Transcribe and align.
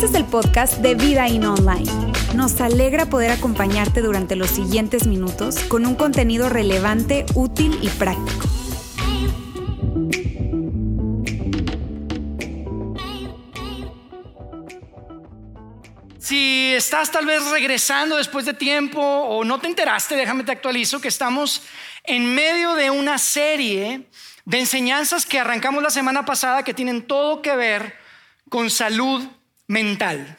Este 0.00 0.16
es 0.16 0.24
el 0.24 0.30
podcast 0.30 0.78
de 0.78 0.94
Vida 0.94 1.28
In 1.28 1.44
Online. 1.44 1.84
Nos 2.34 2.58
alegra 2.62 3.10
poder 3.10 3.32
acompañarte 3.32 4.00
durante 4.00 4.34
los 4.34 4.48
siguientes 4.48 5.06
minutos 5.06 5.58
con 5.64 5.84
un 5.84 5.94
contenido 5.94 6.48
relevante, 6.48 7.26
útil 7.34 7.78
y 7.82 7.88
práctico. 7.90 8.48
Si 16.18 16.72
estás 16.72 17.10
tal 17.10 17.26
vez 17.26 17.44
regresando 17.50 18.16
después 18.16 18.46
de 18.46 18.54
tiempo 18.54 19.02
o 19.02 19.44
no 19.44 19.60
te 19.60 19.66
enteraste, 19.66 20.16
déjame 20.16 20.44
te 20.44 20.52
actualizo 20.52 21.02
que 21.02 21.08
estamos 21.08 21.62
en 22.04 22.34
medio 22.34 22.74
de 22.74 22.88
una 22.88 23.18
serie 23.18 24.08
de 24.46 24.60
enseñanzas 24.60 25.26
que 25.26 25.38
arrancamos 25.38 25.82
la 25.82 25.90
semana 25.90 26.24
pasada 26.24 26.62
que 26.62 26.72
tienen 26.72 27.02
todo 27.02 27.42
que 27.42 27.54
ver 27.54 27.92
con 28.48 28.70
salud 28.70 29.28
mental. 29.70 30.36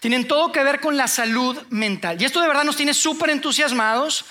Tienen 0.00 0.26
todo 0.26 0.50
que 0.50 0.64
ver 0.64 0.80
con 0.80 0.96
la 0.96 1.06
salud 1.06 1.60
mental. 1.68 2.20
Y 2.20 2.24
esto 2.24 2.40
de 2.40 2.48
verdad 2.48 2.64
nos 2.64 2.76
tiene 2.76 2.94
súper 2.94 3.28
entusiasmados 3.28 4.24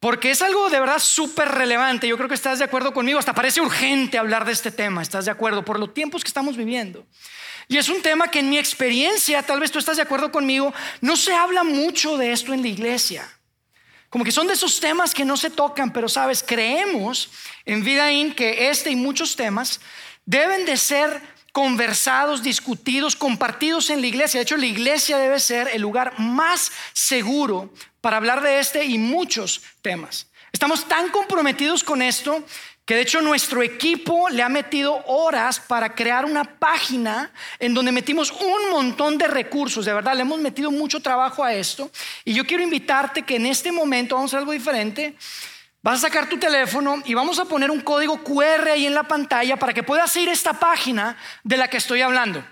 porque 0.00 0.32
es 0.32 0.42
algo 0.42 0.68
de 0.68 0.80
verdad 0.80 0.98
súper 0.98 1.48
relevante. 1.48 2.08
Yo 2.08 2.16
creo 2.16 2.28
que 2.28 2.34
estás 2.34 2.58
de 2.58 2.64
acuerdo 2.64 2.92
conmigo. 2.92 3.20
Hasta 3.20 3.34
parece 3.34 3.60
urgente 3.60 4.18
hablar 4.18 4.44
de 4.44 4.50
este 4.50 4.72
tema. 4.72 5.00
¿Estás 5.00 5.26
de 5.26 5.30
acuerdo? 5.30 5.64
Por 5.64 5.78
los 5.78 5.94
tiempos 5.94 6.24
que 6.24 6.28
estamos 6.28 6.56
viviendo. 6.56 7.06
Y 7.68 7.76
es 7.76 7.88
un 7.88 8.02
tema 8.02 8.28
que 8.32 8.40
en 8.40 8.50
mi 8.50 8.58
experiencia, 8.58 9.44
tal 9.44 9.60
vez 9.60 9.70
tú 9.70 9.78
estás 9.78 9.96
de 9.96 10.02
acuerdo 10.02 10.32
conmigo, 10.32 10.74
no 11.00 11.16
se 11.16 11.32
habla 11.32 11.62
mucho 11.62 12.16
de 12.16 12.32
esto 12.32 12.52
en 12.52 12.62
la 12.62 12.68
iglesia. 12.68 13.30
Como 14.10 14.24
que 14.24 14.32
son 14.32 14.48
de 14.48 14.54
esos 14.54 14.80
temas 14.80 15.14
que 15.14 15.24
no 15.24 15.36
se 15.36 15.50
tocan, 15.50 15.92
pero 15.92 16.08
sabes, 16.08 16.42
creemos 16.42 17.30
en 17.64 17.84
Vida 17.84 18.10
In 18.10 18.34
que 18.34 18.70
este 18.70 18.90
y 18.90 18.96
muchos 18.96 19.36
temas 19.36 19.80
deben 20.24 20.64
de 20.64 20.76
ser 20.76 21.37
conversados, 21.58 22.44
discutidos, 22.44 23.16
compartidos 23.16 23.90
en 23.90 24.00
la 24.00 24.06
iglesia. 24.06 24.38
De 24.38 24.42
hecho, 24.44 24.56
la 24.56 24.66
iglesia 24.66 25.18
debe 25.18 25.40
ser 25.40 25.68
el 25.72 25.82
lugar 25.82 26.16
más 26.20 26.70
seguro 26.92 27.74
para 28.00 28.16
hablar 28.16 28.42
de 28.42 28.60
este 28.60 28.84
y 28.84 28.96
muchos 28.96 29.62
temas. 29.82 30.28
Estamos 30.52 30.86
tan 30.86 31.08
comprometidos 31.08 31.82
con 31.82 32.00
esto 32.00 32.44
que 32.84 32.94
de 32.94 33.00
hecho 33.00 33.20
nuestro 33.22 33.60
equipo 33.64 34.28
le 34.28 34.44
ha 34.44 34.48
metido 34.48 35.02
horas 35.06 35.58
para 35.58 35.96
crear 35.96 36.24
una 36.26 36.44
página 36.44 37.32
en 37.58 37.74
donde 37.74 37.90
metimos 37.90 38.30
un 38.30 38.70
montón 38.70 39.18
de 39.18 39.26
recursos, 39.26 39.84
de 39.84 39.92
verdad, 39.92 40.14
le 40.14 40.20
hemos 40.20 40.38
metido 40.38 40.70
mucho 40.70 41.00
trabajo 41.00 41.42
a 41.42 41.52
esto. 41.54 41.90
Y 42.24 42.34
yo 42.34 42.46
quiero 42.46 42.62
invitarte 42.62 43.22
que 43.22 43.34
en 43.34 43.46
este 43.46 43.72
momento 43.72 44.14
vamos 44.14 44.32
a 44.32 44.36
hacer 44.36 44.38
algo 44.38 44.52
diferente. 44.52 45.16
Vas 45.80 45.98
a 45.98 46.08
sacar 46.08 46.28
tu 46.28 46.38
teléfono 46.38 47.00
y 47.04 47.14
vamos 47.14 47.38
a 47.38 47.44
poner 47.44 47.70
un 47.70 47.80
código 47.80 48.22
QR 48.24 48.68
ahí 48.68 48.86
en 48.86 48.94
la 48.94 49.04
pantalla 49.04 49.56
para 49.56 49.72
que 49.72 49.84
puedas 49.84 50.14
ir 50.16 50.28
a 50.28 50.32
esta 50.32 50.52
página 50.52 51.16
de 51.44 51.56
la 51.56 51.68
que 51.68 51.76
estoy 51.76 52.00
hablando. 52.00 52.44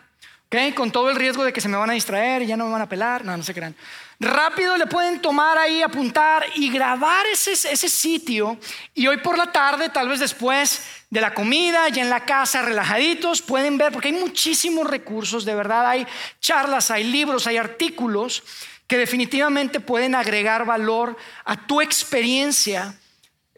¿Ok? 0.46 0.74
Con 0.76 0.92
todo 0.92 1.10
el 1.10 1.16
riesgo 1.16 1.44
de 1.44 1.52
que 1.52 1.60
se 1.60 1.68
me 1.68 1.76
van 1.76 1.90
a 1.90 1.94
distraer 1.94 2.42
y 2.42 2.46
ya 2.46 2.56
no 2.56 2.66
me 2.66 2.72
van 2.72 2.82
a 2.82 2.88
pelar. 2.88 3.24
No, 3.24 3.36
no 3.36 3.42
se 3.42 3.52
crean. 3.52 3.74
Rápido 4.20 4.76
le 4.76 4.86
pueden 4.86 5.20
tomar 5.20 5.58
ahí, 5.58 5.82
apuntar 5.82 6.46
y 6.54 6.70
grabar 6.70 7.26
ese, 7.26 7.52
ese 7.52 7.88
sitio. 7.88 8.56
Y 8.94 9.08
hoy 9.08 9.16
por 9.16 9.36
la 9.36 9.50
tarde, 9.50 9.88
tal 9.88 10.08
vez 10.08 10.20
después 10.20 10.82
de 11.10 11.20
la 11.20 11.34
comida, 11.34 11.88
ya 11.88 12.02
en 12.02 12.10
la 12.10 12.24
casa, 12.24 12.62
relajaditos, 12.62 13.42
pueden 13.42 13.76
ver, 13.76 13.92
porque 13.92 14.08
hay 14.08 14.14
muchísimos 14.14 14.88
recursos, 14.88 15.44
de 15.44 15.56
verdad. 15.56 15.84
Hay 15.88 16.06
charlas, 16.38 16.92
hay 16.92 17.02
libros, 17.02 17.48
hay 17.48 17.56
artículos 17.56 18.44
que 18.86 18.96
definitivamente 18.96 19.80
pueden 19.80 20.14
agregar 20.14 20.64
valor 20.64 21.16
a 21.44 21.66
tu 21.66 21.80
experiencia 21.80 22.94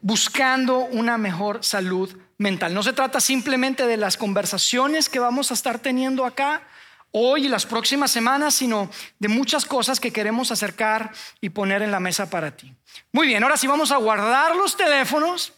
buscando 0.00 0.78
una 0.78 1.18
mejor 1.18 1.64
salud 1.64 2.16
mental. 2.38 2.74
No 2.74 2.82
se 2.82 2.92
trata 2.92 3.20
simplemente 3.20 3.86
de 3.86 3.96
las 3.96 4.16
conversaciones 4.16 5.08
que 5.08 5.18
vamos 5.18 5.50
a 5.50 5.54
estar 5.54 5.78
teniendo 5.78 6.24
acá 6.24 6.62
hoy 7.10 7.46
y 7.46 7.48
las 7.48 7.66
próximas 7.66 8.10
semanas, 8.10 8.54
sino 8.54 8.90
de 9.18 9.28
muchas 9.28 9.64
cosas 9.64 9.98
que 10.00 10.12
queremos 10.12 10.50
acercar 10.50 11.12
y 11.40 11.50
poner 11.50 11.82
en 11.82 11.90
la 11.90 12.00
mesa 12.00 12.30
para 12.30 12.56
ti. 12.56 12.74
Muy 13.12 13.26
bien, 13.26 13.42
ahora 13.42 13.56
sí 13.56 13.66
vamos 13.66 13.92
a 13.92 13.96
guardar 13.96 14.54
los 14.56 14.76
teléfonos 14.76 15.52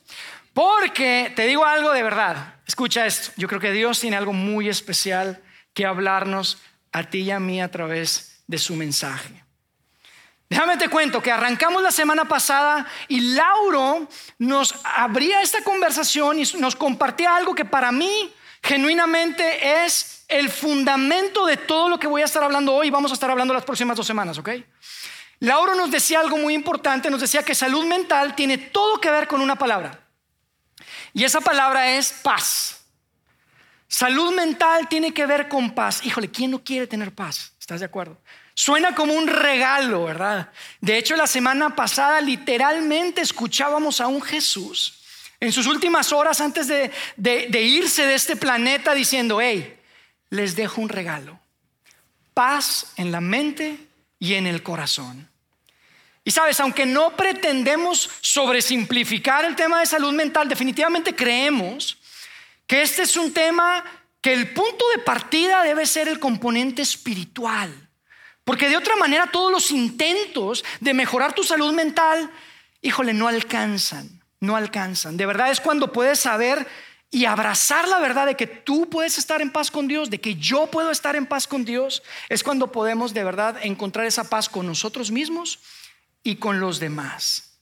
porque 0.55 1.33
te 1.35 1.47
digo 1.47 1.65
algo 1.65 1.93
de 1.93 2.03
verdad. 2.03 2.55
Escucha 2.67 3.07
esto, 3.07 3.33
yo 3.37 3.49
creo 3.49 3.61
que 3.61 3.73
Dios 3.73 4.01
tiene 4.01 4.17
algo 4.17 4.33
muy 4.33 4.69
especial 4.69 5.43
que 5.75 5.87
hablarnos 5.87 6.59
a 6.93 7.05
ti 7.05 7.21
y 7.21 7.31
a 7.31 7.41
mí 7.41 7.61
a 7.61 7.71
través 7.71 8.43
de 8.47 8.59
su 8.59 8.75
mensaje. 8.75 9.45
Déjame 10.51 10.77
te 10.77 10.89
cuento 10.89 11.23
que 11.23 11.31
arrancamos 11.31 11.81
la 11.81 11.93
semana 11.93 12.25
pasada 12.25 12.85
y 13.07 13.21
Lauro 13.21 14.09
nos 14.39 14.75
abría 14.83 15.43
esta 15.43 15.63
conversación 15.63 16.41
y 16.41 16.43
nos 16.59 16.75
compartía 16.75 17.37
algo 17.37 17.55
que 17.55 17.65
para 17.65 17.93
mí 17.93 18.35
genuinamente 18.61 19.85
es 19.85 20.25
el 20.27 20.51
fundamento 20.51 21.47
de 21.47 21.57
todo 21.57 21.89
lo 21.89 22.01
que 22.01 22.09
voy 22.09 22.23
a 22.23 22.25
estar 22.25 22.43
hablando 22.43 22.75
hoy 22.75 22.89
y 22.89 22.91
vamos 22.91 23.13
a 23.13 23.15
estar 23.15 23.31
hablando 23.31 23.55
las 23.55 23.65
próximas 23.65 23.97
dos 23.97 24.09
semanas, 24.09 24.39
¿ok? 24.39 24.51
Lauro 25.39 25.77
nos 25.77 25.93
decía 25.93 26.19
algo 26.19 26.37
muy 26.37 26.55
importante, 26.55 27.11
nos 27.11 27.21
decía 27.21 27.45
que 27.45 27.55
salud 27.55 27.85
mental 27.87 28.35
tiene 28.35 28.59
todo 28.59 29.01
que 29.01 29.11
ver 29.11 29.29
con 29.29 29.41
una 29.41 29.55
palabra. 29.55 30.01
Y 31.15 31.23
esa 31.23 31.41
palabra 31.41 31.93
es 31.93 32.13
paz. 32.13 32.85
Salud 33.87 34.35
mental 34.35 34.89
tiene 34.89 35.15
que 35.15 35.27
ver 35.27 35.49
con 35.49 35.71
paz. 35.77 36.05
Híjole, 36.05 36.29
¿quién 36.29 36.51
no 36.51 36.63
quiere 36.63 36.89
tener 36.89 37.15
paz? 37.15 37.53
¿Estás 37.61 37.79
de 37.79 37.87
acuerdo? 37.87 38.19
Suena 38.63 38.95
como 38.95 39.15
un 39.15 39.27
regalo, 39.27 40.05
¿verdad? 40.05 40.51
De 40.83 40.99
hecho, 40.99 41.17
la 41.17 41.27
semana 41.27 41.75
pasada 41.75 42.21
literalmente 42.21 43.23
escuchábamos 43.23 44.03
a 44.03 44.07
un 44.07 44.21
Jesús 44.21 45.01
en 45.41 45.51
sus 45.51 45.67
últimas 45.67 46.13
horas 46.13 46.43
antes 46.43 46.69
de, 46.69 46.93
irse 47.59 48.05
de 48.05 48.15
este 48.15 48.37
planeta 48.37 48.93
diciendo, 48.93 49.41
hey, 49.41 49.81
les 50.29 50.57
dejo 50.57 50.83
un 50.83 50.91
regalo, 50.91 51.41
paz 52.35 52.93
en 52.99 53.11
la 53.11 53.23
mente 53.23 53.79
y 54.19 54.35
en 54.35 54.47
el 54.47 54.63
corazón. 54.63 55.27
Y 56.23 56.31
sabes, 56.31 56.61
aunque 56.61 56.85
no 56.85 57.17
pretendemos 57.17 58.11
sobresimplificar 58.21 59.47
el 59.47 59.57
tema 59.57 59.81
de 59.81 59.87
salud 59.87 60.13
mental, 60.13 60.51
definitivamente 60.51 61.17
creemos 61.17 61.97
que 62.67 62.83
este 62.83 63.05
es 63.05 63.17
un 63.17 63.33
tema 63.33 63.83
que 64.21 64.35
el 64.35 64.53
punto 64.53 64.85
de 64.95 65.03
partida 65.03 65.63
debe 65.63 65.87
ser 65.87 66.09
el 66.09 66.19
componente 66.19 66.83
espiritual. 66.83 67.87
Porque 68.45 68.69
de 68.69 68.77
otra 68.77 68.97
manera 68.97 69.31
todos 69.31 69.53
los 69.53 69.71
intentos 69.71 70.65
de 70.81 70.95
mejorar 70.95 71.35
tu 71.35 71.45
salud 71.45 71.73
mental, 71.73 72.31
híjole, 72.83 73.13
no 73.13 73.29
alcanzan, 73.29 74.23
no 74.41 74.57
alcanzan. 74.57 75.17
De 75.17 75.27
verdad 75.27 75.51
es 75.51 75.61
cuando 75.61 75.93
puedes 75.93 76.21
saber 76.21 76.67
y 77.11 77.25
abrazar 77.25 77.89
la 77.89 77.99
verdad 77.99 78.27
de 78.27 78.37
que 78.37 78.47
tú 78.47 78.89
puedes 78.89 79.19
estar 79.19 79.43
en 79.43 79.51
paz 79.51 79.71
con 79.71 79.89
Dios, 79.89 80.11
de 80.11 80.21
que 80.21 80.37
yo 80.37 80.69
puedo 80.69 80.91
estar 80.91 81.17
en 81.17 81.27
paz 81.27 81.47
con 81.47 81.65
Dios, 81.65 82.03
es 82.29 82.45
cuando 82.45 82.71
podemos 82.71 83.13
de 83.13 83.25
verdad 83.25 83.59
encontrar 83.63 84.07
esa 84.07 84.31
paz 84.31 84.49
con 84.49 84.67
nosotros 84.67 85.11
mismos 85.11 85.59
y 86.23 86.37
con 86.37 86.61
los 86.61 86.79
demás. 86.79 87.59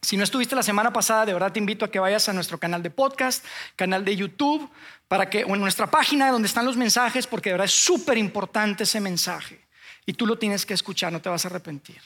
Si 0.00 0.16
no 0.16 0.24
estuviste 0.24 0.54
la 0.54 0.62
semana 0.62 0.92
pasada, 0.92 1.26
de 1.26 1.32
verdad 1.34 1.52
te 1.52 1.58
invito 1.58 1.84
a 1.84 1.90
que 1.90 1.98
vayas 1.98 2.28
a 2.28 2.32
nuestro 2.32 2.58
canal 2.58 2.82
de 2.82 2.90
podcast, 2.90 3.44
canal 3.76 4.04
de 4.04 4.16
YouTube, 4.16 4.70
para 5.08 5.28
que, 5.28 5.44
o 5.44 5.54
en 5.54 5.60
nuestra 5.60 5.90
página 5.90 6.30
donde 6.30 6.46
están 6.46 6.64
los 6.64 6.76
mensajes, 6.76 7.26
porque 7.26 7.50
de 7.50 7.54
verdad 7.54 7.66
es 7.66 7.74
súper 7.74 8.16
importante 8.16 8.84
ese 8.84 9.00
mensaje. 9.00 9.67
Y 10.08 10.14
tú 10.14 10.26
lo 10.26 10.38
tienes 10.38 10.64
que 10.64 10.72
escuchar, 10.72 11.12
no 11.12 11.20
te 11.20 11.28
vas 11.28 11.44
a 11.44 11.48
arrepentir. 11.48 12.00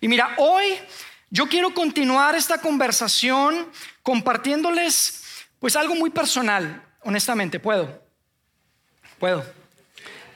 Y 0.00 0.06
mira, 0.06 0.36
hoy 0.36 0.78
yo 1.28 1.48
quiero 1.48 1.74
continuar 1.74 2.36
esta 2.36 2.60
conversación 2.60 3.66
compartiéndoles 4.04 5.24
pues 5.58 5.74
algo 5.74 5.96
muy 5.96 6.10
personal, 6.10 6.86
honestamente, 7.02 7.58
puedo. 7.58 8.00
Puedo. 9.18 9.44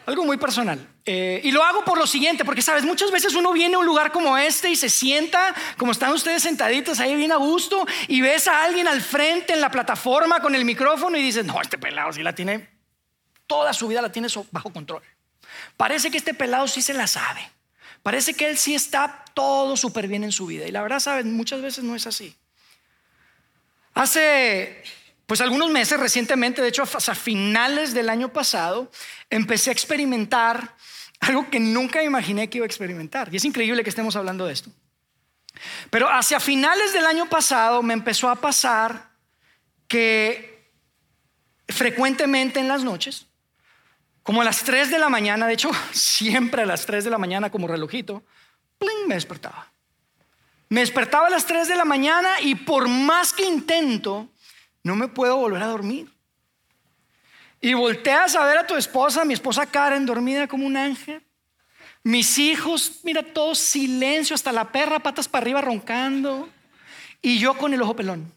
Algo 0.05 0.25
muy 0.25 0.37
personal. 0.37 0.84
Eh, 1.05 1.41
y 1.45 1.53
lo 1.53 1.62
hago 1.62 1.84
por 1.84 1.97
lo 1.97 2.09
siguiente, 2.09 2.45
porque 2.45 2.61
sabes, 2.61 2.83
muchas 2.83 3.12
veces 3.12 3.37
uno 3.37 3.53
viene 3.53 3.77
a 3.77 3.78
un 3.78 3.87
lugar 3.87 4.11
como 4.11 4.37
este 4.37 4.69
y 4.69 4.75
se 4.75 4.89
sienta, 4.89 5.55
como 5.78 5.93
están 5.93 6.12
ustedes 6.12 6.43
sentaditos 6.43 6.99
ahí 6.99 7.15
bien 7.15 7.31
a 7.31 7.37
gusto, 7.37 7.87
y 8.09 8.21
ves 8.21 8.49
a 8.49 8.65
alguien 8.65 8.89
al 8.89 9.01
frente 9.01 9.53
en 9.53 9.61
la 9.61 9.71
plataforma 9.71 10.41
con 10.41 10.57
el 10.57 10.65
micrófono 10.65 11.17
y 11.17 11.22
dices, 11.22 11.47
no, 11.47 11.63
este 11.63 11.78
pelado 11.78 12.13
sí 12.13 12.25
la 12.25 12.34
tiene, 12.34 12.69
toda 13.47 13.72
su 13.72 13.86
vida 13.86 14.03
la 14.03 14.10
tiene 14.10 14.27
bajo 14.51 14.72
control. 14.72 15.04
Parece 15.80 16.10
que 16.10 16.18
este 16.18 16.34
pelado 16.34 16.68
sí 16.68 16.82
se 16.82 16.92
la 16.92 17.06
sabe. 17.06 17.41
Parece 18.03 18.34
que 18.34 18.50
él 18.50 18.59
sí 18.59 18.74
está 18.74 19.24
todo 19.32 19.78
súper 19.78 20.09
bien 20.09 20.24
en 20.24 20.30
su 20.30 20.44
vida. 20.44 20.68
Y 20.68 20.72
la 20.72 20.82
verdad, 20.82 21.00
saben, 21.00 21.32
muchas 21.32 21.62
veces 21.62 21.82
no 21.82 21.97
es 21.97 22.06
así. 22.06 22.36
Hace 23.94 24.84
pues 25.24 25.41
algunos 25.41 25.71
meses 25.71 25.98
recientemente, 25.98 26.60
de 26.60 26.68
hecho 26.68 26.82
a 26.82 27.15
finales 27.15 27.94
del 27.94 28.10
año 28.10 28.30
pasado, 28.30 28.92
empecé 29.30 29.71
a 29.71 29.72
experimentar 29.72 30.77
algo 31.21 31.48
que 31.48 31.59
nunca 31.59 32.03
imaginé 32.03 32.50
que 32.50 32.59
iba 32.59 32.66
a 32.66 32.66
experimentar. 32.66 33.33
Y 33.33 33.38
es 33.38 33.44
increíble 33.47 33.83
que 33.83 33.88
estemos 33.88 34.16
hablando 34.16 34.44
de 34.44 34.53
esto. 34.53 34.68
Pero 35.88 36.10
hacia 36.10 36.41
finales 36.41 36.92
del 36.92 37.06
año 37.06 37.26
pasado 37.30 37.83
me 37.83 37.94
empezó 37.94 38.28
a 38.28 38.36
pasar 38.36 39.12
que 39.88 40.62
frecuentemente 41.68 42.60
en 42.60 42.68
las 42.68 42.84
noches 42.84 43.29
como 44.22 44.43
a 44.43 44.45
las 44.45 44.63
3 44.63 44.91
de 44.91 44.99
la 44.99 45.09
mañana, 45.09 45.47
de 45.47 45.55
hecho, 45.55 45.71
siempre 45.93 46.63
a 46.63 46.67
las 46.67 46.87
3 46.87 47.05
de 47.05 47.11
la 47.11 47.19
mañana 47.19 47.51
como 47.51 47.67
relojito, 47.67 48.22
me 49.07 49.15
despertaba. 49.15 49.72
Me 50.69 50.81
despertaba 50.81 51.27
a 51.27 51.31
las 51.31 51.47
3 51.47 51.69
de 51.69 51.77
la 51.77 51.84
mañana 51.84 52.41
y 52.41 52.55
por 52.55 52.89
más 52.89 53.33
que 53.33 53.45
intento, 53.45 54.28
no 54.83 54.95
me 54.95 55.09
puedo 55.09 55.37
volver 55.37 55.63
a 55.63 55.67
dormir. 55.67 56.11
y 57.63 57.75
volteas 57.75 58.37
a 58.37 58.45
ver 58.47 58.57
a 58.57 58.67
tu 58.67 58.75
esposa, 58.75 59.25
mi 59.27 59.34
esposa 59.34 59.67
Karen, 59.67 60.07
dormida 60.07 60.49
como 60.49 60.67
un 60.67 60.78
ángel. 60.78 61.22
Mis 62.03 62.39
hijos, 62.39 63.01
mira, 63.03 63.22
todo 63.22 63.55
silencio, 63.55 64.34
hasta 64.34 64.51
la 64.51 64.72
perra, 64.72 65.01
patas 65.01 65.28
para 65.28 65.43
arriba 65.43 65.61
roncando. 65.61 66.49
Y 67.21 67.39
yo 67.39 67.55
con 67.59 67.75
el 67.75 67.83
ojo 67.83 67.95
pelón. 67.95 68.33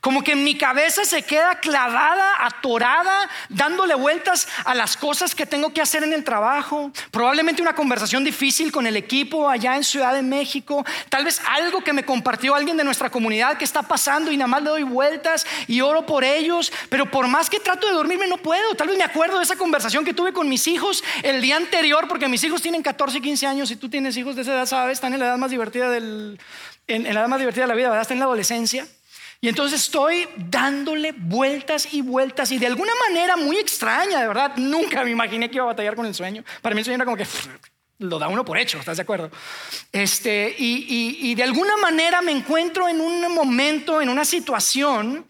Como 0.00 0.22
que 0.22 0.32
en 0.32 0.44
mi 0.44 0.56
cabeza 0.56 1.04
se 1.04 1.22
queda 1.22 1.58
clavada, 1.58 2.46
atorada, 2.46 3.28
dándole 3.48 3.94
vueltas 3.94 4.46
a 4.64 4.74
las 4.74 4.96
cosas 4.96 5.34
que 5.34 5.44
tengo 5.44 5.72
que 5.72 5.80
hacer 5.80 6.04
en 6.04 6.12
el 6.12 6.22
trabajo. 6.22 6.92
Probablemente 7.10 7.62
una 7.62 7.74
conversación 7.74 8.22
difícil 8.22 8.70
con 8.70 8.86
el 8.86 8.96
equipo 8.96 9.48
allá 9.48 9.74
en 9.74 9.82
Ciudad 9.82 10.14
de 10.14 10.22
México. 10.22 10.84
Tal 11.08 11.24
vez 11.24 11.40
algo 11.48 11.82
que 11.82 11.92
me 11.92 12.04
compartió 12.04 12.54
alguien 12.54 12.76
de 12.76 12.84
nuestra 12.84 13.10
comunidad 13.10 13.58
que 13.58 13.64
está 13.64 13.82
pasando 13.82 14.30
y 14.30 14.36
nada 14.36 14.46
más 14.46 14.62
le 14.62 14.70
doy 14.70 14.82
vueltas 14.84 15.44
y 15.66 15.80
oro 15.80 16.06
por 16.06 16.22
ellos. 16.22 16.72
Pero 16.88 17.10
por 17.10 17.26
más 17.26 17.50
que 17.50 17.58
trato 17.58 17.88
de 17.88 17.92
dormirme 17.92 18.28
no 18.28 18.36
puedo. 18.36 18.74
Tal 18.76 18.86
vez 18.86 18.98
me 18.98 19.04
acuerdo 19.04 19.38
de 19.38 19.44
esa 19.44 19.56
conversación 19.56 20.04
que 20.04 20.14
tuve 20.14 20.32
con 20.32 20.48
mis 20.48 20.68
hijos 20.68 21.02
el 21.24 21.40
día 21.40 21.56
anterior, 21.56 22.06
porque 22.06 22.28
mis 22.28 22.44
hijos 22.44 22.62
tienen 22.62 22.82
14 22.82 23.18
y 23.18 23.20
15 23.20 23.46
años 23.48 23.70
y 23.72 23.76
tú 23.76 23.88
tienes 23.88 24.16
hijos 24.16 24.36
de 24.36 24.42
esa 24.42 24.52
edad, 24.52 24.66
sabes, 24.66 24.94
están 24.94 25.12
en 25.14 25.20
la 25.20 25.26
edad 25.26 25.38
más 25.38 25.50
divertida 25.50 25.90
del, 25.90 26.38
en, 26.86 27.06
en 27.06 27.14
la 27.14 27.20
edad 27.20 27.28
más 27.28 27.40
divertida 27.40 27.64
de 27.64 27.68
la 27.68 27.74
vida, 27.74 27.88
¿verdad? 27.88 28.02
Están 28.02 28.16
en 28.16 28.20
la 28.20 28.26
adolescencia. 28.26 28.86
Y 29.40 29.48
entonces 29.48 29.82
estoy 29.82 30.28
dándole 30.36 31.12
vueltas 31.12 31.92
y 31.92 32.02
vueltas 32.02 32.50
y 32.50 32.58
de 32.58 32.66
alguna 32.66 32.92
manera 33.08 33.36
muy 33.36 33.56
extraña, 33.56 34.20
de 34.20 34.26
verdad, 34.26 34.56
nunca 34.56 35.04
me 35.04 35.10
imaginé 35.10 35.48
que 35.48 35.56
iba 35.56 35.64
a 35.64 35.68
batallar 35.68 35.94
con 35.94 36.06
el 36.06 36.14
sueño. 36.14 36.42
Para 36.60 36.74
mí 36.74 36.80
el 36.80 36.84
sueño 36.84 36.96
era 36.96 37.04
como 37.04 37.16
que 37.16 37.26
lo 37.98 38.18
da 38.18 38.28
uno 38.28 38.44
por 38.44 38.58
hecho, 38.58 38.78
¿estás 38.78 38.96
de 38.96 39.04
acuerdo? 39.04 39.30
Este, 39.92 40.54
y, 40.58 41.34
de 41.36 41.42
alguna 41.44 41.76
manera 41.76 42.20
me 42.20 42.32
encuentro 42.32 42.88
en 42.88 43.00
un 43.00 43.32
momento, 43.32 44.02
en 44.02 44.08
una 44.08 44.24
situación, 44.24 45.24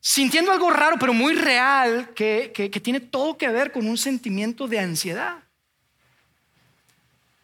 sintiendo 0.00 0.52
algo 0.52 0.70
raro, 0.70 0.96
pero 1.00 1.12
muy 1.12 1.34
real, 1.34 2.10
que, 2.14 2.52
que 2.54 2.80
tiene 2.80 3.00
todo 3.00 3.36
que 3.36 3.48
ver 3.48 3.72
con 3.72 3.88
un 3.88 3.98
sentimiento 3.98 4.68
de 4.68 4.78
ansiedad. 4.78 5.38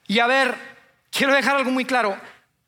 Y 0.06 0.20
a 0.20 0.28
ver, 0.28 0.54
quiero 1.10 1.34
dejar 1.34 1.56
algo 1.56 1.72
muy 1.72 1.84
claro 1.84 2.16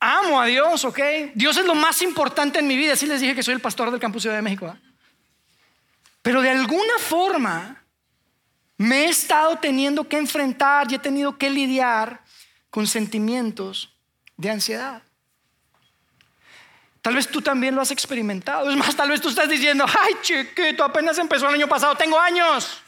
amo 0.00 0.40
a 0.40 0.46
Dios, 0.46 0.84
¿ok? 0.84 0.98
Dios 1.34 1.56
es 1.58 1.66
lo 1.66 1.74
más 1.74 2.02
importante 2.02 2.58
en 2.58 2.66
mi 2.66 2.76
vida. 2.76 2.94
Así 2.94 3.06
les 3.06 3.20
dije 3.20 3.34
que 3.34 3.42
soy 3.42 3.54
el 3.54 3.60
pastor 3.60 3.90
del 3.90 4.00
Campus 4.00 4.22
Ciudad 4.22 4.36
de 4.36 4.42
México. 4.42 4.74
Pero 6.22 6.42
de 6.42 6.50
alguna 6.50 6.98
forma 6.98 7.82
me 8.78 9.04
he 9.04 9.08
estado 9.10 9.56
teniendo 9.56 10.08
que 10.08 10.16
enfrentar 10.16 10.90
y 10.90 10.94
he 10.94 10.98
tenido 10.98 11.36
que 11.36 11.50
lidiar 11.50 12.22
con 12.70 12.86
sentimientos 12.86 13.94
de 14.36 14.50
ansiedad. 14.50 15.02
Tal 17.02 17.14
vez 17.14 17.28
tú 17.28 17.40
también 17.40 17.74
lo 17.74 17.80
has 17.80 17.90
experimentado. 17.90 18.70
Es 18.70 18.76
más, 18.76 18.94
tal 18.94 19.10
vez 19.10 19.20
tú 19.20 19.28
estás 19.28 19.48
diciendo, 19.48 19.84
ay 19.86 20.14
chiquito, 20.22 20.84
apenas 20.84 21.18
empezó 21.18 21.48
el 21.48 21.54
año 21.54 21.68
pasado, 21.68 21.94
tengo 21.94 22.18
años. 22.18 22.82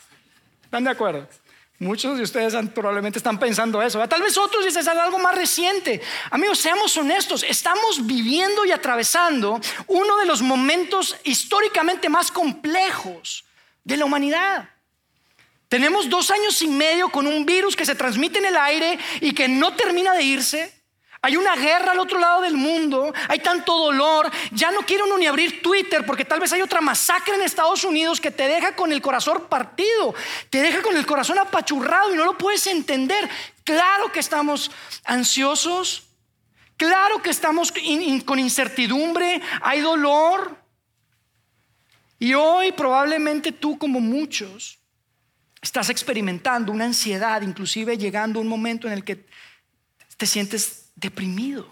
¿Están 0.64 0.84
de 0.84 0.90
acuerdo? 0.90 1.28
Muchos 1.82 2.16
de 2.16 2.22
ustedes 2.22 2.54
probablemente 2.72 3.18
están 3.18 3.40
pensando 3.40 3.82
eso. 3.82 4.06
Tal 4.06 4.22
vez 4.22 4.38
otros 4.38 4.64
dicen 4.64 4.88
algo 4.96 5.18
más 5.18 5.34
reciente. 5.34 6.00
Amigos, 6.30 6.60
seamos 6.60 6.96
honestos. 6.96 7.42
Estamos 7.42 8.06
viviendo 8.06 8.64
y 8.64 8.70
atravesando 8.70 9.60
uno 9.88 10.16
de 10.18 10.26
los 10.26 10.42
momentos 10.42 11.16
históricamente 11.24 12.08
más 12.08 12.30
complejos 12.30 13.44
de 13.82 13.96
la 13.96 14.04
humanidad. 14.04 14.68
Tenemos 15.66 16.08
dos 16.08 16.30
años 16.30 16.62
y 16.62 16.68
medio 16.68 17.08
con 17.08 17.26
un 17.26 17.44
virus 17.44 17.74
que 17.74 17.84
se 17.84 17.96
transmite 17.96 18.38
en 18.38 18.46
el 18.46 18.56
aire 18.56 18.96
y 19.20 19.34
que 19.34 19.48
no 19.48 19.74
termina 19.74 20.12
de 20.12 20.22
irse. 20.22 20.81
Hay 21.24 21.36
una 21.36 21.54
guerra 21.54 21.92
al 21.92 22.00
otro 22.00 22.18
lado 22.18 22.42
del 22.42 22.56
mundo, 22.56 23.14
hay 23.28 23.38
tanto 23.38 23.78
dolor. 23.78 24.28
Ya 24.50 24.72
no 24.72 24.80
quiero 24.80 25.04
uno 25.04 25.16
ni 25.16 25.26
abrir 25.26 25.62
Twitter 25.62 26.04
porque 26.04 26.24
tal 26.24 26.40
vez 26.40 26.52
hay 26.52 26.62
otra 26.62 26.80
masacre 26.80 27.36
en 27.36 27.42
Estados 27.42 27.84
Unidos 27.84 28.20
que 28.20 28.32
te 28.32 28.48
deja 28.48 28.74
con 28.74 28.90
el 28.90 29.00
corazón 29.00 29.46
partido, 29.48 30.16
te 30.50 30.60
deja 30.60 30.82
con 30.82 30.96
el 30.96 31.06
corazón 31.06 31.38
apachurrado 31.38 32.12
y 32.12 32.16
no 32.16 32.24
lo 32.24 32.36
puedes 32.36 32.66
entender. 32.66 33.30
Claro 33.62 34.10
que 34.10 34.18
estamos 34.18 34.72
ansiosos, 35.04 36.08
claro 36.76 37.22
que 37.22 37.30
estamos 37.30 37.72
con 38.26 38.38
incertidumbre, 38.40 39.40
hay 39.62 39.80
dolor. 39.80 40.56
Y 42.18 42.34
hoy 42.34 42.72
probablemente 42.72 43.52
tú 43.52 43.78
como 43.78 44.00
muchos 44.00 44.80
estás 45.60 45.88
experimentando 45.88 46.72
una 46.72 46.86
ansiedad, 46.86 47.42
inclusive 47.42 47.96
llegando 47.96 48.40
a 48.40 48.42
un 48.42 48.48
momento 48.48 48.88
en 48.88 48.94
el 48.94 49.04
que 49.04 49.24
te 50.16 50.26
sientes 50.26 50.81
deprimido. 51.02 51.68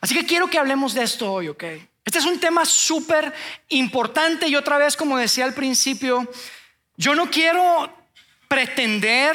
Así 0.00 0.14
que 0.14 0.26
quiero 0.26 0.48
que 0.48 0.58
hablemos 0.58 0.94
de 0.94 1.02
esto 1.02 1.32
hoy, 1.32 1.48
¿ok? 1.48 1.64
Este 2.04 2.18
es 2.18 2.26
un 2.26 2.38
tema 2.38 2.64
súper 2.64 3.32
importante 3.68 4.48
y 4.48 4.56
otra 4.56 4.76
vez, 4.76 4.96
como 4.96 5.16
decía 5.16 5.44
al 5.44 5.54
principio, 5.54 6.28
yo 6.96 7.14
no 7.14 7.30
quiero 7.30 7.92
pretender 8.48 9.34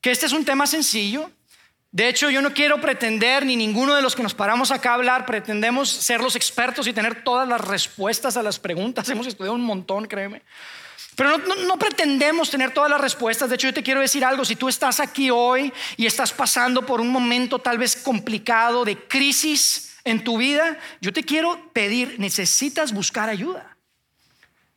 que 0.00 0.10
este 0.10 0.26
es 0.26 0.32
un 0.32 0.44
tema 0.44 0.66
sencillo. 0.66 1.30
De 1.92 2.08
hecho, 2.08 2.30
yo 2.30 2.42
no 2.42 2.52
quiero 2.52 2.80
pretender, 2.80 3.46
ni 3.46 3.54
ninguno 3.54 3.94
de 3.94 4.02
los 4.02 4.16
que 4.16 4.22
nos 4.22 4.34
paramos 4.34 4.70
acá 4.70 4.90
a 4.90 4.94
hablar, 4.94 5.26
pretendemos 5.26 5.90
ser 5.90 6.20
los 6.20 6.36
expertos 6.36 6.86
y 6.86 6.92
tener 6.92 7.22
todas 7.22 7.48
las 7.48 7.60
respuestas 7.60 8.36
a 8.36 8.42
las 8.42 8.58
preguntas. 8.58 9.08
Hemos 9.10 9.26
estudiado 9.26 9.54
un 9.54 9.64
montón, 9.64 10.06
créeme. 10.06 10.42
Pero 11.14 11.36
no, 11.38 11.78
pretendemos 11.78 12.50
tener 12.50 12.72
todas 12.72 12.90
las 12.90 13.00
respuestas. 13.00 13.48
De 13.48 13.56
hecho, 13.56 13.68
yo 13.68 13.74
te 13.74 13.82
quiero 13.82 14.00
decir 14.00 14.24
algo. 14.24 14.44
Si 14.44 14.56
tú 14.56 14.68
estás 14.68 14.98
aquí 14.98 15.30
hoy 15.30 15.72
y 15.96 16.06
estás 16.06 16.32
pasando 16.32 16.86
por 16.86 17.00
un 17.00 17.10
momento 17.10 17.58
tal 17.58 17.78
vez 17.78 17.96
complicado 17.96 18.84
de 18.84 18.96
crisis 18.96 19.94
en 20.04 20.24
tu 20.24 20.38
vida, 20.38 20.78
yo 21.00 21.12
te 21.12 21.22
quiero 21.22 21.70
pedir, 21.72 22.18
necesitas 22.18 22.92
buscar 22.92 23.28
ayuda. 23.28 23.76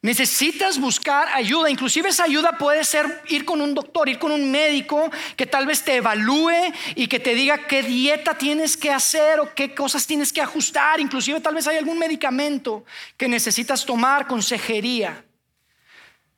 Necesitas 0.02 0.78
buscar 0.78 1.30
ayuda. 1.30 1.70
Inclusive 1.70 2.10
esa 2.10 2.26
ayuda 2.26 2.60
puede 2.60 2.84
ser 2.84 3.24
ir 3.30 3.44
con 3.44 3.60
un 3.60 3.74
doctor, 3.74 4.08
ir 4.08 4.20
con 4.20 4.32
un 4.32 4.52
médico 4.52 5.10
que 5.36 5.48
tal 5.48 5.66
vez 5.66 5.84
te 5.84 5.96
evalúe 5.96 6.72
y 6.94 7.08
que 7.08 7.20
te 7.20 7.34
diga 7.34 7.66
qué 7.66 7.82
dieta 7.82 8.38
tienes 8.38 8.78
que 8.78 8.92
hacer 8.92 9.40
o 9.40 9.56
qué 9.56 9.74
cosas 9.74 10.06
tienes 10.06 10.32
que 10.32 10.42
ajustar. 10.42 11.00
Inclusive 11.00 11.40
tal 11.40 11.56
vez 11.56 11.66
hay 11.66 11.78
algún 11.78 11.98
medicamento 11.98 12.86
que 13.18 13.28
necesitas 13.28 13.84
tomar, 13.84 14.28
consejería. 14.28 15.25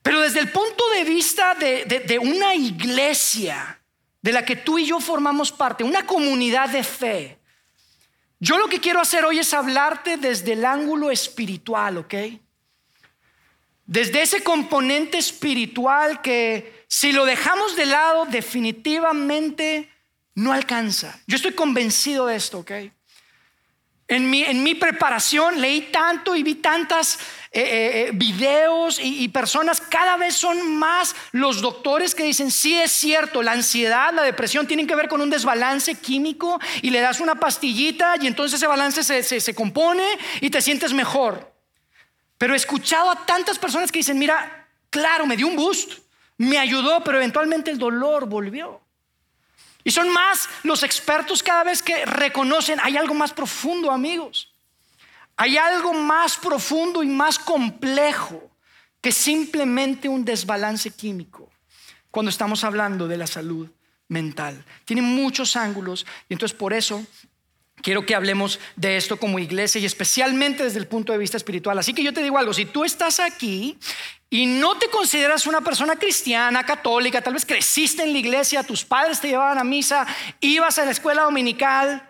Pero 0.07 0.21
desde 0.21 0.39
el 0.39 0.49
punto 0.53 0.89
de 0.91 1.03
vista 1.03 1.53
de, 1.53 2.17
una 2.21 2.55
iglesia 2.55 3.77
de 4.21 4.31
la 4.31 4.45
que 4.45 4.55
tú 4.55 4.79
y 4.79 4.85
yo 4.85 5.01
formamos 5.01 5.51
parte, 5.51 5.83
una 5.83 6.07
comunidad 6.07 6.69
de 6.69 6.81
fe, 6.81 7.37
yo 8.39 8.57
lo 8.57 8.69
que 8.69 8.79
quiero 8.79 9.01
hacer 9.01 9.25
hoy 9.25 9.39
es 9.39 9.53
hablarte 9.53 10.15
desde 10.15 10.53
el 10.53 10.63
ángulo 10.63 11.11
espiritual, 11.11 11.97
¿ok? 11.97 12.13
Desde 13.85 14.21
ese 14.21 14.41
componente 14.43 15.17
espiritual 15.17 16.21
que 16.21 16.85
si 16.87 17.11
lo 17.11 17.25
dejamos 17.25 17.75
de 17.75 17.87
lado 17.87 18.27
definitivamente 18.27 19.91
no 20.35 20.53
alcanza. 20.53 21.19
Yo 21.27 21.35
estoy 21.35 21.51
convencido 21.51 22.27
de 22.27 22.37
esto, 22.37 22.59
¿ok? 22.59 22.71
En 24.09 24.29
mi, 24.29 24.41
en 24.43 24.63
mi 24.63 24.73
preparación 24.73 25.59
leí 25.59 25.81
tanto 25.91 26.33
y 26.33 26.41
vi 26.41 26.55
tantas 26.55 27.19
eh, 27.51 27.59
eh, 27.59 28.01
eh, 28.07 28.11
videos 28.13 28.99
y, 29.01 29.27
personas, 29.27 29.81
cada 29.81 30.15
vez 30.15 30.33
son 30.33 30.77
más 30.77 31.13
los 31.33 31.61
doctores 31.61 32.15
que 32.15 32.23
dicen, 32.23 32.49
sí 32.49 32.79
es 32.79 32.91
cierto, 32.91 33.43
la 33.43 33.51
ansiedad, 33.51 34.13
la 34.13 34.23
depresión 34.23 34.65
tienen 34.65 34.87
que 34.87 34.95
ver 34.95 35.09
con 35.09 35.19
un 35.19 35.29
desbalance 35.29 35.95
químico 35.95 36.57
y 36.81 36.89
le 36.89 37.01
das 37.01 37.19
una 37.19 37.35
pastillita 37.35 38.15
y 38.21 38.27
entonces 38.27 38.57
ese 38.57 38.67
balance 38.67 39.03
se, 39.03 39.41
se 39.41 39.55
compone 39.55 40.05
y 40.39 40.49
te 40.49 40.61
sientes 40.61 40.93
mejor. 40.93 41.53
Pero 42.37 42.53
he 42.53 42.57
escuchado 42.57 43.11
a 43.11 43.25
tantas 43.25 43.59
personas 43.59 43.91
que 43.91 43.99
dicen, 43.99 44.17
mira, 44.17 44.69
claro, 44.89 45.25
me 45.25 45.35
dio 45.35 45.47
un 45.47 45.57
boost, 45.57 45.99
me 46.37 46.57
ayudó, 46.57 47.03
pero 47.03 47.17
eventualmente 47.17 47.71
el 47.71 47.77
dolor 47.77 48.25
volvió. 48.27 48.86
Y 49.87 49.91
son 49.91 50.09
más 50.09 50.49
los 50.63 50.83
expertos 50.83 51.41
cada 51.41 51.63
vez 51.63 51.81
que 51.81 52.05
reconocen, 52.05 52.77
hay 52.83 52.97
algo 52.97 53.13
más 53.13 53.31
profundo, 53.31 53.89
amigos. 53.89 54.53
Hay 55.37 55.55
algo 55.55 55.93
más 55.93 56.35
profundo 56.35 57.03
y 57.03 57.07
más 57.07 57.39
complejo 57.39 58.51
que 58.99 59.13
simplemente 59.13 60.09
un 60.09 60.25
desbalance 60.25 60.91
químico 60.91 61.49
cuando 62.11 62.31
estamos 62.31 62.65
hablando 62.65 63.07
de 63.07 63.15
la 63.15 63.27
salud 63.27 63.69
mental. 64.09 64.61
Tiene 64.83 65.03
muchos 65.03 65.55
ángulos 65.55 66.05
y 66.27 66.33
entonces 66.33 66.57
por 66.57 66.73
eso 66.73 67.07
quiero 67.81 68.05
que 68.05 68.15
hablemos 68.15 68.59
de 68.75 68.97
esto 68.97 69.17
como 69.17 69.39
iglesia 69.39 69.79
y 69.79 69.85
especialmente 69.85 70.63
desde 70.63 70.79
el 70.79 70.87
punto 70.87 71.11
de 71.11 71.17
vista 71.17 71.37
espiritual. 71.37 71.77
Así 71.77 71.93
que 71.93 72.03
yo 72.03 72.13
te 72.13 72.23
digo 72.23 72.37
algo, 72.37 72.53
si 72.53 72.65
tú 72.65 72.83
estás 72.83 73.19
aquí 73.19 73.77
y 74.29 74.45
no 74.45 74.77
te 74.77 74.89
consideras 74.89 75.47
una 75.47 75.61
persona 75.61 75.95
cristiana, 75.95 76.65
católica, 76.65 77.21
tal 77.21 77.33
vez 77.33 77.45
creciste 77.45 78.03
en 78.03 78.13
la 78.13 78.19
iglesia, 78.19 78.63
tus 78.63 78.83
padres 78.83 79.21
te 79.21 79.29
llevaban 79.29 79.57
a 79.57 79.63
misa, 79.63 80.05
ibas 80.39 80.77
a 80.79 80.85
la 80.85 80.91
escuela 80.91 81.23
dominical, 81.23 82.09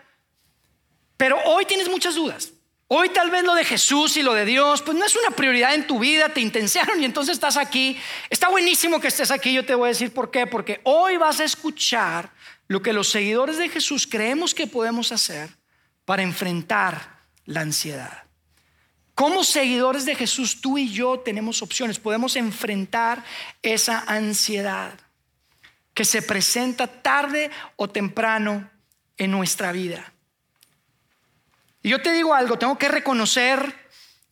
pero 1.16 1.38
hoy 1.46 1.66
tienes 1.66 1.90
muchas 1.90 2.16
dudas. 2.16 2.54
Hoy 2.90 3.10
tal 3.10 3.30
vez 3.30 3.44
lo 3.44 3.54
de 3.54 3.66
Jesús 3.66 4.16
y 4.16 4.24
lo 4.24 4.34
de 4.34 4.46
Dios, 4.46 4.82
pues 4.82 4.98
no 4.98 5.06
es 5.06 5.14
una 5.18 5.36
prioridad 5.36 5.76
en 5.76 5.86
tu 5.86 6.00
vida, 6.00 6.30
te 6.30 6.40
intensiaron 6.40 7.02
y 7.02 7.06
entonces 7.06 7.34
estás 7.34 7.58
aquí. 7.58 8.00
Está 8.30 8.48
buenísimo 8.48 9.02
que 9.02 9.10
estés 9.10 9.30
aquí, 9.30 9.52
yo 9.52 9.66
te 9.66 9.76
voy 9.76 9.88
a 9.88 9.90
decir 9.90 10.14
por 10.14 10.32
qué, 10.32 10.48
porque 10.48 10.80
hoy 10.84 11.18
vas 11.18 11.42
a 11.42 11.44
escuchar 11.44 12.32
lo 12.70 12.82
que 12.82 12.94
los 12.94 13.10
seguidores 13.10 13.58
de 13.58 13.68
Jesús 13.68 14.08
creemos 14.08 14.56
que 14.56 14.68
podemos 14.68 15.12
hacer 15.12 15.57
para 16.08 16.24
enfrentar 16.24 17.20
la 17.44 17.60
ansiedad. 17.60 18.24
Como 19.14 19.44
seguidores 19.44 20.06
de 20.06 20.16
Jesús, 20.16 20.62
tú 20.62 20.78
y 20.78 20.90
yo 20.90 21.20
tenemos 21.20 21.62
opciones. 21.62 22.00
Podemos 22.00 22.38
enfrentar 22.38 23.26
esa 23.62 24.06
ansiedad 24.08 24.94
que 25.94 26.06
se 26.06 26.22
presenta 26.22 26.88
tarde 26.88 27.52
o 27.76 27.90
temprano 27.90 28.70
en 29.18 29.32
nuestra 29.32 29.74
vida. 29.74 30.14
Y 31.84 31.90
yo 31.90 32.02
te 32.02 32.14
digo 32.14 32.34
algo, 32.34 32.58
tengo 32.58 32.78
que 32.78 32.88
reconocer 32.88 33.76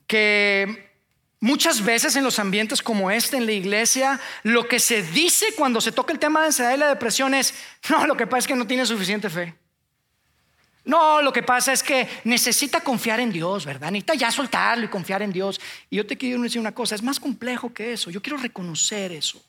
que 0.08 0.94
muchas 1.41 1.84
veces 1.84 2.15
en 2.15 2.24
los 2.24 2.39
ambientes 2.39 2.82
como 2.82 3.12
este, 3.12 3.36
en 3.36 3.48
la 3.48 3.51
iglesia, 3.51 4.22
lo 4.44 4.70
que 4.70 4.79
se 4.79 5.03
dice 5.03 5.48
cuando 5.58 5.82
se 5.82 5.91
toca 5.91 6.13
el 6.13 6.20
tema 6.20 6.39
de 6.39 6.46
ansiedad 6.46 6.74
y 6.74 6.77
la 6.77 6.88
depresión 6.88 7.34
es, 7.34 7.53
no, 7.89 8.08
lo 8.08 8.15
que 8.15 8.27
pasa 8.27 8.39
es 8.39 8.48
que 8.48 8.55
no 8.55 8.65
tiene 8.65 8.86
suficiente 8.86 9.29
fe. 9.29 9.55
No, 10.86 11.22
lo 11.22 11.34
que 11.34 11.44
pasa 11.44 11.74
es 11.74 11.82
que 11.82 12.08
necesita 12.24 12.82
confiar 12.82 13.20
en 13.20 13.32
Dios, 13.32 13.65
¿verdad? 13.65 13.92
Necesita 13.92 14.13
ya 14.13 14.32
soltarlo 14.32 14.86
y 14.86 14.89
confiar 14.89 15.24
en 15.24 15.32
Dios. 15.32 15.60
Y 15.89 15.98
yo 15.98 16.06
te 16.06 16.15
quiero 16.15 16.42
decir 16.42 16.62
una 16.62 16.74
cosa, 16.74 16.96
es 16.96 17.01
más 17.01 17.20
complejo 17.20 17.74
que 17.74 17.94
eso. 17.94 18.12
Yo 18.12 18.22
quiero 18.22 18.38
reconocer 18.38 19.12
eso. 19.12 19.44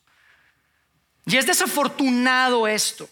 Y 1.26 1.36
es 1.36 1.46
desafortunado 1.46 2.66
esto. 2.66 3.08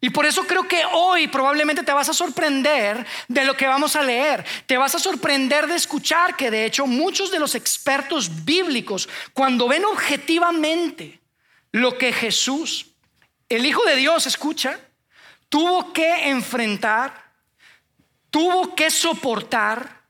Y 0.00 0.10
por 0.10 0.26
eso 0.26 0.46
creo 0.46 0.68
que 0.68 0.82
hoy 0.92 1.26
probablemente 1.26 1.82
te 1.82 1.92
vas 1.92 2.08
a 2.08 2.14
sorprender 2.14 3.04
de 3.28 3.44
lo 3.44 3.56
que 3.56 3.66
vamos 3.66 3.96
a 3.96 4.02
leer. 4.02 4.44
Te 4.66 4.76
vas 4.76 4.94
a 4.94 4.98
sorprender 4.98 5.66
de 5.66 5.74
escuchar 5.74 6.36
que 6.36 6.50
de 6.50 6.66
hecho 6.66 6.86
muchos 6.86 7.30
de 7.30 7.40
los 7.40 7.54
expertos 7.54 8.44
bíblicos, 8.44 9.08
cuando 9.32 9.66
ven 9.66 9.84
objetivamente 9.86 11.18
lo 11.72 11.96
que 11.98 12.12
Jesús, 12.12 12.92
el 13.48 13.64
Hijo 13.66 13.82
de 13.84 13.96
Dios, 13.96 14.26
escucha, 14.26 14.78
tuvo 15.48 15.92
que 15.92 16.28
enfrentar, 16.28 17.25
tuvo 18.30 18.74
que 18.74 18.90
soportar, 18.90 20.02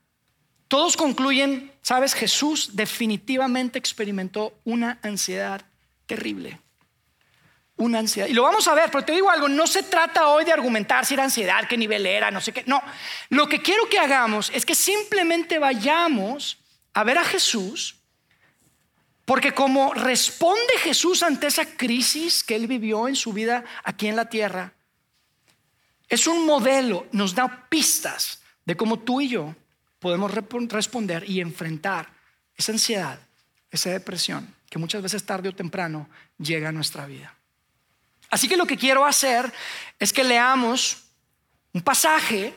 todos 0.67 0.97
concluyen, 0.97 1.71
sabes, 1.81 2.13
Jesús 2.13 2.71
definitivamente 2.73 3.79
experimentó 3.79 4.59
una 4.65 4.99
ansiedad 5.01 5.65
terrible. 6.05 6.59
Una 7.77 7.99
ansiedad. 7.99 8.27
Y 8.27 8.33
lo 8.33 8.43
vamos 8.43 8.67
a 8.67 8.73
ver, 8.73 8.89
pero 8.91 9.05
te 9.05 9.13
digo 9.13 9.29
algo, 9.29 9.47
no 9.47 9.67
se 9.67 9.83
trata 9.83 10.29
hoy 10.29 10.43
de 10.43 10.51
argumentar 10.51 11.05
si 11.05 11.13
era 11.13 11.23
ansiedad, 11.23 11.67
qué 11.69 11.77
nivel 11.77 12.05
era, 12.05 12.31
no 12.31 12.41
sé 12.41 12.51
qué. 12.51 12.63
No, 12.65 12.81
lo 13.29 13.47
que 13.47 13.61
quiero 13.61 13.87
que 13.87 13.99
hagamos 13.99 14.49
es 14.53 14.65
que 14.65 14.73
simplemente 14.73 15.59
vayamos 15.59 16.57
a 16.93 17.03
ver 17.03 17.19
a 17.19 17.23
Jesús, 17.23 17.97
porque 19.25 19.53
como 19.53 19.93
responde 19.93 20.79
Jesús 20.79 21.21
ante 21.21 21.47
esa 21.47 21.65
crisis 21.77 22.43
que 22.43 22.55
él 22.55 22.65
vivió 22.65 23.07
en 23.07 23.15
su 23.15 23.31
vida 23.31 23.63
aquí 23.83 24.07
en 24.07 24.15
la 24.15 24.29
tierra, 24.29 24.73
es 26.09 26.27
un 26.27 26.45
modelo, 26.45 27.07
nos 27.11 27.35
da 27.35 27.67
pistas 27.69 28.41
de 28.65 28.75
cómo 28.75 28.99
tú 28.99 29.21
y 29.21 29.29
yo 29.29 29.55
podemos 29.99 30.31
responder 30.33 31.29
y 31.29 31.41
enfrentar 31.41 32.09
esa 32.55 32.71
ansiedad, 32.71 33.19
esa 33.71 33.89
depresión 33.89 34.55
que 34.69 34.79
muchas 34.79 35.01
veces 35.01 35.25
tarde 35.25 35.49
o 35.49 35.55
temprano 35.55 36.09
llega 36.37 36.69
a 36.69 36.71
nuestra 36.71 37.05
vida. 37.05 37.33
Así 38.29 38.47
que 38.47 38.57
lo 38.57 38.65
que 38.65 38.77
quiero 38.77 39.05
hacer 39.05 39.51
es 39.99 40.11
que 40.11 40.23
leamos 40.23 41.03
un 41.73 41.81
pasaje 41.81 42.53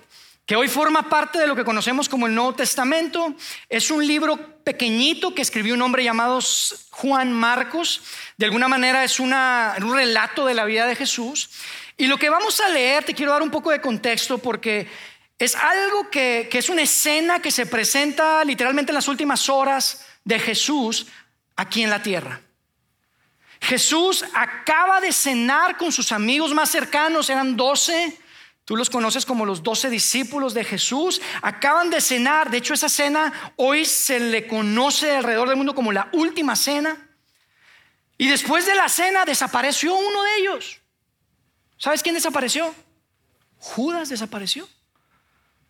que 0.51 0.57
hoy 0.57 0.67
forma 0.67 1.09
parte 1.09 1.39
de 1.39 1.47
lo 1.47 1.55
que 1.55 1.65
conocemos 1.65 2.09
como 2.09 2.27
el 2.27 2.35
Nuevo 2.35 2.55
Testamento. 2.57 3.37
Es 3.69 3.93
un 3.93 4.05
libro 4.05 4.37
pequeñito 4.65 5.33
que 5.33 5.43
escribió 5.43 5.75
un 5.75 5.83
hombre 5.83 6.03
llamado 6.03 6.41
Juan 6.91 7.33
Marcos. 7.33 8.03
De 8.37 8.47
alguna 8.47 8.67
manera 8.67 9.05
es 9.05 9.21
un 9.21 9.31
relato 9.31 10.47
de 10.47 10.55
la 10.55 10.65
vida 10.65 10.87
de 10.87 10.97
Jesús. 10.97 11.51
Y 12.01 12.07
lo 12.07 12.17
que 12.17 12.31
vamos 12.31 12.59
a 12.63 12.71
leer, 12.71 13.05
te 13.05 13.15
quiero 13.15 13.33
dar 13.33 13.43
un 13.43 13.51
poco 13.51 13.71
de 13.71 13.79
contexto 13.79 14.39
porque 14.39 14.89
es 15.39 15.55
algo 15.55 16.09
que, 16.09 16.49
es 16.51 16.71
una 16.71 16.81
escena 16.81 17.43
que 17.43 17.51
se 17.51 17.67
presenta 17.67 18.43
literalmente 18.43 18.91
en 18.91 18.95
las 18.95 19.07
últimas 19.07 19.51
horas 19.51 20.07
de 20.25 20.39
Jesús 20.39 21.09
aquí 21.57 21.83
en 21.83 21.91
la 21.91 22.03
tierra. 22.03 22.41
Jesús 23.61 24.25
acaba 24.33 25.03
de 25.03 25.13
cenar 25.13 25.77
con 25.77 25.93
sus 25.93 26.11
amigos 26.11 26.55
más 26.55 26.71
cercanos, 26.71 27.29
eran 27.29 27.55
doce. 27.55 28.19
Tú 28.65 28.77
los 28.79 28.89
conoces 28.89 29.27
como 29.27 29.45
los 29.45 29.63
doce 29.63 29.91
discípulos 29.91 30.55
de 30.55 30.65
Jesús. 30.65 31.21
Acaban 31.43 31.91
de 31.91 32.01
cenar. 32.01 32.51
De 32.51 32.57
hecho, 32.57 32.73
esa 32.73 32.89
cena 32.89 33.53
hoy 33.57 33.85
se 33.85 34.19
le 34.19 34.47
conoce 34.47 35.17
alrededor 35.17 35.49
del 35.49 35.59
mundo 35.59 35.75
como 35.75 35.93
la 35.93 36.09
última 36.13 36.57
cena. 36.57 36.97
Y 38.17 38.27
después 38.27 38.65
de 38.65 38.75
la 38.75 38.89
cena 38.89 39.27
desapareció 39.27 39.95
uno 39.95 40.23
de 40.23 40.37
ellos. 40.39 40.80
¿Sabes 41.81 42.03
quién 42.03 42.15
desapareció? 42.15 42.75
Judas 43.59 44.11
desapareció. 44.11 44.69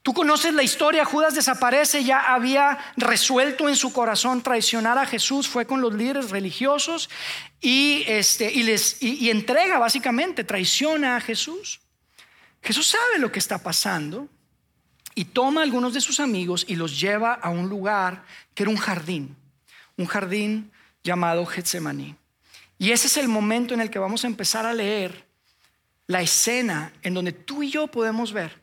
Tú 0.03 0.13
conoces 0.13 0.53
la 0.53 0.65
historia, 0.65 1.05
Judas 1.05 1.37
desaparece, 1.37 2.03
ya 2.03 2.35
había 2.35 2.79
resuelto 2.97 3.69
en 3.69 3.77
su 3.77 3.93
corazón 3.93 4.43
traicionar 4.43 4.99
a 4.99 5.07
Jesús, 5.07 5.47
fue 5.47 5.67
con 5.67 5.81
los 5.81 5.95
líderes 5.95 6.31
religiosos 6.31 7.11
y, 7.61 8.03
este, 8.09 8.51
y 8.53 8.67
y 9.01 9.31
entrega 9.31 9.79
básicamente, 9.79 10.43
traiciona 10.43 11.17
a 11.17 11.21
Jesús. 11.21 11.81
Jesús 12.61 12.89
sabe 12.89 13.19
lo 13.19 13.31
que 13.31 13.39
está 13.39 13.59
pasando 13.59 14.27
y 15.15 15.27
toma 15.27 15.61
a 15.61 15.65
algunos 15.65 15.95
de 15.95 16.01
sus 16.01 16.19
amigos 16.19 16.65
y 16.67 16.75
los 16.75 16.99
lleva 16.99 17.35
a 17.35 17.51
un 17.51 17.69
lugar 17.69 18.25
que 18.55 18.65
era 18.65 18.71
un 18.71 18.79
jardín, 18.79 19.37
un 19.97 20.07
jardín 20.07 20.73
llamado 21.05 21.47
Getsemaní. 21.47 22.17
Y 22.79 22.91
ese 22.91 23.07
es 23.07 23.17
el 23.17 23.29
momento 23.29 23.75
en 23.75 23.81
el 23.81 23.91
que 23.91 24.01
vamos 24.01 24.25
a 24.25 24.27
empezar 24.27 24.67
a 24.67 24.73
leer 24.73 25.30
la 26.11 26.21
escena 26.21 26.93
en 27.03 27.15
donde 27.15 27.31
tú 27.31 27.63
y 27.63 27.71
yo 27.71 27.87
podemos 27.87 28.33
ver 28.33 28.61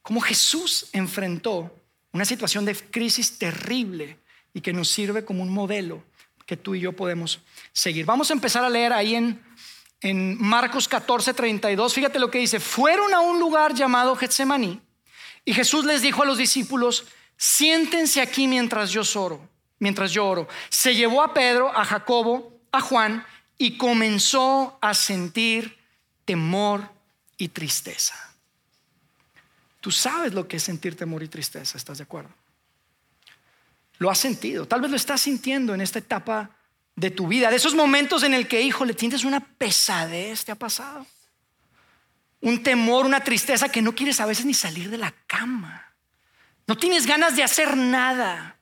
cómo 0.00 0.18
Jesús 0.18 0.88
enfrentó 0.94 1.70
una 2.12 2.24
situación 2.24 2.64
de 2.64 2.74
crisis 2.74 3.38
terrible 3.38 4.18
y 4.54 4.62
que 4.62 4.72
nos 4.72 4.88
sirve 4.88 5.22
como 5.22 5.42
un 5.42 5.50
modelo 5.52 6.02
que 6.46 6.56
tú 6.56 6.74
y 6.74 6.80
yo 6.80 6.94
podemos 6.94 7.40
seguir. 7.74 8.06
Vamos 8.06 8.30
a 8.30 8.32
empezar 8.32 8.64
a 8.64 8.70
leer 8.70 8.94
ahí 8.94 9.14
en, 9.14 9.42
en 10.00 10.40
Marcos 10.40 10.88
14, 10.88 11.34
32. 11.34 11.92
Fíjate 11.92 12.18
lo 12.18 12.30
que 12.30 12.38
dice. 12.38 12.60
Fueron 12.60 13.12
a 13.12 13.20
un 13.20 13.38
lugar 13.38 13.74
llamado 13.74 14.16
Getsemaní 14.16 14.80
y 15.44 15.52
Jesús 15.52 15.84
les 15.84 16.00
dijo 16.00 16.22
a 16.22 16.26
los 16.26 16.38
discípulos, 16.38 17.04
siéntense 17.36 18.22
aquí 18.22 18.48
mientras 18.48 18.90
yo 18.90 19.02
oro, 19.16 19.46
mientras 19.80 20.12
yo 20.12 20.26
oro. 20.26 20.48
Se 20.70 20.94
llevó 20.94 21.22
a 21.22 21.34
Pedro, 21.34 21.76
a 21.76 21.84
Jacobo, 21.84 22.58
a 22.72 22.80
Juan 22.80 23.22
y 23.58 23.76
comenzó 23.76 24.78
a 24.80 24.94
sentir 24.94 25.75
temor 26.26 26.90
y 27.38 27.48
tristeza. 27.48 28.14
Tú 29.80 29.90
sabes 29.90 30.34
lo 30.34 30.46
que 30.46 30.58
es 30.58 30.62
sentir 30.62 30.96
temor 30.96 31.22
y 31.22 31.28
tristeza, 31.28 31.78
¿estás 31.78 31.98
de 31.98 32.04
acuerdo? 32.04 32.30
Lo 33.98 34.10
has 34.10 34.18
sentido, 34.18 34.66
tal 34.66 34.82
vez 34.82 34.90
lo 34.90 34.96
estás 34.96 35.22
sintiendo 35.22 35.72
en 35.72 35.80
esta 35.80 36.00
etapa 36.00 36.50
de 36.96 37.10
tu 37.10 37.28
vida, 37.28 37.50
de 37.50 37.56
esos 37.56 37.74
momentos 37.74 38.22
en 38.22 38.34
el 38.34 38.48
que, 38.48 38.60
hijo, 38.60 38.84
le 38.84 38.94
tienes 38.94 39.24
una 39.24 39.40
pesadez, 39.40 40.44
¿te 40.44 40.52
ha 40.52 40.56
pasado? 40.56 41.06
Un 42.40 42.62
temor, 42.62 43.06
una 43.06 43.22
tristeza 43.22 43.68
que 43.68 43.80
no 43.80 43.94
quieres 43.94 44.20
a 44.20 44.26
veces 44.26 44.44
ni 44.44 44.54
salir 44.54 44.90
de 44.90 44.98
la 44.98 45.14
cama. 45.26 45.92
No 46.66 46.76
tienes 46.76 47.06
ganas 47.06 47.36
de 47.36 47.44
hacer 47.44 47.76
nada. 47.76 48.56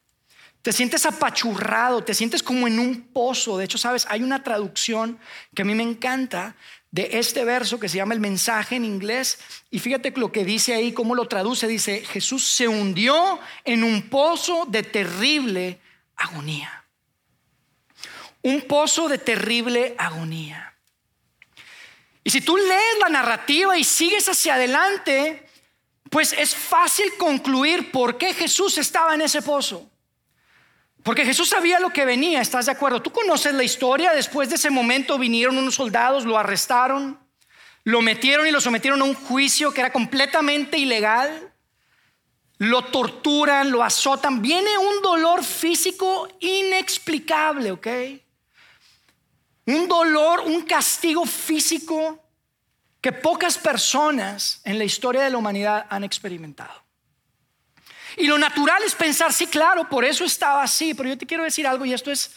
Te 0.62 0.72
sientes 0.72 1.04
apachurrado, 1.06 2.04
te 2.04 2.14
sientes 2.14 2.42
como 2.42 2.66
en 2.66 2.78
un 2.78 3.02
pozo. 3.02 3.58
De 3.58 3.64
hecho, 3.64 3.78
sabes, 3.78 4.06
hay 4.08 4.22
una 4.22 4.42
traducción 4.42 5.18
que 5.54 5.62
a 5.62 5.64
mí 5.64 5.74
me 5.74 5.82
encanta 5.82 6.54
de 6.94 7.18
este 7.18 7.44
verso 7.44 7.80
que 7.80 7.88
se 7.88 7.96
llama 7.96 8.14
el 8.14 8.20
mensaje 8.20 8.76
en 8.76 8.84
inglés. 8.84 9.40
Y 9.68 9.80
fíjate 9.80 10.12
lo 10.12 10.30
que 10.30 10.44
dice 10.44 10.74
ahí, 10.74 10.92
cómo 10.92 11.16
lo 11.16 11.26
traduce. 11.26 11.66
Dice, 11.66 12.04
Jesús 12.04 12.46
se 12.46 12.68
hundió 12.68 13.40
en 13.64 13.82
un 13.82 14.08
pozo 14.08 14.64
de 14.68 14.84
terrible 14.84 15.80
agonía. 16.14 16.84
Un 18.42 18.62
pozo 18.62 19.08
de 19.08 19.18
terrible 19.18 19.96
agonía. 19.98 20.72
Y 22.22 22.30
si 22.30 22.40
tú 22.40 22.56
lees 22.56 22.98
la 23.00 23.08
narrativa 23.08 23.76
y 23.76 23.82
sigues 23.82 24.28
hacia 24.28 24.54
adelante, 24.54 25.48
pues 26.10 26.32
es 26.32 26.54
fácil 26.54 27.12
concluir 27.18 27.90
por 27.90 28.18
qué 28.18 28.32
Jesús 28.32 28.78
estaba 28.78 29.16
en 29.16 29.22
ese 29.22 29.42
pozo. 29.42 29.90
Porque 31.04 31.26
Jesús 31.26 31.50
sabía 31.50 31.80
lo 31.80 31.90
que 31.90 32.06
venía, 32.06 32.40
¿estás 32.40 32.64
de 32.64 32.72
acuerdo? 32.72 33.02
Tú 33.02 33.12
conoces 33.12 33.52
la 33.52 33.62
historia, 33.62 34.14
después 34.14 34.48
de 34.48 34.54
ese 34.54 34.70
momento 34.70 35.18
vinieron 35.18 35.58
unos 35.58 35.74
soldados, 35.74 36.24
lo 36.24 36.38
arrestaron, 36.38 37.20
lo 37.84 38.00
metieron 38.00 38.46
y 38.46 38.50
lo 38.50 38.58
sometieron 38.58 39.02
a 39.02 39.04
un 39.04 39.14
juicio 39.14 39.70
que 39.70 39.82
era 39.82 39.92
completamente 39.92 40.78
ilegal, 40.78 41.52
lo 42.56 42.86
torturan, 42.86 43.70
lo 43.70 43.82
azotan, 43.82 44.40
viene 44.40 44.78
un 44.78 45.02
dolor 45.02 45.44
físico 45.44 46.26
inexplicable, 46.40 47.72
¿ok? 47.72 47.88
Un 49.66 49.86
dolor, 49.86 50.40
un 50.40 50.62
castigo 50.62 51.26
físico 51.26 52.18
que 53.02 53.12
pocas 53.12 53.58
personas 53.58 54.62
en 54.64 54.78
la 54.78 54.84
historia 54.84 55.20
de 55.20 55.28
la 55.28 55.36
humanidad 55.36 55.86
han 55.90 56.02
experimentado. 56.02 56.83
Y 58.16 58.26
lo 58.26 58.38
natural 58.38 58.82
es 58.84 58.94
pensar, 58.94 59.32
sí, 59.32 59.46
claro, 59.46 59.88
por 59.88 60.04
eso 60.04 60.24
estaba 60.24 60.62
así, 60.62 60.94
pero 60.94 61.08
yo 61.08 61.18
te 61.18 61.26
quiero 61.26 61.44
decir 61.44 61.66
algo 61.66 61.84
y 61.84 61.92
esto 61.92 62.10
es 62.10 62.32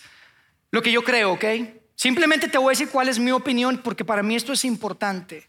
lo 0.71 0.81
que 0.81 0.91
yo 0.91 1.03
creo, 1.03 1.33
¿ok? 1.33 1.45
Simplemente 1.95 2.47
te 2.47 2.57
voy 2.57 2.67
a 2.67 2.71
decir 2.71 2.89
cuál 2.89 3.09
es 3.09 3.19
mi 3.19 3.31
opinión 3.31 3.79
porque 3.83 4.05
para 4.05 4.23
mí 4.23 4.35
esto 4.35 4.53
es 4.53 4.65
importante. 4.65 5.47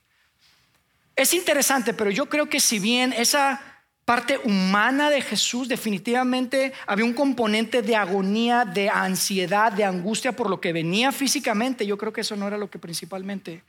Es 1.16 1.34
interesante, 1.34 1.94
pero 1.94 2.10
yo 2.10 2.26
creo 2.26 2.48
que 2.48 2.60
si 2.60 2.78
bien 2.78 3.12
esa 3.12 3.60
parte 4.04 4.40
humana 4.44 5.10
de 5.10 5.20
Jesús, 5.20 5.68
definitivamente 5.68 6.72
había 6.86 7.04
un 7.04 7.12
componente 7.12 7.82
de 7.82 7.94
agonía, 7.94 8.64
de 8.64 8.88
ansiedad, 8.88 9.70
de 9.70 9.84
angustia 9.84 10.32
por 10.32 10.48
lo 10.48 10.60
que 10.60 10.72
venía 10.72 11.12
físicamente. 11.12 11.84
Yo 11.86 11.98
creo 11.98 12.12
que 12.12 12.22
eso 12.22 12.34
no 12.34 12.46
era 12.46 12.56
lo 12.56 12.70
que 12.70 12.78
principalmente 12.78 13.62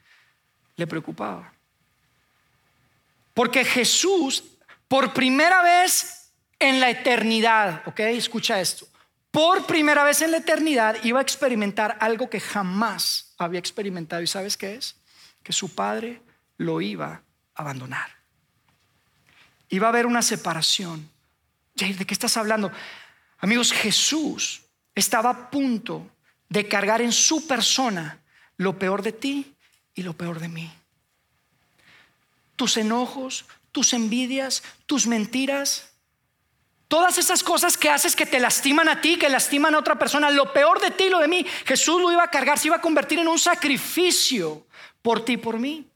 le 0.78 0.88
preocupaba. 0.88 1.51
Porque 3.34 3.66
Jesús, 3.66 4.44
por 4.88 5.12
primera 5.13 5.62
vez 5.62 6.18
en 6.60 6.80
la 6.80 6.89
eternidad, 6.89 7.84
ok, 7.86 8.00
escucha 8.01 8.60
esto, 8.60 8.88
por 9.32 9.66
primera 9.66 10.04
vez 10.04 10.22
en 10.22 10.32
la 10.32 10.38
eternidad 10.38 10.98
iba 11.04 11.20
a 11.20 11.22
experimentar 11.22 11.98
algo 12.00 12.30
que 12.30 12.39
jamás 12.39 13.34
había 13.38 13.60
experimentado. 13.60 14.22
¿Y 14.22 14.28
sabes 14.28 14.58
qué 14.58 14.75
es? 14.75 14.96
Que 15.44 15.54
su 15.54 15.74
padre 15.75 16.22
lo 16.58 16.82
iba 16.82 17.22
a 17.56 17.62
abandonar. 17.62 18.10
Iba 19.70 19.88
a 19.88 19.89
haber 19.89 20.08
una 20.08 20.24
separación. 20.24 21.10
Jair, 21.78 21.96
¿de 21.98 22.06
qué 22.06 22.13
estás 22.13 22.38
hablando? 22.38 22.72
Amigos, 23.38 23.72
Jesús 23.72 24.63
estaba 24.96 25.30
a 25.30 25.50
punto 25.51 26.10
de 26.50 26.68
cargar 26.68 27.01
en 27.01 27.12
su 27.12 27.48
persona 27.48 28.20
lo 28.58 28.80
peor 28.80 29.04
de 29.04 29.12
ti 29.12 29.56
y 29.94 30.01
lo 30.01 30.13
peor 30.13 30.39
de 30.39 30.50
mí. 30.50 30.72
Tus 32.56 32.78
enojos, 32.78 33.46
tus 33.72 33.94
envidias, 33.94 34.63
tus 34.88 35.06
mentiras, 35.06 35.92
todas 36.89 37.19
esas 37.19 37.43
cosas 37.43 37.77
que 37.77 37.89
haces 37.89 38.15
que 38.15 38.25
te 38.25 38.39
lastiman 38.39 38.89
a 38.89 39.00
ti, 39.00 39.17
que 39.17 39.29
lastiman 39.29 39.75
a 39.75 39.79
otra 39.79 39.98
persona, 39.98 40.29
lo 40.31 40.51
peor 40.51 40.81
de 40.81 40.91
ti 40.91 41.08
lo 41.08 41.19
de 41.19 41.29
mí, 41.29 41.46
Jesús 41.65 42.01
lo 42.01 42.12
iba 42.12 42.24
a 42.24 42.31
cargar, 42.31 42.60
se 42.60 42.67
iba 42.67 42.77
a 42.77 42.81
convertir 42.81 43.19
en 43.19 43.27
un 43.27 43.39
sacrificio 43.39 44.65
por 45.01 45.24
ti 45.24 45.34
y 45.34 45.38
por 45.38 45.60
mí. 45.60 45.88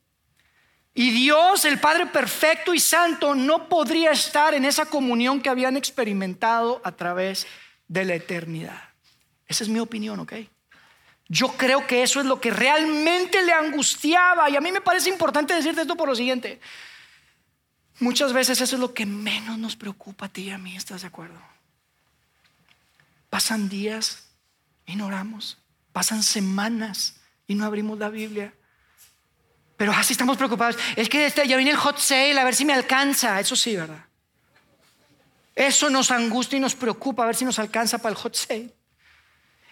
Y 0.94 1.10
Dios, 1.10 1.66
el 1.66 1.80
Padre 1.80 2.06
perfecto 2.06 2.74
y 2.74 2.80
santo, 2.80 3.34
no 3.34 3.68
podría 3.68 4.12
estar 4.12 4.54
en 4.54 4.64
esa 4.64 4.86
comunión 4.86 5.42
que 5.42 5.50
habían 5.50 5.76
experimentado 5.76 6.80
a 6.84 6.92
través 6.92 7.48
de 7.88 8.06
la 8.06 8.14
eternidad. 8.14 8.90
Esa 9.48 9.64
es 9.64 9.70
mi 9.70 9.80
opinión, 9.80 10.20
¿ok? 10.20 10.34
Yo 11.28 11.48
creo 11.58 11.88
que 11.88 12.04
eso 12.04 12.20
es 12.20 12.28
lo 12.28 12.40
que 12.40 12.52
realmente 12.52 13.42
le 13.42 13.54
angustiaba. 13.54 14.52
Y 14.52 14.56
a 14.56 14.62
mí 14.62 14.72
me 14.72 14.82
parece 14.82 15.10
importante 15.10 15.56
decirte 15.56 15.82
esto 15.82 15.96
por 15.96 16.08
lo 16.08 16.16
siguiente. 16.16 16.60
Muchas 18.04 18.34
veces 18.34 18.60
eso 18.60 18.76
es 18.76 18.82
lo 18.82 18.94
que 18.94 19.06
menos 19.06 19.58
nos 19.58 19.78
preocupa 19.78 20.26
a 20.26 20.30
ti 20.30 20.44
y 20.44 20.50
a 20.50 20.58
mí, 20.58 20.76
¿estás 20.76 21.02
de 21.02 21.08
acuerdo? 21.08 21.40
Pasan 23.30 23.70
días 23.70 24.26
y 24.86 24.98
no 24.98 25.08
oramos. 25.08 25.58
Pasan 25.94 26.22
semanas 26.22 27.16
y 27.48 27.56
no 27.56 27.64
abrimos 27.64 27.98
la 27.98 28.10
Biblia. 28.10 28.54
Pero 29.78 29.94
así 29.94 30.12
estamos 30.12 30.36
preocupados. 30.36 30.78
Es 30.98 31.08
que 31.08 31.26
este, 31.26 31.48
ya 31.48 31.56
viene 31.56 31.72
el 31.72 31.78
hot 31.78 31.98
sale, 31.98 32.38
a 32.38 32.44
ver 32.44 32.54
si 32.54 32.66
me 32.66 32.74
alcanza. 32.74 33.40
Eso 33.40 33.56
sí, 33.56 33.78
¿verdad? 33.78 34.04
Eso 35.56 35.90
nos 35.90 36.12
angustia 36.12 36.58
y 36.58 36.60
nos 36.60 36.76
preocupa, 36.76 37.24
a 37.24 37.28
ver 37.28 37.38
si 37.38 37.46
nos 37.46 37.58
alcanza 37.58 38.00
para 38.00 38.12
el 38.12 38.18
hot 38.18 38.36
sale. 38.36 38.70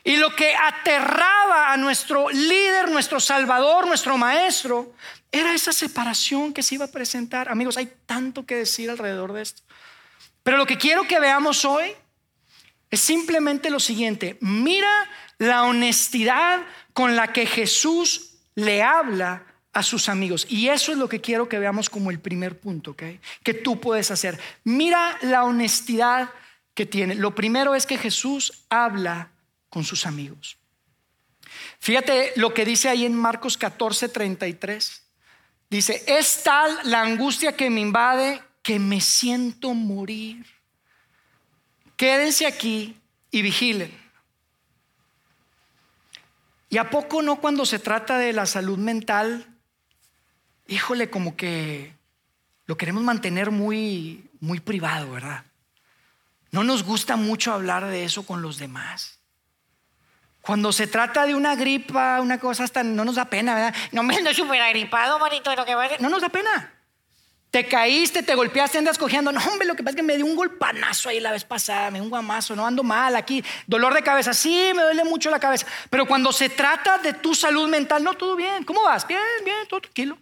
Y 0.04 0.18
lo 0.18 0.36
que 0.36 0.56
aterraba 0.56 1.72
a 1.72 1.78
nuestro 1.78 2.30
líder, 2.30 2.90
nuestro 2.90 3.20
salvador, 3.20 3.88
nuestro 3.88 4.18
maestro, 4.18 4.94
era 5.32 5.54
esa 5.54 5.72
separación 5.72 6.54
que 6.54 6.64
se 6.64 6.76
iba 6.76 6.86
a 6.86 6.92
presentar. 6.92 7.50
Amigos, 7.50 7.78
hay 7.78 7.92
tanto 8.06 8.46
que 8.46 8.56
decir 8.56 8.90
alrededor 8.90 9.34
de 9.34 9.44
esto. 9.44 9.62
Pero 10.44 10.58
lo 10.58 10.66
que 10.66 10.78
quiero 10.78 11.08
que 11.08 11.20
veamos 11.20 11.66
hoy 11.66 11.94
es 12.90 13.00
simplemente 13.00 13.70
lo 13.70 13.80
siguiente. 13.80 14.38
Mira 14.42 14.92
la 15.38 15.64
honestidad 15.64 16.62
con 16.94 17.16
la 17.16 17.32
que 17.32 17.46
Jesús 17.46 18.40
le 18.56 18.84
habla 18.84 19.46
a 19.74 19.84
sus 19.84 20.10
amigos. 20.10 20.46
Y 20.50 20.68
eso 20.68 20.92
es 20.92 20.98
lo 20.98 21.08
que 21.08 21.22
quiero 21.22 21.48
que 21.48 21.60
veamos 21.60 21.90
como 21.90 22.12
el 22.12 22.20
primer 22.20 22.60
punto, 22.60 22.92
¿ok? 22.92 23.04
Que 23.44 23.54
tú 23.54 23.80
puedes 23.80 24.12
hacer. 24.12 24.40
Mira 24.64 25.18
la 25.22 25.44
honestidad 25.44 26.30
que 26.74 26.86
tiene. 26.86 27.16
Lo 27.16 27.34
primero 27.36 27.76
es 27.76 27.86
que 27.86 27.98
Jesús 27.98 28.66
habla 28.70 29.32
con 29.72 29.84
sus 29.84 30.06
amigos. 30.06 30.58
Fíjate 31.80 32.34
lo 32.36 32.54
que 32.54 32.64
dice 32.64 32.90
ahí 32.90 33.04
en 33.06 33.16
Marcos 33.16 33.58
14, 33.58 34.10
33. 34.10 35.04
Dice, 35.72 36.04
es 36.06 36.44
tal 36.44 36.78
la 36.84 37.02
angustia 37.02 37.56
que 37.56 37.72
me 37.72 37.82
invade 37.82 38.44
que 38.62 38.78
me 38.78 39.02
siento 39.02 39.74
morir. 39.74 40.46
Quédense 41.98 42.46
aquí 42.46 42.96
y 43.32 43.42
vigilen. 43.42 43.92
¿Y 46.70 46.78
a 46.78 46.92
poco 46.92 47.24
no 47.24 47.42
cuando 47.42 47.66
se 47.66 47.80
trata 47.80 48.20
de 48.20 48.34
la 48.34 48.46
salud 48.46 48.78
mental 48.78 49.52
híjole, 50.72 51.10
como 51.10 51.36
que 51.36 51.94
lo 52.66 52.78
queremos 52.78 53.04
mantener 53.04 53.52
muy, 53.52 54.30
muy 54.40 54.60
privado, 54.60 55.12
¿verdad? 55.12 55.46
No 56.52 56.64
nos 56.64 56.84
gusta 56.84 57.18
mucho 57.18 57.54
hablar 57.54 57.86
de 57.88 58.04
eso 58.04 58.26
con 58.26 58.42
los 58.42 58.58
demás. 58.58 59.20
Cuando 60.42 60.72
se 60.72 60.88
trata 60.88 61.26
de 61.26 61.36
una 61.36 61.56
gripa, 61.56 62.20
una 62.20 62.40
cosa 62.40 62.64
hasta 62.64 62.84
no 62.84 63.06
nos 63.06 63.16
da 63.16 63.26
pena, 63.26 63.54
¿verdad? 63.54 63.76
No 63.92 64.02
me 64.02 64.16
ando 64.16 64.34
súper 64.34 64.60
agripado, 64.62 65.20
manito, 65.20 65.56
lo 65.56 65.66
que 65.66 65.76
va 65.76 65.88
No 66.00 66.10
nos 66.10 66.22
da 66.22 66.30
pena. 66.30 66.74
Te 67.52 67.68
caíste, 67.68 68.24
te 68.24 68.34
golpeaste, 68.34 68.78
andas 68.78 68.98
cogiendo. 68.98 69.32
No, 69.32 69.42
hombre, 69.42 69.68
lo 69.68 69.76
que 69.76 69.84
pasa 69.84 69.92
es 69.92 69.96
que 69.98 70.04
me 70.04 70.16
dio 70.16 70.26
un 70.26 70.36
golpanazo 70.36 71.10
ahí 71.10 71.20
la 71.20 71.32
vez 71.32 71.44
pasada, 71.44 71.92
me 71.92 72.00
dio 72.00 72.04
un 72.06 72.10
guamazo, 72.10 72.56
no 72.56 72.66
ando 72.66 72.82
mal 72.82 73.16
aquí. 73.16 73.44
Dolor 73.68 73.94
de 73.94 74.02
cabeza, 74.02 74.34
sí, 74.34 74.72
me 74.74 74.82
duele 74.82 75.04
mucho 75.04 75.30
la 75.30 75.40
cabeza. 75.40 75.68
Pero 75.90 76.08
cuando 76.08 76.32
se 76.32 76.50
trata 76.50 76.98
de 76.98 77.14
tu 77.14 77.36
salud 77.36 77.68
mental, 77.68 78.04
no, 78.04 78.14
todo 78.14 78.38
bien. 78.38 78.64
¿Cómo 78.64 78.84
vas? 78.84 79.06
Bien, 79.06 79.20
bien, 79.44 79.68
todo 79.68 79.82
tranquilo. 79.82 80.18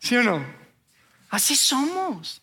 ¿Sí 0.00 0.16
o 0.16 0.24
no? 0.24 0.44
Así 1.30 1.54
somos. 1.54 2.42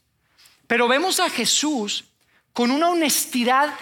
Pero 0.65 0.88
vemos 0.88 1.19
a 1.19 1.30
Jesús 1.30 2.06
con 2.54 2.72
una 2.72 2.89
honestidad 2.89 3.74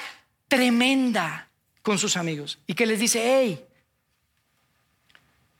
tremenda 0.47 1.50
con 1.81 1.97
sus 1.97 2.17
amigos 2.17 2.59
y 2.67 2.73
que 2.73 2.85
les 2.85 2.99
dice, 2.99 3.21
hey, 3.23 3.65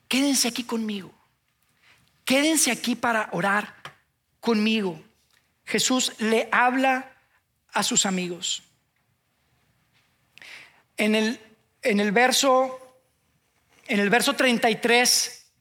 quédense 0.07 0.47
aquí 0.47 0.63
conmigo, 0.63 1.13
quédense 2.25 2.71
aquí 2.71 2.95
para 2.95 3.29
orar 3.31 3.75
conmigo. 4.39 5.01
Jesús 5.65 6.13
le 6.19 6.49
habla 6.51 7.11
a 7.71 7.83
sus 7.83 8.05
amigos. 8.05 8.63
En 10.97 11.15
el, 11.15 11.39
en 11.81 11.99
el 11.99 12.11
verso 12.11 12.81
en 13.91 13.99
el 13.99 14.09
verso 14.09 14.35
33 14.35 15.51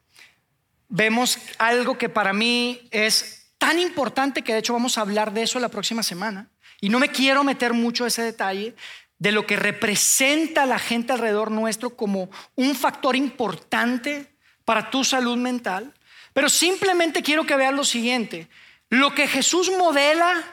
vemos 0.89 1.37
algo 1.59 1.99
que 1.99 2.09
para 2.09 2.33
mí 2.33 2.89
es 2.93 3.51
tan 3.59 3.81
importante 3.81 4.43
que 4.43 4.53
de 4.53 4.61
hecho 4.61 4.73
vamos 4.73 4.99
a 4.99 5.01
hablar 5.01 5.33
de 5.33 5.43
eso 5.43 5.59
la 5.59 5.69
próxima 5.69 6.05
semana. 6.05 6.49
Y 6.81 6.91
no 6.91 7.01
me 7.01 7.09
quiero 7.09 7.43
meter 7.43 7.75
mucho 7.75 8.07
ese 8.07 8.23
detalle 8.23 8.77
de 9.21 9.31
lo 9.31 9.47
que 9.47 9.55
representa 9.55 10.67
la 10.67 10.81
gente 10.81 11.13
alrededor 11.13 11.53
nuestro 11.53 11.97
como 11.97 12.29
un 12.57 12.75
factor 12.75 13.15
importante 13.15 14.27
para 14.65 14.91
tu 14.91 15.05
salud 15.05 15.37
mental. 15.37 15.95
Pero 16.33 16.49
simplemente 16.49 17.23
quiero 17.23 17.47
que 17.47 17.55
veas 17.55 17.73
lo 17.73 17.85
siguiente. 17.85 18.49
Lo 18.89 19.15
que 19.15 19.29
Jesús 19.29 19.71
modela 19.79 20.45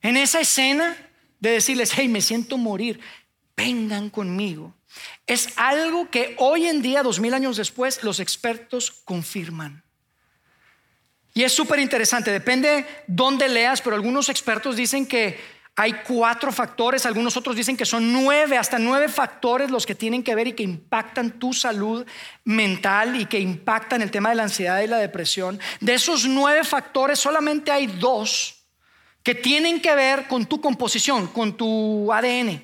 en 0.00 0.16
esa 0.16 0.40
escena 0.40 0.96
de 1.38 1.50
decirles, 1.50 1.92
hey, 1.94 2.08
me 2.08 2.22
siento 2.22 2.56
morir, 2.56 2.98
vengan 3.54 4.08
conmigo 4.08 4.74
es 5.26 5.50
algo 5.56 6.10
que 6.10 6.34
hoy 6.38 6.66
en 6.66 6.82
día, 6.82 7.02
dos 7.02 7.20
mil 7.20 7.34
años 7.34 7.56
después, 7.56 8.02
los 8.02 8.20
expertos 8.20 8.90
confirman. 9.04 9.84
Y 11.32 11.44
es 11.44 11.52
súper 11.52 11.78
interesante, 11.78 12.32
depende 12.32 12.84
dónde 13.06 13.48
leas, 13.48 13.80
pero 13.80 13.94
algunos 13.94 14.28
expertos 14.28 14.74
dicen 14.74 15.06
que 15.06 15.38
hay 15.80 15.94
cuatro 16.06 16.52
factores, 16.52 17.06
algunos 17.06 17.38
otros 17.38 17.56
dicen 17.56 17.74
que 17.74 17.86
son 17.86 18.12
nueve, 18.12 18.58
hasta 18.58 18.78
nueve 18.78 19.08
factores 19.08 19.70
los 19.70 19.86
que 19.86 19.94
tienen 19.94 20.22
que 20.22 20.34
ver 20.34 20.48
y 20.48 20.52
que 20.52 20.62
impactan 20.62 21.38
tu 21.38 21.54
salud 21.54 22.04
mental 22.44 23.18
y 23.18 23.24
que 23.24 23.40
impactan 23.40 24.02
el 24.02 24.10
tema 24.10 24.28
de 24.28 24.34
la 24.34 24.42
ansiedad 24.42 24.82
y 24.82 24.86
la 24.86 24.98
depresión. 24.98 25.58
De 25.80 25.94
esos 25.94 26.26
nueve 26.26 26.64
factores 26.64 27.18
solamente 27.18 27.70
hay 27.70 27.86
dos 27.86 28.62
que 29.22 29.34
tienen 29.34 29.80
que 29.80 29.94
ver 29.94 30.28
con 30.28 30.44
tu 30.44 30.60
composición, 30.60 31.28
con 31.28 31.56
tu 31.56 32.12
ADN. 32.12 32.62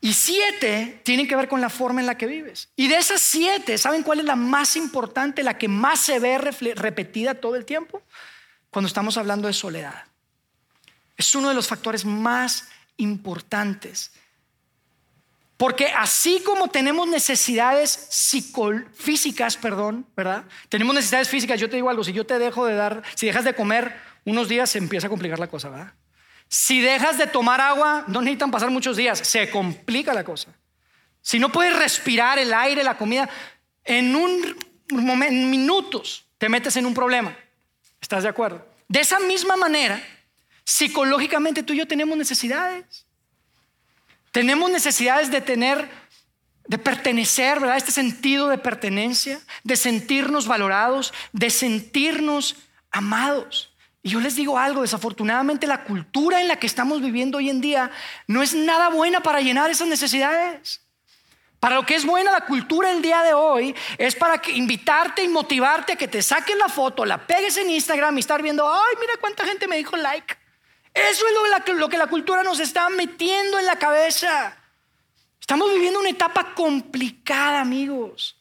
Y 0.00 0.12
siete 0.12 1.00
tienen 1.02 1.26
que 1.26 1.34
ver 1.34 1.48
con 1.48 1.60
la 1.60 1.68
forma 1.68 1.98
en 1.98 2.06
la 2.06 2.16
que 2.16 2.26
vives. 2.26 2.68
Y 2.76 2.86
de 2.86 2.96
esas 2.96 3.20
siete, 3.20 3.76
¿saben 3.76 4.04
cuál 4.04 4.20
es 4.20 4.24
la 4.24 4.36
más 4.36 4.76
importante, 4.76 5.42
la 5.42 5.58
que 5.58 5.66
más 5.66 5.98
se 5.98 6.20
ve 6.20 6.38
repetida 6.38 7.34
todo 7.34 7.56
el 7.56 7.64
tiempo? 7.64 8.02
Cuando 8.70 8.86
estamos 8.86 9.16
hablando 9.16 9.48
de 9.48 9.54
soledad. 9.54 10.04
Es 11.18 11.34
uno 11.34 11.50
de 11.50 11.54
los 11.54 11.68
factores 11.68 12.06
más 12.06 12.68
importantes. 12.96 14.12
Porque 15.58 15.88
así 15.88 16.40
como 16.46 16.68
tenemos 16.68 17.08
necesidades 17.08 18.08
físicas, 18.94 19.56
perdón, 19.56 20.06
¿verdad? 20.16 20.44
Tenemos 20.68 20.94
necesidades 20.94 21.28
físicas. 21.28 21.60
Yo 21.60 21.68
te 21.68 21.76
digo 21.76 21.90
algo, 21.90 22.04
si 22.04 22.12
yo 22.12 22.24
te 22.24 22.38
dejo 22.38 22.64
de 22.64 22.76
dar, 22.76 23.02
si 23.16 23.26
dejas 23.26 23.44
de 23.44 23.54
comer 23.54 23.94
unos 24.24 24.48
días, 24.48 24.70
se 24.70 24.78
empieza 24.78 25.08
a 25.08 25.10
complicar 25.10 25.40
la 25.40 25.48
cosa, 25.48 25.68
¿verdad? 25.68 25.92
Si 26.46 26.80
dejas 26.80 27.18
de 27.18 27.26
tomar 27.26 27.60
agua, 27.60 28.04
no 28.06 28.20
necesitan 28.20 28.52
pasar 28.52 28.70
muchos 28.70 28.96
días, 28.96 29.18
se 29.18 29.50
complica 29.50 30.14
la 30.14 30.22
cosa. 30.22 30.52
Si 31.20 31.40
no 31.40 31.50
puedes 31.50 31.76
respirar 31.76 32.38
el 32.38 32.54
aire, 32.54 32.84
la 32.84 32.96
comida, 32.96 33.28
en 33.84 34.14
un 34.14 34.56
minutos 34.90 36.24
te 36.38 36.48
metes 36.48 36.76
en 36.76 36.86
un 36.86 36.94
problema. 36.94 37.36
¿Estás 38.00 38.22
de 38.22 38.28
acuerdo? 38.28 38.64
De 38.86 39.00
esa 39.00 39.18
misma 39.18 39.56
manera, 39.56 40.00
psicológicamente 40.68 41.62
tú 41.62 41.72
y 41.72 41.78
yo 41.78 41.88
tenemos 41.88 42.18
necesidades. 42.18 43.06
Tenemos 44.32 44.70
necesidades 44.70 45.30
de 45.30 45.40
tener, 45.40 45.88
de 46.66 46.76
pertenecer, 46.76 47.58
¿verdad? 47.58 47.78
Este 47.78 47.90
sentido 47.90 48.48
de 48.48 48.58
pertenencia, 48.58 49.40
de 49.64 49.76
sentirnos 49.76 50.46
valorados, 50.46 51.14
de 51.32 51.48
sentirnos 51.48 52.56
amados. 52.90 53.72
Y 54.02 54.10
yo 54.10 54.20
les 54.20 54.36
digo 54.36 54.58
algo, 54.58 54.82
desafortunadamente 54.82 55.66
la 55.66 55.84
cultura 55.84 56.42
en 56.42 56.48
la 56.48 56.56
que 56.56 56.66
estamos 56.66 57.00
viviendo 57.00 57.38
hoy 57.38 57.48
en 57.48 57.62
día 57.62 57.90
no 58.26 58.42
es 58.42 58.52
nada 58.52 58.90
buena 58.90 59.22
para 59.22 59.40
llenar 59.40 59.70
esas 59.70 59.88
necesidades. 59.88 60.82
Para 61.60 61.76
lo 61.76 61.86
que 61.86 61.94
es 61.94 62.04
buena 62.04 62.30
la 62.30 62.44
cultura 62.44 62.92
el 62.92 63.00
día 63.00 63.22
de 63.22 63.32
hoy 63.32 63.74
es 63.96 64.14
para 64.14 64.42
invitarte 64.54 65.24
y 65.24 65.28
motivarte 65.28 65.94
a 65.94 65.96
que 65.96 66.08
te 66.08 66.20
saques 66.20 66.58
la 66.58 66.68
foto, 66.68 67.06
la 67.06 67.26
pegues 67.26 67.56
en 67.56 67.70
Instagram 67.70 68.18
y 68.18 68.20
estar 68.20 68.42
viendo, 68.42 68.70
ay, 68.70 68.96
mira 69.00 69.14
cuánta 69.18 69.46
gente 69.46 69.66
me 69.66 69.78
dijo 69.78 69.96
like. 69.96 70.36
Eso 71.10 71.24
es 71.26 71.74
lo, 71.76 71.88
que 71.88 71.98
la 71.98 72.06
cultura 72.06 72.42
nos 72.42 72.60
está 72.60 72.88
metiendo 72.90 73.58
en 73.58 73.66
la 73.66 73.76
cabeza. 73.76 74.56
Estamos 75.40 75.72
viviendo 75.72 76.00
una 76.00 76.10
etapa 76.10 76.54
complicada, 76.54 77.60
amigos. 77.60 78.36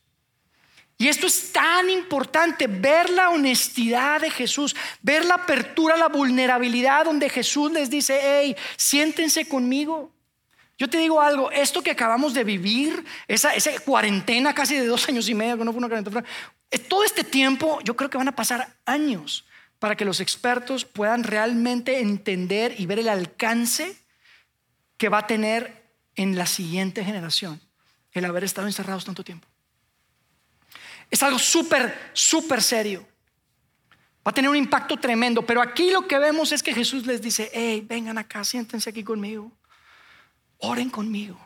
Y 0.98 1.08
esto 1.08 1.28
es 1.28 1.52
tan 1.52 1.89
importante, 1.91 2.65
ver 2.65 3.12
la 3.12 3.30
honestidad 3.30 4.22
de 4.22 4.32
Jesús, 4.32 4.76
ver 5.02 5.26
la 5.26 5.36
apertura, 5.36 5.96
la 5.96 6.08
vulnerabilidad 6.08 7.06
donde 7.06 7.30
Jesús 7.30 7.72
les 7.72 7.89
dice, 7.89 8.20
hey, 8.22 8.56
siéntense 8.76 9.48
conmigo. 9.48 10.12
Yo 10.80 10.89
te 10.89 10.98
digo 10.98 11.22
algo, 11.22 11.52
esto 11.52 11.84
que 11.84 11.91
acabamos 11.91 12.34
de 12.34 12.43
vivir, 12.43 13.04
esa, 13.28 13.54
esa 13.54 13.78
cuarentena 13.80 14.56
casi 14.56 14.76
de 14.76 14.88
dos 14.88 15.08
años 15.08 15.30
y 15.30 15.36
medio, 15.36 15.58
que 15.58 15.65
no 15.65 15.72
fue 15.72 15.80
una 15.80 15.88
cuarentena, 15.88 16.24
todo 16.89 17.04
este 17.04 17.24
tiempo 17.24 17.80
yo 17.84 17.96
creo 17.96 18.10
que 18.10 18.17
van 18.17 18.28
a 18.28 18.36
pasar 18.36 18.76
años 18.86 19.46
para 19.80 19.96
que 19.96 20.06
los 20.06 20.20
expertos 20.20 20.86
puedan 20.86 21.24
realmente 21.24 22.00
entender 22.00 22.76
y 22.80 22.86
ver 22.86 23.00
el 23.00 23.10
alcance 23.10 23.98
que 24.98 25.10
va 25.10 25.20
a 25.20 25.28
tener 25.28 25.86
en 26.16 26.36
la 26.36 26.46
siguiente 26.46 27.04
generación 27.04 27.62
el 28.12 28.26
haber 28.26 28.44
estado 28.44 28.68
encerrados 28.68 29.06
tanto 29.06 29.24
tiempo. 29.24 29.48
Es 31.10 31.24
algo 31.24 31.40
súper, 31.40 32.12
súper 32.13 32.62
serio. 32.62 33.08
Va 34.26 34.32
a 34.32 34.34
tener 34.34 34.50
un 34.50 34.58
impacto 34.58 34.98
tremendo, 34.98 35.46
pero 35.46 35.62
aquí 35.62 35.92
lo 35.92 36.06
que 36.08 36.20
vemos 36.20 36.52
es 36.52 36.62
que 36.62 36.74
Jesús 36.74 37.06
les 37.06 37.22
dice, 37.22 37.50
hey, 37.54 37.86
vengan 37.88 38.18
acá, 38.18 38.44
siéntense 38.44 38.90
aquí 38.90 39.04
conmigo, 39.04 39.52
oren 40.58 40.90
conmigo. 40.90 41.40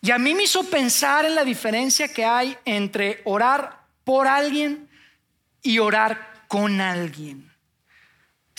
Y 0.00 0.10
a 0.10 0.18
mí 0.18 0.34
me 0.34 0.44
hizo 0.44 0.64
pensar 0.64 1.26
en 1.26 1.34
la 1.34 1.44
diferencia 1.44 2.12
que 2.12 2.24
hay 2.24 2.56
entre 2.64 3.20
orar 3.24 3.84
por 4.02 4.26
alguien 4.26 4.88
y 5.62 5.78
orar 5.78 6.44
con 6.48 6.80
alguien. 6.80 7.51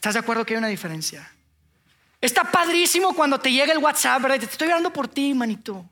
¿Estás 0.04 0.16
de 0.16 0.20
acuerdo 0.20 0.46
que 0.46 0.54
hay 0.54 0.58
una 0.58 0.68
diferencia? 0.68 1.32
Está 2.20 2.44
padrísimo 2.52 3.16
cuando 3.16 3.40
te 3.40 3.54
llega 3.54 3.72
el 3.72 3.78
WhatsApp, 3.78 4.22
¿verdad? 4.22 4.38
Te 4.38 4.48
estoy 4.48 4.68
orando 4.68 4.92
por 4.92 5.08
ti, 5.08 5.34
manito. 5.34 5.90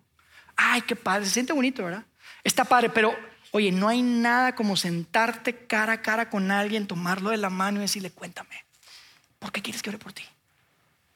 Ay, 0.57 0.81
qué 0.81 0.97
padre, 0.97 1.23
se 1.23 1.31
siente 1.31 1.53
bonito, 1.53 1.85
¿verdad? 1.85 2.03
Está 2.43 2.65
padre, 2.65 2.89
pero 2.89 3.15
oye, 3.51 3.71
no 3.71 3.87
hay 3.87 4.01
nada 4.01 4.53
como 4.53 4.75
sentarte 4.75 5.65
cara 5.65 5.93
a 5.93 6.01
cara 6.01 6.29
con 6.29 6.51
alguien, 6.51 6.87
tomarlo 6.87 7.29
de 7.29 7.37
la 7.37 7.49
mano 7.49 7.79
y 7.79 7.83
decirle, 7.83 8.11
cuéntame, 8.11 8.65
¿por 9.39 9.53
qué 9.53 9.61
quieres 9.61 9.81
que 9.81 9.91
ore 9.91 9.97
por 9.97 10.11
ti? 10.11 10.23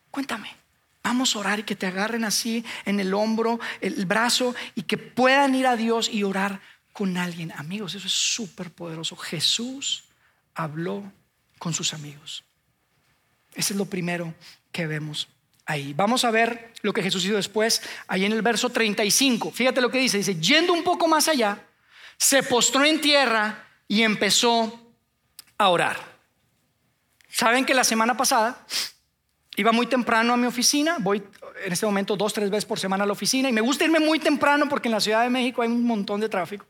Cuéntame. 0.10 0.56
Vamos 1.04 1.36
a 1.36 1.40
orar 1.40 1.60
y 1.60 1.64
que 1.64 1.76
te 1.76 1.88
agarren 1.88 2.24
así 2.24 2.64
en 2.86 3.02
el 3.02 3.14
hombro, 3.14 3.60
el 3.82 4.06
brazo 4.06 4.56
y 4.74 4.84
que 4.84 4.98
puedan 4.98 5.54
ir 5.54 5.68
a 5.68 5.76
Dios 5.76 6.08
y 6.08 6.24
orar 6.24 6.62
con 6.94 7.18
alguien. 7.18 7.52
Amigos, 7.58 7.94
eso 7.94 8.08
es 8.08 8.14
súper 8.14 8.72
poderoso. 8.72 9.18
Jesús 9.18 10.06
habló 10.54 11.04
con 11.60 11.74
sus 11.74 11.94
amigos. 11.94 12.46
Ese 13.56 13.74
es 13.74 13.78
lo 13.78 13.86
primero 13.86 14.34
que 14.72 14.88
vemos 14.88 15.28
ahí. 15.66 15.94
Vamos 15.94 16.26
a 16.26 16.32
ver 16.32 16.74
lo 16.82 16.94
que 16.94 17.02
Jesús 17.02 17.26
hizo 17.26 17.36
después, 17.36 17.82
ahí 18.08 18.26
en 18.26 18.32
el 18.32 18.42
verso 18.42 18.70
35. 18.70 19.52
Fíjate 19.52 19.82
lo 19.82 19.90
que 19.90 20.00
dice. 20.00 20.18
Dice, 20.18 20.36
yendo 20.36 20.74
un 20.74 20.84
poco 20.84 21.08
más 21.08 21.28
allá, 21.28 21.60
se 22.18 22.44
postró 22.44 22.86
en 22.86 23.02
tierra 23.02 23.68
y 23.88 24.04
empezó 24.04 24.80
a 25.58 25.70
orar. 25.70 25.98
Saben 27.30 27.66
que 27.66 27.74
la 27.74 27.84
semana 27.84 28.16
pasada 28.16 28.66
iba 29.58 29.72
muy 29.72 29.88
temprano 29.88 30.34
a 30.34 30.38
mi 30.38 30.48
oficina, 30.48 30.98
voy 31.00 31.24
en 31.64 31.72
este 31.72 31.86
momento 31.86 32.16
dos, 32.16 32.34
tres 32.34 32.50
veces 32.50 32.66
por 32.66 32.80
semana 32.80 33.04
a 33.04 33.08
la 33.08 33.14
oficina 33.14 33.50
y 33.50 33.54
me 33.54 33.62
gusta 33.62 33.86
irme 33.86 34.00
muy 34.00 34.20
temprano 34.20 34.68
porque 34.70 34.88
en 34.88 34.94
la 34.94 35.00
Ciudad 35.00 35.24
de 35.24 35.30
México 35.30 35.62
hay 35.62 35.70
un 35.70 35.84
montón 35.84 36.20
de 36.20 36.30
tráfico. 36.30 36.66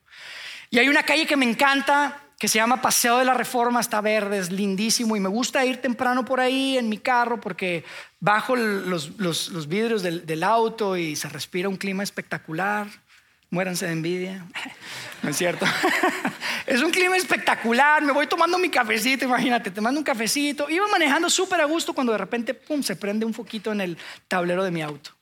Y 0.70 0.80
hay 0.80 0.88
una 0.88 1.04
calle 1.04 1.26
que 1.26 1.36
me 1.36 1.46
encanta, 1.46 2.25
que 2.38 2.48
se 2.48 2.58
llama 2.58 2.82
Paseo 2.82 3.18
de 3.18 3.26
la 3.26 3.34
Reforma, 3.34 3.80
está 3.80 4.02
verde, 4.02 4.40
es 4.40 4.52
lindísimo 4.52 5.16
y 5.16 5.20
me 5.20 5.30
gusta 5.30 5.66
ir 5.66 5.78
temprano 5.78 6.26
por 6.26 6.40
ahí 6.40 6.78
en 6.78 6.90
mi 6.90 6.98
carro 6.98 7.40
porque 7.40 7.86
bajo 8.20 8.56
los, 8.56 9.18
vidrios 9.68 10.04
del, 10.04 10.44
auto 10.44 10.98
y 10.98 11.16
se 11.16 11.30
respira 11.30 11.70
un 11.70 11.78
clima 11.78 12.04
espectacular. 12.04 12.88
Muéranse 13.52 13.86
de 13.86 13.94
envidia. 13.94 14.46
No 15.24 15.32
es 15.32 15.38
cierto. 15.38 15.66
es 16.68 16.84
un 16.84 16.92
clima 16.92 17.18
espectacular. 17.18 18.04
Me 18.04 18.12
voy 18.12 18.28
tomando 18.28 18.60
mi 18.60 18.70
cafecito, 18.70 19.26
imagínate, 19.26 19.72
te 19.72 19.82
mando 19.82 20.00
un 20.00 20.04
cafecito. 20.04 20.70
Iba 20.70 20.88
manejando 20.88 21.32
súper 21.32 21.62
a 21.62 21.66
gusto 21.66 21.94
cuando 21.94 22.12
de 22.12 22.20
repente, 22.20 22.54
pum, 22.54 22.84
se 22.84 22.96
prende 22.96 23.26
un 23.26 23.34
foquito 23.34 23.72
en 23.72 23.82
el 23.82 23.98
tablero 24.28 24.64
de 24.64 24.70
mi 24.70 24.84
auto. 24.84 25.15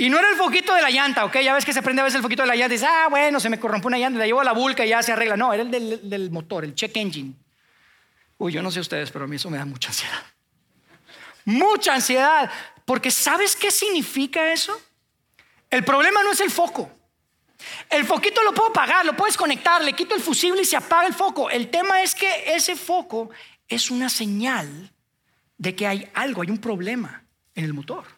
Y 0.00 0.08
no 0.10 0.18
era 0.20 0.30
el 0.30 0.36
foquito 0.36 0.72
de 0.74 0.80
la 0.80 0.90
llanta, 0.90 1.24
¿ok? 1.24 1.38
Ya 1.40 1.52
ves 1.54 1.64
que 1.64 1.72
se 1.72 1.82
prende 1.82 2.00
a 2.00 2.04
veces 2.04 2.18
el 2.18 2.22
foquito 2.22 2.42
de 2.42 2.46
la 2.46 2.54
llanta 2.54 2.72
y 2.72 2.76
dices, 2.76 2.88
ah, 2.88 3.08
bueno, 3.10 3.40
se 3.40 3.50
me 3.50 3.58
corrompió 3.58 3.88
una 3.88 3.98
llanta, 3.98 4.20
la 4.20 4.26
llevo 4.26 4.40
a 4.40 4.44
la 4.44 4.52
vulca 4.52 4.86
y 4.86 4.90
ya 4.90 5.02
se 5.02 5.10
arregla. 5.10 5.36
No, 5.36 5.52
era 5.52 5.64
el 5.64 6.08
del, 6.08 6.30
motor, 6.30 6.64
el 6.64 6.76
check 6.76 6.96
engine. 6.96 7.34
Uy, 8.36 8.52
yo 8.52 8.62
no 8.62 8.70
sé 8.70 8.78
ustedes, 8.78 9.10
pero 9.10 9.24
a 9.24 9.28
mí 9.28 9.34
eso 9.34 9.50
me 9.50 9.58
da 9.58 9.64
mucha 9.64 9.88
ansiedad. 9.88 10.22
Mucha 11.46 11.94
ansiedad. 11.94 12.48
Porque 12.84 13.10
¿sabes 13.10 13.56
qué 13.56 13.72
significa 13.72 14.52
eso? 14.52 14.80
El 15.68 15.82
problema 15.82 16.22
no 16.22 16.30
es 16.30 16.40
el 16.42 16.52
foco. 16.52 16.88
El 17.90 18.04
foquito 18.04 18.44
lo 18.44 18.54
puedo 18.54 18.70
apagar, 18.70 19.04
lo 19.04 19.16
puedes 19.16 19.36
conectar, 19.36 19.82
le 19.82 19.94
quito 19.94 20.14
el 20.14 20.20
fusible 20.20 20.62
y 20.62 20.64
se 20.64 20.76
apaga 20.76 21.08
el 21.08 21.12
foco. 21.12 21.50
El 21.50 21.70
tema 21.70 22.02
es 22.04 22.14
que 22.14 22.54
ese 22.54 22.76
foco 22.76 23.30
es 23.66 23.90
una 23.90 24.08
señal 24.08 24.92
de 25.56 25.74
que 25.74 25.88
hay 25.88 26.08
algo, 26.14 26.42
hay 26.42 26.50
un 26.50 26.58
problema 26.58 27.24
en 27.56 27.64
el 27.64 27.74
motor. 27.74 28.17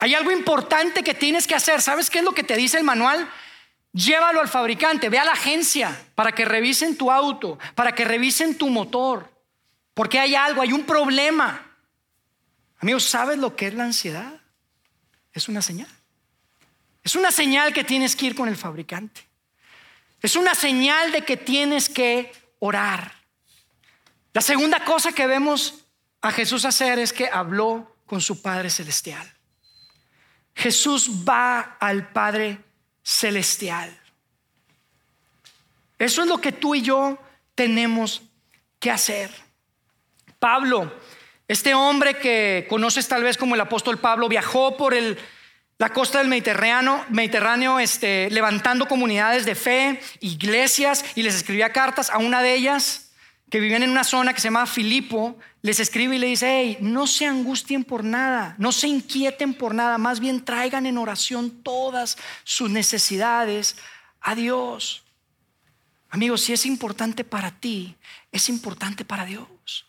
Hay 0.00 0.14
algo 0.14 0.30
importante 0.32 1.04
que 1.04 1.12
tienes 1.12 1.46
que 1.46 1.54
hacer. 1.54 1.82
¿Sabes 1.82 2.08
qué 2.08 2.18
es 2.18 2.24
lo 2.24 2.32
que 2.32 2.42
te 2.42 2.56
dice 2.56 2.78
el 2.78 2.84
manual? 2.84 3.30
Llévalo 3.92 4.40
al 4.40 4.48
fabricante, 4.48 5.10
ve 5.10 5.18
a 5.18 5.24
la 5.24 5.32
agencia 5.32 6.06
para 6.14 6.32
que 6.32 6.44
revisen 6.44 6.96
tu 6.96 7.10
auto, 7.10 7.58
para 7.74 7.94
que 7.94 8.04
revisen 8.04 8.56
tu 8.56 8.68
motor, 8.68 9.30
porque 9.94 10.18
hay 10.18 10.34
algo, 10.34 10.62
hay 10.62 10.72
un 10.72 10.84
problema. 10.84 11.66
Amigos, 12.78 13.04
¿sabes 13.04 13.38
lo 13.38 13.56
que 13.56 13.66
es 13.66 13.74
la 13.74 13.84
ansiedad? 13.84 14.40
Es 15.32 15.48
una 15.48 15.60
señal. 15.60 15.90
Es 17.02 17.14
una 17.14 17.30
señal 17.30 17.72
que 17.72 17.84
tienes 17.84 18.16
que 18.16 18.26
ir 18.26 18.34
con 18.34 18.48
el 18.48 18.56
fabricante. 18.56 19.26
Es 20.22 20.36
una 20.36 20.54
señal 20.54 21.12
de 21.12 21.24
que 21.24 21.36
tienes 21.36 21.88
que 21.88 22.32
orar. 22.58 23.12
La 24.32 24.40
segunda 24.40 24.84
cosa 24.84 25.12
que 25.12 25.26
vemos 25.26 25.84
a 26.22 26.30
Jesús 26.30 26.64
hacer 26.64 26.98
es 26.98 27.12
que 27.12 27.28
habló 27.28 27.96
con 28.06 28.20
su 28.20 28.40
Padre 28.40 28.70
Celestial. 28.70 29.39
Jesús 30.54 31.10
va 31.28 31.76
al 31.80 32.08
Padre 32.08 32.58
Celestial. 33.02 33.96
Eso 35.98 36.22
es 36.22 36.28
lo 36.28 36.38
que 36.38 36.52
tú 36.52 36.74
y 36.74 36.82
yo 36.82 37.18
tenemos 37.54 38.22
que 38.78 38.90
hacer. 38.90 39.30
Pablo, 40.38 40.92
este 41.46 41.74
hombre 41.74 42.14
que 42.14 42.66
conoces 42.68 43.06
tal 43.06 43.22
vez 43.22 43.36
como 43.36 43.54
el 43.54 43.60
apóstol 43.60 43.98
Pablo, 43.98 44.28
viajó 44.28 44.76
por 44.76 44.94
la 45.78 45.88
costa 45.90 46.18
del 46.18 46.28
Mediterráneo, 46.28 47.04
Mediterráneo 47.10 47.78
este, 47.78 48.30
levantando 48.30 48.86
comunidades 48.86 49.44
de 49.44 49.54
fe, 49.54 50.00
iglesias, 50.20 51.04
y 51.14 51.22
les 51.22 51.34
escribía 51.34 51.72
cartas 51.72 52.08
a 52.08 52.18
una 52.18 52.42
de 52.42 52.54
ellas 52.54 53.12
que 53.50 53.60
vivían 53.60 53.82
en 53.82 53.90
una 53.90 54.04
zona 54.04 54.32
que 54.32 54.40
se 54.40 54.46
llama 54.46 54.66
Filipo, 54.66 55.38
les 55.62 55.78
escribe 55.78 56.16
y 56.16 56.18
le 56.18 56.26
dice, 56.28 56.46
hey, 56.48 56.78
no 56.80 57.06
se 57.06 57.26
angustien 57.26 57.84
por 57.84 58.02
nada, 58.02 58.54
no 58.58 58.72
se 58.72 58.88
inquieten 58.88 59.52
por 59.52 59.74
nada, 59.74 59.98
más 59.98 60.18
bien 60.18 60.44
traigan 60.44 60.86
en 60.86 60.96
oración 60.96 61.62
todas 61.62 62.16
sus 62.44 62.70
necesidades 62.70 63.76
a 64.20 64.34
Dios. 64.34 65.02
Amigos, 66.08 66.40
si 66.40 66.52
es 66.52 66.64
importante 66.64 67.24
para 67.24 67.50
ti, 67.50 67.94
es 68.32 68.48
importante 68.48 69.04
para 69.04 69.24
Dios. 69.24 69.86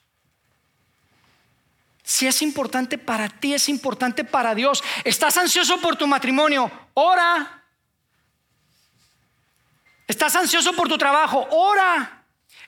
Si 2.04 2.28
es 2.28 2.42
importante 2.42 2.98
para 2.98 3.30
ti, 3.30 3.54
es 3.54 3.70
importante 3.70 4.26
para 4.26 4.54
Dios. 4.54 4.84
¿Estás 5.06 5.38
ansioso 5.38 5.80
por 5.80 5.96
tu 5.96 6.06
matrimonio? 6.06 6.70
Ora. 6.94 7.64
¿Estás 10.06 10.36
ansioso 10.36 10.74
por 10.74 10.90
tu 10.90 10.98
trabajo? 10.98 11.48
Ora. 11.52 12.21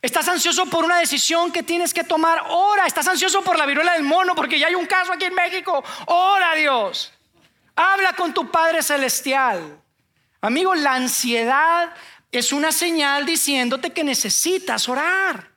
Estás 0.03 0.27
ansioso 0.27 0.65
por 0.65 0.83
una 0.83 0.97
decisión 0.97 1.49
que 1.49 1.63
tienes 1.63 1.93
que 1.93 2.03
tomar. 2.03 2.43
Ora. 2.49 2.85
Estás 2.85 3.07
ansioso 3.07 3.41
por 3.41 3.57
la 3.57 3.65
viruela 3.65 3.93
del 3.93 4.03
mono 4.03 4.35
porque 4.35 4.59
ya 4.59 4.67
hay 4.67 4.75
un 4.75 4.85
caso 4.85 5.13
aquí 5.13 5.23
en 5.23 5.33
México. 5.33 5.81
Ora, 6.07 6.53
Dios. 6.55 7.13
Habla 7.73 8.11
con 8.11 8.33
tu 8.33 8.51
Padre 8.51 8.83
Celestial. 8.83 9.81
Amigo, 10.41 10.75
la 10.75 10.95
ansiedad 10.95 11.93
es 12.33 12.51
una 12.51 12.73
señal 12.73 13.25
diciéndote 13.25 13.91
que 13.91 14.03
necesitas 14.03 14.89
orar. 14.89 15.49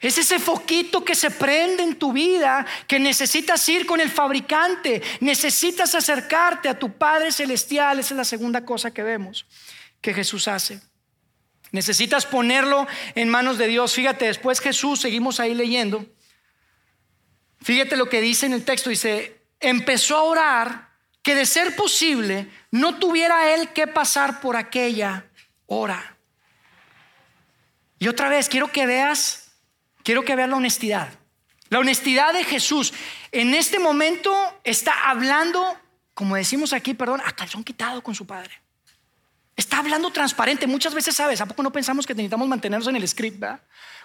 Es 0.00 0.16
ese 0.16 0.38
foquito 0.38 1.04
que 1.04 1.14
se 1.14 1.30
prende 1.30 1.82
en 1.82 1.96
tu 1.96 2.10
vida 2.10 2.64
que 2.88 2.98
necesitas 2.98 3.68
ir 3.68 3.84
con 3.84 4.00
el 4.00 4.10
fabricante, 4.10 5.02
necesitas 5.20 5.94
acercarte 5.94 6.70
a 6.70 6.78
tu 6.78 6.96
Padre 6.96 7.30
Celestial. 7.32 7.98
Esa 7.98 8.14
es 8.14 8.18
la 8.18 8.24
segunda 8.24 8.64
cosa 8.64 8.92
que 8.92 9.02
vemos 9.02 9.44
que 10.00 10.14
Jesús 10.14 10.48
hace. 10.48 10.80
Necesitas 11.74 12.24
ponerlo 12.24 12.86
en 13.16 13.28
manos 13.28 13.58
de 13.58 13.66
Dios. 13.66 13.94
Fíjate, 13.94 14.26
después 14.26 14.60
Jesús, 14.60 15.00
seguimos 15.00 15.40
ahí 15.40 15.54
leyendo. 15.54 16.06
Fíjate 17.60 17.96
lo 17.96 18.08
que 18.08 18.20
dice 18.20 18.46
en 18.46 18.52
el 18.52 18.64
texto, 18.64 18.90
dice, 18.90 19.40
empezó 19.58 20.16
a 20.16 20.22
orar 20.22 20.88
que 21.20 21.34
de 21.34 21.44
ser 21.44 21.74
posible 21.74 22.48
no 22.70 23.00
tuviera 23.00 23.52
él 23.56 23.70
que 23.70 23.88
pasar 23.88 24.40
por 24.40 24.54
aquella 24.54 25.26
hora. 25.66 26.16
Y 27.98 28.06
otra 28.06 28.28
vez, 28.28 28.48
quiero 28.48 28.70
que 28.70 28.86
veas 28.86 29.50
quiero 30.04 30.24
que 30.24 30.36
vean 30.36 30.50
la 30.50 30.56
honestidad. 30.58 31.08
La 31.70 31.80
honestidad 31.80 32.32
de 32.34 32.44
Jesús 32.44 32.94
en 33.32 33.52
este 33.52 33.80
momento 33.80 34.32
está 34.62 35.10
hablando, 35.10 35.76
como 36.14 36.36
decimos 36.36 36.72
aquí, 36.72 36.94
perdón, 36.94 37.20
a 37.24 37.32
calzón 37.32 37.64
quitado 37.64 38.00
con 38.00 38.14
su 38.14 38.28
Padre. 38.28 38.63
Está 39.56 39.78
hablando 39.78 40.10
transparente. 40.10 40.66
Muchas 40.66 40.94
veces, 40.94 41.14
¿sabes? 41.16 41.40
¿A 41.40 41.46
poco 41.46 41.62
no 41.62 41.72
pensamos 41.72 42.06
que 42.06 42.14
necesitamos 42.14 42.48
mantenernos 42.48 42.88
en 42.88 42.96
el 42.96 43.06
script? 43.06 43.42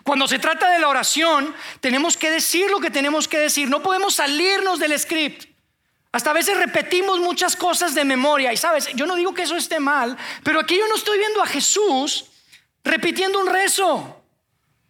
Cuando 0.03 0.27
se 0.27 0.39
trata 0.39 0.69
de 0.69 0.79
la 0.79 0.87
oración, 0.87 1.55
tenemos 1.81 2.15
que 2.15 2.29
decir 2.29 2.69
lo 2.69 2.79
que 2.79 2.91
tenemos 2.91 3.27
que 3.27 3.39
decir. 3.39 3.69
No 3.69 3.81
podemos 3.81 4.15
salirnos 4.15 4.79
del 4.79 4.97
script. 4.97 5.45
Hasta 6.11 6.31
a 6.31 6.33
veces 6.33 6.57
repetimos 6.57 7.19
muchas 7.19 7.55
cosas 7.55 7.95
de 7.95 8.05
memoria. 8.05 8.53
Y 8.53 8.57
sabes, 8.57 8.89
yo 8.95 9.05
no 9.05 9.15
digo 9.15 9.33
que 9.33 9.43
eso 9.43 9.55
esté 9.55 9.79
mal, 9.79 10.17
pero 10.43 10.59
aquí 10.59 10.77
yo 10.77 10.87
no 10.87 10.95
estoy 10.95 11.17
viendo 11.19 11.41
a 11.41 11.45
Jesús 11.45 12.25
repitiendo 12.83 13.39
un 13.39 13.47
rezo 13.47 14.19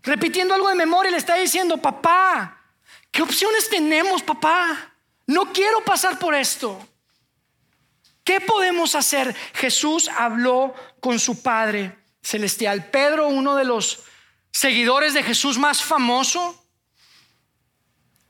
repitiendo 0.03 0.53
algo 0.53 0.69
de 0.69 0.75
memoria, 0.75 1.11
le 1.11 1.17
está 1.17 1.35
diciendo, 1.35 1.77
papá, 1.77 2.61
¿qué 3.11 3.21
opciones 3.21 3.69
tenemos, 3.69 4.21
papá? 4.21 4.93
No 5.27 5.51
quiero 5.51 5.83
pasar 5.83 6.17
por 6.17 6.33
esto. 6.33 6.79
¿Qué 8.29 8.39
podemos 8.41 8.93
hacer? 8.93 9.35
Jesús 9.55 10.07
habló 10.07 10.75
con 10.99 11.17
su 11.17 11.41
Padre 11.41 11.97
Celestial. 12.21 12.91
Pedro, 12.91 13.27
uno 13.27 13.55
de 13.55 13.63
los 13.63 14.03
seguidores 14.51 15.15
de 15.15 15.23
Jesús 15.23 15.57
más 15.57 15.81
famoso, 15.81 16.63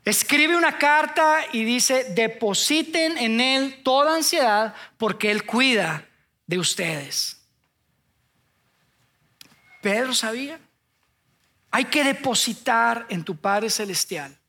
escribe 0.06 0.56
una 0.56 0.78
carta 0.78 1.42
y 1.52 1.66
dice, 1.66 2.14
depositen 2.14 3.18
en 3.18 3.42
Él 3.42 3.82
toda 3.84 4.16
ansiedad 4.16 4.74
porque 4.98 5.32
Él 5.32 5.46
cuida 5.46 6.08
de 6.48 6.60
ustedes. 6.60 7.46
Pedro 9.82 10.14
sabía. 10.14 10.62
Hay 11.72 11.84
que 11.84 12.06
depositar 12.06 13.06
en 13.10 13.26
tu 13.26 13.36
Padre 13.36 13.70
Celestial 13.70 14.40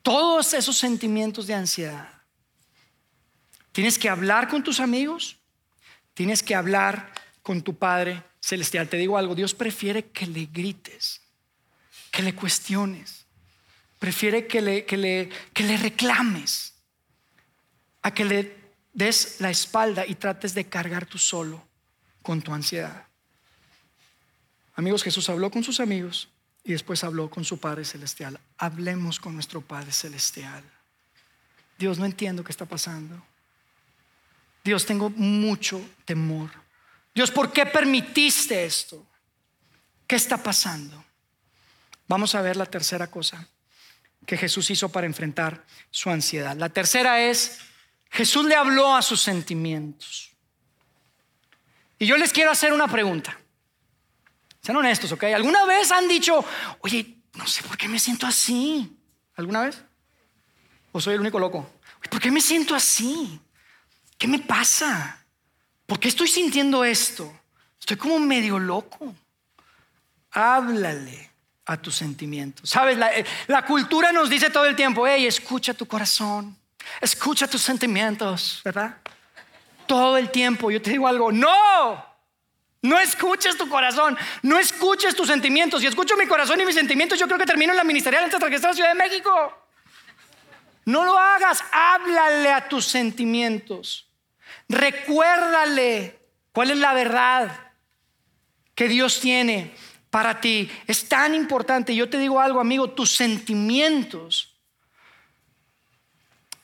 todos 0.00 0.54
esos 0.54 0.78
sentimientos 0.78 1.46
de 1.46 1.52
ansiedad. 1.52 2.17
Tienes 3.72 3.98
que 3.98 4.08
hablar 4.08 4.48
con 4.48 4.62
tus 4.62 4.80
amigos, 4.80 5.38
tienes 6.14 6.42
que 6.42 6.54
hablar 6.54 7.12
con 7.42 7.62
tu 7.62 7.76
Padre 7.76 8.22
Celestial. 8.40 8.88
Te 8.88 8.96
digo 8.96 9.16
algo, 9.18 9.34
Dios 9.34 9.54
prefiere 9.54 10.06
que 10.06 10.26
le 10.26 10.46
grites, 10.46 11.20
que 12.10 12.22
le 12.22 12.34
cuestiones, 12.34 13.26
prefiere 13.98 14.46
que 14.46 14.60
le, 14.60 14.84
que 14.84 14.96
le, 14.96 15.28
que 15.52 15.64
le 15.64 15.76
reclames, 15.76 16.74
a 18.02 18.12
que 18.12 18.24
le 18.24 18.58
des 18.92 19.40
la 19.40 19.50
espalda 19.50 20.06
y 20.06 20.14
trates 20.14 20.54
de 20.54 20.68
cargar 20.68 21.06
tú 21.06 21.18
solo 21.18 21.64
con 22.22 22.42
tu 22.42 22.52
ansiedad. 22.52 23.06
Amigos, 24.74 25.02
Jesús 25.02 25.28
habló 25.28 25.50
con 25.50 25.64
sus 25.64 25.80
amigos 25.80 26.28
y 26.64 26.72
después 26.72 27.02
habló 27.02 27.30
con 27.30 27.44
su 27.44 27.58
Padre 27.58 27.84
Celestial. 27.84 28.38
Hablemos 28.58 29.18
con 29.18 29.34
nuestro 29.34 29.60
Padre 29.60 29.92
Celestial. 29.92 30.62
Dios, 31.78 31.98
no 31.98 32.04
entiendo 32.04 32.44
qué 32.44 32.52
está 32.52 32.66
pasando. 32.66 33.24
Dios, 34.68 34.84
tengo 34.84 35.08
mucho 35.08 35.80
temor. 36.04 36.50
Dios, 37.14 37.30
¿por 37.30 37.50
qué 37.50 37.64
permitiste 37.64 38.66
esto? 38.66 39.06
¿Qué 40.06 40.14
está 40.14 40.42
pasando? 40.42 41.02
Vamos 42.06 42.34
a 42.34 42.42
ver 42.42 42.56
la 42.56 42.66
tercera 42.66 43.06
cosa 43.06 43.48
que 44.26 44.36
Jesús 44.36 44.70
hizo 44.70 44.90
para 44.90 45.06
enfrentar 45.06 45.64
su 45.90 46.10
ansiedad. 46.10 46.54
La 46.54 46.68
tercera 46.68 47.22
es, 47.22 47.60
Jesús 48.10 48.44
le 48.44 48.56
habló 48.56 48.94
a 48.94 49.00
sus 49.00 49.22
sentimientos. 49.22 50.32
Y 51.98 52.04
yo 52.04 52.18
les 52.18 52.30
quiero 52.30 52.50
hacer 52.50 52.74
una 52.74 52.88
pregunta. 52.88 53.38
Sean 54.60 54.76
honestos, 54.76 55.10
¿ok? 55.12 55.24
¿Alguna 55.24 55.64
vez 55.64 55.90
han 55.92 56.06
dicho, 56.08 56.44
oye, 56.80 57.22
no 57.36 57.46
sé 57.46 57.62
por 57.62 57.78
qué 57.78 57.88
me 57.88 57.98
siento 57.98 58.26
así? 58.26 58.98
¿Alguna 59.34 59.62
vez? 59.62 59.82
¿O 60.92 61.00
soy 61.00 61.14
el 61.14 61.20
único 61.20 61.38
loco? 61.38 61.80
¿Por 62.10 62.20
qué 62.20 62.30
me 62.30 62.42
siento 62.42 62.74
así? 62.74 63.40
¿Qué 64.18 64.26
me 64.26 64.40
pasa? 64.40 65.24
¿Por 65.86 66.00
qué 66.00 66.08
estoy 66.08 66.28
sintiendo 66.28 66.84
esto? 66.84 67.32
Estoy 67.78 67.96
como 67.96 68.18
medio 68.18 68.58
loco. 68.58 69.14
Háblale 70.32 71.30
a 71.64 71.76
tus 71.76 71.94
sentimientos. 71.94 72.68
Sabes, 72.68 72.98
la, 72.98 73.10
la, 73.46 73.64
cultura 73.64 74.10
nos 74.10 74.28
dice 74.28 74.50
todo 74.50 74.66
el 74.66 74.74
tiempo, 74.74 75.06
hey, 75.06 75.26
escucha 75.26 75.72
tu 75.72 75.86
corazón, 75.86 76.56
escucha 77.00 77.46
tus 77.46 77.62
sentimientos, 77.62 78.60
¿verdad? 78.64 78.96
Todo 79.86 80.16
el 80.16 80.30
tiempo. 80.30 80.70
Yo 80.70 80.82
te 80.82 80.90
digo 80.90 81.06
algo, 81.06 81.30
no, 81.30 82.04
no 82.82 82.98
escuches 82.98 83.56
tu 83.56 83.68
corazón, 83.68 84.16
no 84.42 84.58
escuches 84.58 85.14
tus 85.14 85.28
sentimientos. 85.28 85.80
Si 85.80 85.86
escucho 85.86 86.16
mi 86.16 86.26
corazón 86.26 86.60
y 86.60 86.66
mis 86.66 86.74
sentimientos, 86.74 87.18
yo 87.18 87.26
creo 87.26 87.38
que 87.38 87.46
termino 87.46 87.72
en 87.72 87.76
la 87.76 87.84
ministerial 87.84 88.24
antes 88.24 88.40
de 88.40 88.50
la 88.50 88.74
Ciudad 88.74 88.88
de 88.88 88.94
México. 88.94 89.68
No 90.86 91.04
lo 91.04 91.18
hagas, 91.18 91.62
háblale 91.70 92.50
a 92.50 92.68
tus 92.68 92.86
sentimientos. 92.86 94.07
Recuérdale 94.68 96.18
cuál 96.52 96.70
es 96.70 96.78
la 96.78 96.92
verdad 96.92 97.72
que 98.74 98.88
Dios 98.88 99.20
tiene 99.20 99.74
para 100.10 100.40
ti. 100.40 100.70
Es 100.86 101.08
tan 101.08 101.34
importante. 101.34 101.94
Yo 101.94 102.08
te 102.08 102.18
digo 102.18 102.40
algo, 102.40 102.60
amigo, 102.60 102.90
tus 102.90 103.12
sentimientos 103.12 104.54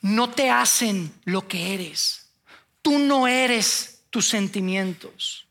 no 0.01 0.29
te 0.29 0.49
hacen 0.49 1.11
lo 1.25 1.47
que 1.47 1.73
eres. 1.73 2.29
Tú 2.81 2.99
no 2.99 3.27
eres 3.27 4.03
tus 4.11 4.27
sentimientos. 4.27 5.47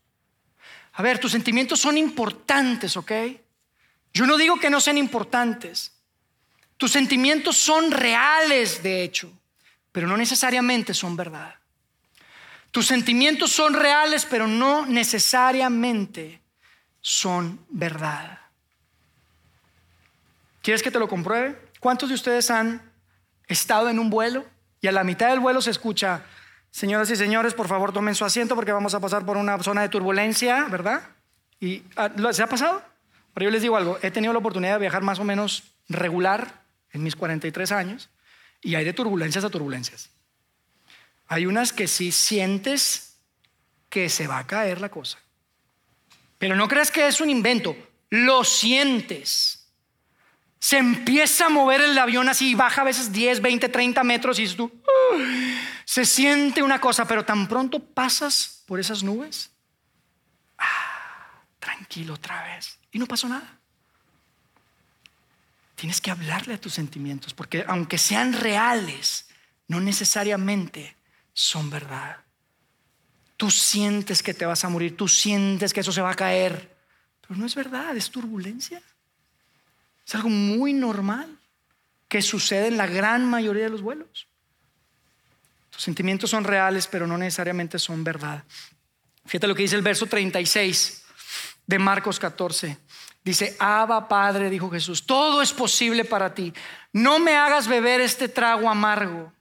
A 0.93 1.03
ver, 1.03 1.19
tus 1.19 1.33
sentimientos 1.33 1.79
son 1.81 1.97
importantes, 1.97 2.95
¿ok? 2.95 3.11
Yo 4.13 4.25
no 4.25 4.37
digo 4.37 4.57
que 4.57 4.69
no 4.69 4.79
sean 4.79 4.97
importantes. 4.97 5.91
Tus 6.77 6.91
sentimientos 6.91 7.57
son 7.57 7.91
reales, 7.91 8.81
de 8.81 9.03
hecho, 9.03 9.31
pero 9.91 10.07
no 10.07 10.15
necesariamente 10.15 10.93
son 10.93 11.17
verdad. 11.17 11.55
Tus 12.75 12.87
sentimientos 12.87 13.53
son 13.53 13.73
reales, 13.73 14.27
pero 14.29 14.47
no 14.47 14.85
necesariamente 14.85 16.41
son 16.99 17.57
verdad. 17.69 18.37
¿Quieres 20.61 20.83
que 20.83 20.91
te 20.91 20.99
lo 20.99 21.07
compruebe? 21.07 21.57
¿Cuántos 21.79 22.09
de 22.09 22.15
ustedes 22.15 22.51
han 22.51 22.81
estado 23.47 23.87
en 23.87 23.97
un 23.97 24.09
vuelo 24.09 24.43
y 24.81 24.87
a 24.87 24.91
la 24.91 25.05
mitad 25.05 25.29
del 25.29 25.39
vuelo 25.39 25.61
se 25.61 25.71
escucha, 25.71 26.23
Señoras 26.69 27.09
y 27.09 27.15
señores, 27.15 27.53
por 27.53 27.69
favor 27.69 27.93
tomen 27.93 28.13
su 28.13 28.25
asiento 28.25 28.55
porque 28.55 28.73
vamos 28.73 28.93
a 28.93 28.99
pasar 28.99 29.25
por 29.25 29.37
una 29.37 29.57
zona 29.63 29.81
de 29.81 29.87
turbulencia, 29.87 30.65
¿verdad? 30.65 31.01
¿Y 31.61 31.81
ah, 31.95 32.11
se 32.33 32.43
ha 32.43 32.47
pasado? 32.47 32.83
Pero 33.33 33.45
yo 33.45 33.51
les 33.51 33.61
digo 33.61 33.77
algo, 33.77 33.97
he 34.01 34.11
tenido 34.11 34.33
la 34.33 34.39
oportunidad 34.39 34.73
de 34.73 34.79
viajar 34.79 35.01
más 35.01 35.19
o 35.19 35.23
menos 35.23 35.63
regular 35.87 36.63
en 36.91 37.03
mis 37.03 37.15
43 37.15 37.71
años 37.71 38.09
y 38.61 38.75
hay 38.75 38.83
de 38.83 38.91
turbulencias 38.91 39.45
a 39.45 39.49
turbulencias. 39.49 40.09
Hay 41.27 41.45
unas 41.45 41.73
que 41.73 41.87
sí 41.87 42.11
sientes 42.11 43.17
que 43.89 44.09
se 44.09 44.27
va 44.27 44.39
a 44.39 44.47
caer 44.47 44.81
la 44.81 44.89
cosa. 44.89 45.17
Pero 46.37 46.55
no 46.55 46.67
creas 46.67 46.91
que 46.91 47.07
es 47.07 47.21
un 47.21 47.29
invento, 47.29 47.75
lo 48.09 48.43
sientes. 48.43 49.67
Se 50.59 50.77
empieza 50.77 51.45
a 51.45 51.49
mover 51.49 51.81
el 51.81 51.97
avión 51.97 52.27
así, 52.27 52.55
baja 52.55 52.81
a 52.81 52.85
veces 52.85 53.11
10, 53.11 53.41
20, 53.41 53.69
30 53.69 54.03
metros 54.03 54.39
y 54.39 54.47
tú, 54.47 54.71
se 55.85 56.05
siente 56.05 56.61
una 56.61 56.81
cosa, 56.81 57.07
pero 57.07 57.23
tan 57.23 57.47
pronto 57.47 57.79
pasas 57.79 58.63
por 58.65 58.79
esas 58.79 59.03
nubes, 59.03 59.51
ah, 60.57 61.43
tranquilo 61.59 62.15
otra 62.15 62.43
vez. 62.43 62.79
Y 62.91 62.99
no 62.99 63.05
pasó 63.05 63.29
nada. 63.29 63.59
Tienes 65.75 66.01
que 66.01 66.09
hablarle 66.09 66.55
a 66.55 66.61
tus 66.61 66.73
sentimientos, 66.73 67.33
porque 67.33 67.63
aunque 67.67 67.97
sean 67.97 68.33
reales, 68.33 69.27
no 69.67 69.79
necesariamente 69.79 70.95
son 71.35 71.69
verdad. 71.69 72.17
Tú 73.37 73.51
sientes 73.51 74.23
que 74.23 74.33
te 74.33 74.45
vas 74.45 74.63
a 74.63 74.69
morir, 74.69 74.95
tú 74.95 75.07
sientes 75.07 75.73
que 75.73 75.81
eso 75.81 75.91
se 75.91 76.01
va 76.01 76.11
a 76.11 76.15
caer, 76.15 76.75
pero 77.21 77.37
no 77.37 77.45
es 77.45 77.53
verdad, 77.53 77.95
es 77.95 78.09
turbulencia. 78.09 78.81
Es 80.07 80.15
algo 80.15 80.29
muy 80.29 80.71
normal 80.71 81.37
que 82.07 82.21
sucede 82.21 82.67
en 82.67 82.77
la 82.77 82.87
gran 82.87 83.25
mayoría 83.25 83.65
de 83.65 83.69
los 83.69 83.81
vuelos. 83.81 84.27
Tus 85.69 85.83
sentimientos 85.83 86.29
son 86.29 86.45
reales, 86.45 86.87
pero 86.87 87.05
no 87.05 87.17
necesariamente 87.17 87.77
son 87.77 88.03
verdad. 88.03 88.43
Fíjate 89.25 89.47
lo 89.47 89.55
que 89.55 89.63
dice 89.63 89.75
el 89.75 89.81
verso 89.81 90.05
36 90.05 91.03
de 91.67 91.79
Marcos 91.79 92.17
14. 92.17 92.77
Dice, 93.25 93.57
Abba 93.59 94.07
Padre, 94.07 94.49
dijo 94.49 94.69
Jesús, 94.69 95.05
todo 95.05 95.41
es 95.41 95.51
posible 95.51 96.05
para 96.05 96.33
ti. 96.33 96.53
No 96.93 97.19
me 97.19 97.35
hagas 97.35 97.67
beber 97.67 97.99
este 97.99 98.29
trago 98.29 98.69
amargo, 98.69 99.33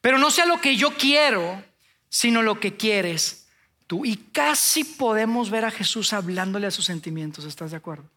pero 0.00 0.18
no 0.18 0.30
sea 0.30 0.46
lo 0.46 0.60
que 0.60 0.76
yo 0.76 0.94
quiero, 0.96 1.62
sino 2.08 2.42
lo 2.42 2.60
que 2.60 2.76
quieres 2.76 3.46
tú. 3.86 4.04
Y 4.04 4.16
casi 4.16 4.84
podemos 4.84 5.50
ver 5.50 5.64
a 5.64 5.70
Jesús 5.70 6.12
hablándole 6.12 6.66
a 6.66 6.70
sus 6.70 6.84
sentimientos, 6.84 7.44
¿estás 7.44 7.72
de 7.72 7.76
acuerdo? 7.76 8.08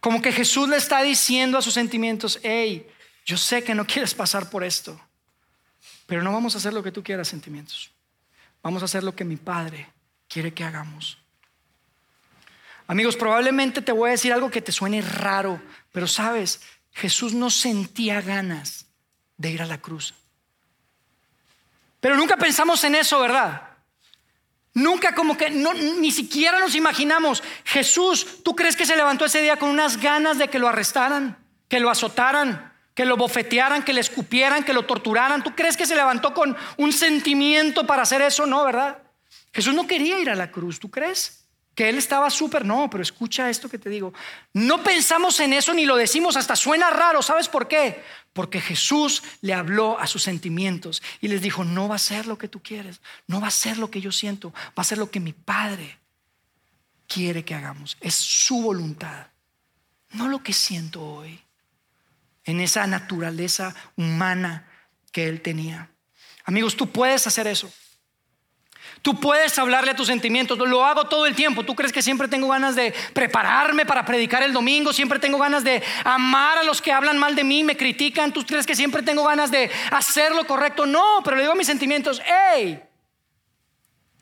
Como 0.00 0.22
que 0.22 0.32
Jesús 0.32 0.68
le 0.68 0.76
está 0.76 1.02
diciendo 1.02 1.58
a 1.58 1.62
sus 1.62 1.74
sentimientos, 1.74 2.38
hey, 2.42 2.86
yo 3.24 3.36
sé 3.36 3.64
que 3.64 3.74
no 3.74 3.86
quieres 3.86 4.14
pasar 4.14 4.50
por 4.50 4.62
esto, 4.62 5.00
pero 6.06 6.22
no 6.22 6.32
vamos 6.32 6.54
a 6.54 6.58
hacer 6.58 6.72
lo 6.72 6.82
que 6.82 6.92
tú 6.92 7.02
quieras, 7.02 7.28
sentimientos. 7.28 7.90
Vamos 8.62 8.82
a 8.82 8.86
hacer 8.86 9.02
lo 9.02 9.14
que 9.14 9.24
mi 9.24 9.36
Padre 9.36 9.88
quiere 10.28 10.54
que 10.54 10.64
hagamos. 10.64 11.18
Amigos, 12.88 13.16
probablemente 13.16 13.82
te 13.82 13.90
voy 13.90 14.08
a 14.08 14.12
decir 14.12 14.32
algo 14.32 14.50
que 14.50 14.62
te 14.62 14.70
suene 14.70 15.02
raro, 15.02 15.60
pero 15.90 16.06
sabes, 16.06 16.60
Jesús 16.92 17.34
no 17.34 17.50
sentía 17.50 18.20
ganas 18.20 18.85
de 19.36 19.50
ir 19.50 19.62
a 19.62 19.66
la 19.66 19.78
cruz. 19.78 20.14
Pero 22.00 22.16
nunca 22.16 22.36
pensamos 22.36 22.82
en 22.84 22.94
eso, 22.94 23.20
¿verdad? 23.20 23.62
Nunca 24.74 25.14
como 25.14 25.36
que 25.36 25.50
ni 25.50 26.10
siquiera 26.10 26.60
nos 26.60 26.74
imaginamos, 26.74 27.42
Jesús, 27.64 28.42
¿tú 28.44 28.54
crees 28.54 28.76
que 28.76 28.84
se 28.84 28.96
levantó 28.96 29.24
ese 29.24 29.40
día 29.40 29.56
con 29.56 29.70
unas 29.70 29.98
ganas 29.98 30.36
de 30.36 30.48
que 30.48 30.58
lo 30.58 30.68
arrestaran, 30.68 31.38
que 31.68 31.80
lo 31.80 31.88
azotaran, 31.88 32.72
que 32.94 33.06
lo 33.06 33.16
bofetearan, 33.16 33.82
que 33.82 33.94
le 33.94 34.02
escupieran, 34.02 34.64
que 34.64 34.74
lo 34.74 34.84
torturaran? 34.84 35.42
¿Tú 35.42 35.54
crees 35.54 35.76
que 35.76 35.86
se 35.86 35.96
levantó 35.96 36.34
con 36.34 36.56
un 36.76 36.92
sentimiento 36.92 37.86
para 37.86 38.02
hacer 38.02 38.20
eso? 38.20 38.44
No, 38.44 38.64
¿verdad? 38.64 38.98
Jesús 39.52 39.74
no 39.74 39.86
quería 39.86 40.18
ir 40.18 40.28
a 40.28 40.34
la 40.34 40.50
cruz, 40.50 40.78
¿tú 40.78 40.90
crees? 40.90 41.46
que 41.76 41.90
él 41.90 41.98
estaba 41.98 42.30
súper, 42.30 42.64
no, 42.64 42.88
pero 42.88 43.02
escucha 43.02 43.50
esto 43.50 43.68
que 43.68 43.78
te 43.78 43.90
digo. 43.90 44.14
No 44.54 44.82
pensamos 44.82 45.38
en 45.40 45.52
eso 45.52 45.74
ni 45.74 45.84
lo 45.84 45.94
decimos, 45.94 46.34
hasta 46.36 46.56
suena 46.56 46.88
raro, 46.88 47.20
¿sabes 47.20 47.48
por 47.48 47.68
qué? 47.68 48.02
Porque 48.36 48.60
Jesús 48.60 49.22
le 49.40 49.54
habló 49.54 49.98
a 49.98 50.06
sus 50.06 50.22
sentimientos 50.22 51.02
y 51.22 51.28
les 51.28 51.40
dijo, 51.40 51.64
no 51.64 51.88
va 51.88 51.94
a 51.94 51.98
ser 51.98 52.26
lo 52.26 52.36
que 52.36 52.48
tú 52.48 52.62
quieres, 52.62 53.00
no 53.26 53.40
va 53.40 53.48
a 53.48 53.50
ser 53.50 53.78
lo 53.78 53.90
que 53.90 54.02
yo 54.02 54.12
siento, 54.12 54.52
va 54.78 54.82
a 54.82 54.84
ser 54.84 54.98
lo 54.98 55.10
que 55.10 55.20
mi 55.20 55.32
Padre 55.32 55.98
quiere 57.08 57.46
que 57.46 57.54
hagamos. 57.54 57.96
Es 58.02 58.14
su 58.14 58.60
voluntad, 58.60 59.28
no 60.10 60.28
lo 60.28 60.42
que 60.42 60.52
siento 60.52 61.02
hoy, 61.02 61.40
en 62.44 62.60
esa 62.60 62.86
naturaleza 62.86 63.74
humana 63.96 64.68
que 65.12 65.28
él 65.28 65.40
tenía. 65.40 65.88
Amigos, 66.44 66.76
tú 66.76 66.92
puedes 66.92 67.26
hacer 67.26 67.46
eso. 67.46 67.72
Tú 69.02 69.20
puedes 69.20 69.58
hablarle 69.58 69.92
a 69.92 69.96
tus 69.96 70.08
sentimientos, 70.08 70.58
lo 70.58 70.84
hago 70.84 71.04
todo 71.04 71.26
el 71.26 71.34
tiempo. 71.34 71.64
¿Tú 71.64 71.74
crees 71.74 71.92
que 71.92 72.02
siempre 72.02 72.28
tengo 72.28 72.48
ganas 72.48 72.74
de 72.74 72.92
prepararme 73.12 73.86
para 73.86 74.04
predicar 74.04 74.42
el 74.42 74.52
domingo? 74.52 74.92
Siempre 74.92 75.18
tengo 75.18 75.38
ganas 75.38 75.62
de 75.62 75.82
amar 76.04 76.58
a 76.58 76.64
los 76.64 76.82
que 76.82 76.92
hablan 76.92 77.18
mal 77.18 77.36
de 77.36 77.44
mí, 77.44 77.62
me 77.62 77.76
critican. 77.76 78.32
¿Tú 78.32 78.44
crees 78.44 78.66
que 78.66 78.74
siempre 78.74 79.02
tengo 79.02 79.24
ganas 79.24 79.50
de 79.50 79.70
hacer 79.92 80.34
lo 80.34 80.46
correcto? 80.46 80.86
No, 80.86 81.20
pero 81.24 81.36
le 81.36 81.42
digo 81.42 81.52
a 81.52 81.56
mis 81.56 81.66
sentimientos, 81.66 82.20
hey, 82.24 82.82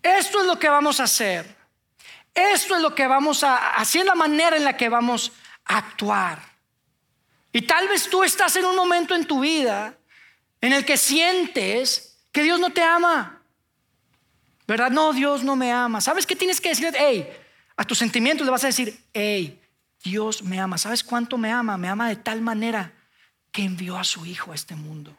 esto 0.02 0.40
es 0.40 0.46
lo 0.46 0.58
que 0.58 0.68
vamos 0.68 1.00
a 1.00 1.04
hacer. 1.04 1.56
Esto 2.34 2.74
es 2.76 2.82
lo 2.82 2.94
que 2.94 3.06
vamos 3.06 3.44
a, 3.44 3.74
así 3.76 4.00
es 4.00 4.04
la 4.04 4.14
manera 4.14 4.56
en 4.56 4.64
la 4.64 4.76
que 4.76 4.88
vamos 4.88 5.32
a 5.64 5.78
actuar. 5.78 6.40
Y 7.52 7.62
tal 7.62 7.88
vez 7.88 8.10
tú 8.10 8.24
estás 8.24 8.56
en 8.56 8.66
un 8.66 8.74
momento 8.74 9.14
en 9.14 9.24
tu 9.24 9.40
vida 9.40 9.96
en 10.60 10.72
el 10.72 10.84
que 10.84 10.96
sientes 10.96 12.18
que 12.32 12.42
Dios 12.42 12.58
no 12.58 12.70
te 12.70 12.82
ama. 12.82 13.43
¿Verdad? 14.66 14.90
No, 14.90 15.12
Dios 15.12 15.42
no 15.42 15.56
me 15.56 15.72
ama. 15.72 16.00
¿Sabes 16.00 16.26
qué 16.26 16.36
tienes 16.36 16.60
que 16.60 16.70
decir? 16.70 16.92
Hey, 16.96 17.28
a 17.76 17.84
tus 17.84 17.98
sentimientos 17.98 18.46
le 18.46 18.50
vas 18.50 18.64
a 18.64 18.68
decir, 18.68 18.98
hey, 19.12 19.60
Dios 20.02 20.42
me 20.42 20.60
ama. 20.60 20.78
¿Sabes 20.78 21.02
cuánto 21.02 21.36
me 21.36 21.50
ama? 21.50 21.76
Me 21.76 21.88
ama 21.88 22.08
de 22.08 22.16
tal 22.16 22.40
manera 22.40 22.92
que 23.52 23.62
envió 23.62 23.96
a 23.96 24.04
su 24.04 24.24
Hijo 24.26 24.52
a 24.52 24.54
este 24.54 24.74
mundo. 24.74 25.16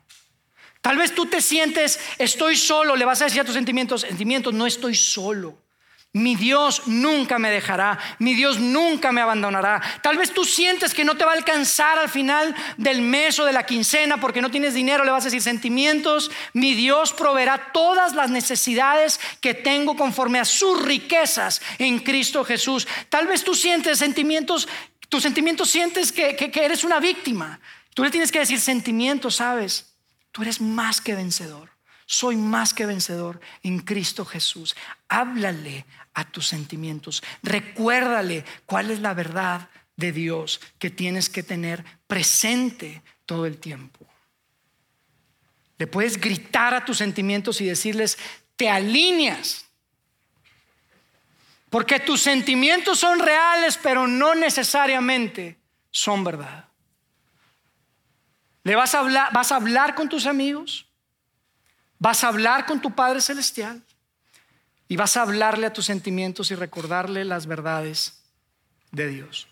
Tal 0.82 0.98
vez 0.98 1.16
tú 1.16 1.26
te 1.26 1.42
sientes, 1.42 2.00
estoy 2.20 2.56
solo, 2.56 2.96
le 2.96 3.06
vas 3.06 3.22
a 3.22 3.26
decir 3.26 3.42
a 3.42 3.44
tus 3.44 3.56
sentimientos, 3.56 4.02
sentimientos, 4.02 4.54
no 4.54 4.68
estoy 4.68 4.94
solo. 4.94 5.58
Mi 6.16 6.38
Dios 6.38 6.84
nunca 6.88 7.40
me 7.40 7.52
dejará, 7.52 8.00
mi 8.20 8.36
Dios 8.36 8.58
nunca 8.58 9.12
me 9.12 9.20
abandonará. 9.20 9.82
Tal 10.02 10.18
vez 10.18 10.34
tú 10.34 10.46
sientes 10.46 10.94
que 10.94 11.04
no 11.04 11.18
te 11.18 11.26
va 11.26 11.34
a 11.34 11.36
alcanzar 11.36 12.00
al 12.00 12.08
final 12.08 12.56
del 12.78 13.02
mes 13.02 13.38
o 13.38 13.44
de 13.44 13.52
la 13.52 13.66
quincena 13.66 14.18
porque 14.22 14.42
no 14.42 14.50
tienes 14.50 14.74
dinero, 14.74 15.04
le 15.04 15.12
vas 15.12 15.24
a 15.24 15.28
decir 15.28 15.42
sentimientos, 15.42 16.32
mi 16.54 16.74
Dios 16.74 17.12
proveerá 17.12 17.74
todas 17.74 18.16
las 18.16 18.30
necesidades 18.30 19.20
que 19.42 19.54
tengo 19.54 19.98
conforme 19.98 20.40
a 20.40 20.46
sus 20.46 20.82
riquezas 20.86 21.62
en 21.80 22.00
Cristo 22.00 22.46
Jesús. 22.46 22.88
Tal 23.10 23.28
vez 23.28 23.44
tú 23.44 23.54
sientes 23.54 24.00
sentimientos, 24.00 24.70
tus 25.10 25.22
sentimientos 25.22 25.70
sientes 25.70 26.14
que, 26.14 26.38
que 26.38 26.64
eres 26.64 26.86
una 26.86 27.02
víctima. 27.02 27.60
Tú 27.94 28.06
le 28.06 28.10
tienes 28.10 28.32
que 28.32 28.40
decir 28.40 28.62
sentimientos, 28.62 29.36
sabes, 29.36 29.98
tú 30.32 30.44
eres 30.44 30.62
más 30.62 31.02
que 31.02 31.14
vencedor. 31.14 31.76
Soy 32.08 32.36
más 32.36 32.74
que 32.74 32.86
vencedor 32.86 33.42
en 33.64 33.80
Cristo 33.80 34.26
Jesús. 34.26 34.76
Háblale 35.10 35.86
a 36.16 36.26
tus 36.26 36.48
sentimientos. 36.48 37.22
Recuérdale 37.44 38.44
cuál 38.66 38.90
es 38.90 39.00
la 39.00 39.14
verdad 39.14 39.70
de 39.96 40.12
Dios 40.12 40.60
que 40.80 40.90
tienes 40.90 41.30
que 41.30 41.44
tener 41.44 41.86
presente 42.08 43.04
todo 43.26 43.46
el 43.46 43.58
tiempo. 43.60 44.06
Le 45.78 45.88
puedes 45.88 46.20
gritar 46.20 46.74
a 46.74 46.84
tus 46.84 46.98
sentimientos 46.98 47.62
y 47.62 47.66
decirles, 47.66 48.18
te 48.56 48.70
alineas. 48.70 49.66
Porque 51.70 52.00
tus 52.00 52.22
sentimientos 52.22 53.00
son 53.00 53.20
reales, 53.20 53.78
pero 53.82 54.08
no 54.08 54.34
necesariamente 54.34 55.60
son 55.92 56.24
verdad. 56.24 56.66
Le 58.64 58.76
vas 58.76 58.96
a 58.96 59.00
hablar, 59.00 59.34
vas 59.34 59.52
a 59.52 59.58
hablar 59.58 59.94
con 59.94 60.10
tus 60.10 60.26
amigos, 60.26 60.86
Vas 62.00 62.24
a 62.24 62.28
hablar 62.28 62.66
con 62.66 62.82
tu 62.82 62.92
Padre 62.92 63.22
Celestial 63.22 63.82
y 64.88 64.96
vas 64.96 65.18
a 65.18 65.24
hablarle 65.24 65.68
a 65.68 65.74
tus 65.74 65.86
sentimientos 65.86 66.52
y 66.52 66.56
recordarle 66.56 67.26
las 67.26 67.48
verdades 67.48 68.22
de 68.92 69.08
Dios. 69.08 69.48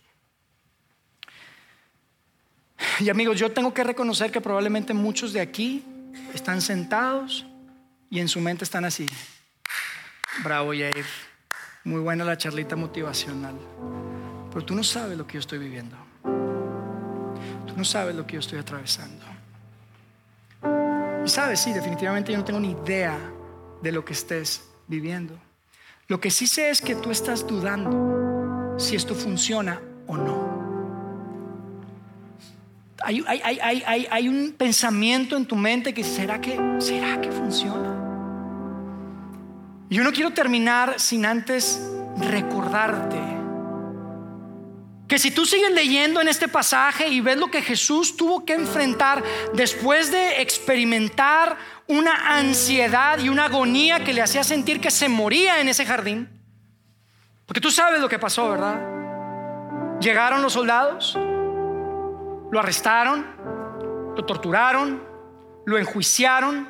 Y 2.99 3.09
amigos, 3.09 3.39
yo 3.39 3.51
tengo 3.51 3.73
que 3.73 3.83
reconocer 3.83 4.31
que 4.31 4.41
probablemente 4.41 4.93
muchos 4.93 5.33
de 5.33 5.41
aquí 5.41 5.83
están 6.33 6.61
sentados 6.61 7.45
y 8.09 8.19
en 8.19 8.27
su 8.27 8.39
mente 8.39 8.63
están 8.63 8.85
así. 8.85 9.07
Bravo, 10.43 10.71
Jair. 10.71 11.05
Muy 11.83 12.01
buena 12.01 12.23
la 12.23 12.37
charlita 12.37 12.75
motivacional. 12.75 13.55
Pero 14.51 14.65
tú 14.65 14.75
no 14.75 14.83
sabes 14.83 15.17
lo 15.17 15.25
que 15.25 15.33
yo 15.33 15.39
estoy 15.39 15.59
viviendo. 15.59 15.97
Tú 16.23 17.73
no 17.75 17.83
sabes 17.83 18.15
lo 18.15 18.25
que 18.27 18.33
yo 18.33 18.39
estoy 18.39 18.59
atravesando. 18.59 19.25
Y 21.25 21.29
sabes, 21.29 21.59
sí, 21.59 21.73
definitivamente 21.73 22.31
yo 22.31 22.37
no 22.37 22.45
tengo 22.45 22.59
ni 22.59 22.71
idea 22.71 23.17
de 23.81 23.91
lo 23.91 24.05
que 24.05 24.13
estés 24.13 24.72
viviendo. 24.87 25.39
Lo 26.07 26.19
que 26.19 26.29
sí 26.31 26.47
sé 26.47 26.69
es 26.69 26.81
que 26.81 26.95
tú 26.95 27.11
estás 27.11 27.47
dudando 27.47 28.75
si 28.77 28.95
esto 28.95 29.15
funciona 29.15 29.81
o 30.07 30.17
no. 30.17 30.53
Hay, 33.03 34.27
un 34.29 34.53
pensamiento 34.57 35.35
en 35.35 35.45
tu 35.45 35.55
mente 35.55 35.93
que 35.93 36.03
será 36.03 36.39
que, 36.39 36.57
será 36.79 37.19
que 37.19 37.31
funciona. 37.31 37.99
Yo 39.89 40.03
no 40.03 40.11
quiero 40.11 40.31
terminar 40.31 40.99
sin 40.99 41.25
antes 41.25 41.81
recordarte 42.17 43.33
que 45.07 45.19
si 45.19 45.29
tú 45.29 45.45
sigues 45.45 45.71
leyendo 45.71 46.21
en 46.21 46.27
este 46.27 46.47
pasaje 46.47 47.07
y 47.07 47.21
ves 47.21 47.37
lo 47.37 47.51
que 47.51 47.61
Jesús 47.61 48.17
tuvo 48.17 48.45
que 48.45 48.53
enfrentar 48.53 49.23
después 49.53 50.11
de 50.11 50.41
experimentar 50.41 51.55
una 51.87 52.37
ansiedad 52.37 53.19
y 53.19 53.29
una 53.29 53.45
agonía 53.45 54.03
que 54.03 54.13
le 54.13 54.21
hacía 54.21 54.43
sentir 54.43 54.79
que 54.79 54.91
se 54.91 55.09
moría 55.09 55.59
en 55.59 55.69
ese 55.69 55.85
jardín, 55.85 56.29
porque 57.45 57.61
tú 57.61 57.71
sabes 57.71 57.99
lo 57.99 58.09
que 58.09 58.19
pasó, 58.19 58.49
¿verdad? 58.49 58.79
Llegaron 59.99 60.41
los 60.41 60.53
soldados, 60.53 61.15
lo 61.15 62.59
arrestaron, 62.59 63.25
lo 64.15 64.25
torturaron, 64.25 65.03
lo 65.65 65.77
enjuiciaron, 65.77 66.67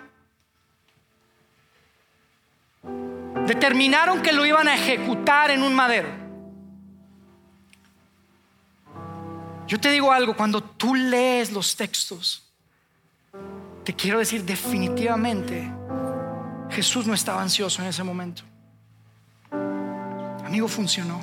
determinaron 3.46 4.22
que 4.22 4.34
lo 4.34 4.46
iban 4.46 4.68
a 4.68 4.76
ejecutar 4.76 5.52
en 5.52 5.64
un 5.64 5.74
madero. 5.74 6.10
Yo 9.68 9.80
te 9.80 9.90
digo 9.90 10.12
algo, 10.12 10.36
cuando 10.36 10.62
tú 10.62 10.96
lees 10.96 11.52
los 11.52 11.76
textos, 11.76 12.43
te 13.84 13.94
quiero 13.94 14.20
decir 14.20 14.44
definitivamente, 14.44 15.72
Jesús 16.70 17.06
no 17.06 17.14
estaba 17.14 17.42
ansioso 17.42 17.82
en 17.82 17.90
ese 17.90 18.04
momento. 18.04 18.44
Amigo, 20.46 20.68
funcionó. 20.68 21.22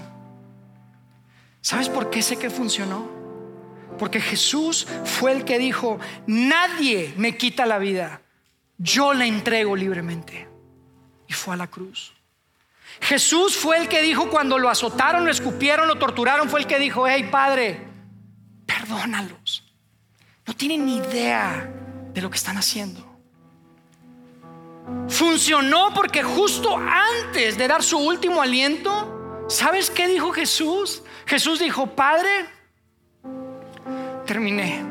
¿Sabes 1.60 1.88
por 1.88 2.10
qué 2.10 2.22
sé 2.22 2.36
que 2.36 2.50
funcionó? 2.50 3.08
Porque 3.98 4.20
Jesús 4.20 4.86
fue 5.04 5.32
el 5.32 5.44
que 5.44 5.58
dijo, 5.58 5.98
nadie 6.26 7.14
me 7.16 7.36
quita 7.36 7.66
la 7.66 7.78
vida, 7.78 8.22
yo 8.78 9.12
la 9.12 9.26
entrego 9.26 9.76
libremente. 9.76 10.48
Y 11.28 11.32
fue 11.32 11.54
a 11.54 11.56
la 11.56 11.66
cruz. 11.66 12.12
Jesús 13.00 13.56
fue 13.56 13.78
el 13.78 13.88
que 13.88 14.02
dijo 14.02 14.30
cuando 14.30 14.58
lo 14.58 14.68
azotaron, 14.68 15.24
lo 15.24 15.30
escupieron, 15.30 15.86
lo 15.86 15.96
torturaron, 15.96 16.48
fue 16.48 16.60
el 16.60 16.66
que 16.66 16.78
dijo, 16.78 17.06
hey 17.06 17.28
Padre, 17.30 17.80
perdónalos. 18.66 19.64
No 20.46 20.54
tienen 20.54 20.84
ni 20.84 20.96
idea 20.96 21.70
lo 22.22 22.30
que 22.30 22.36
están 22.36 22.56
haciendo. 22.56 23.06
Funcionó 25.08 25.92
porque 25.94 26.22
justo 26.22 26.76
antes 26.76 27.56
de 27.56 27.68
dar 27.68 27.82
su 27.82 27.98
último 27.98 28.40
aliento, 28.40 29.46
¿sabes 29.48 29.90
qué 29.90 30.08
dijo 30.08 30.32
Jesús? 30.32 31.02
Jesús 31.26 31.58
dijo, 31.58 31.86
Padre, 31.86 32.46
terminé. 34.26 34.84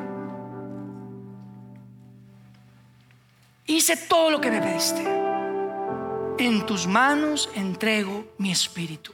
Hice 3.66 3.96
todo 3.98 4.32
lo 4.32 4.42
que 4.42 4.52
me 4.52 4.62
pediste. 4.62 5.04
En 6.40 6.66
tus 6.66 6.88
manos 6.88 7.50
entrego 7.56 8.34
mi 8.38 8.52
espíritu. 8.52 9.14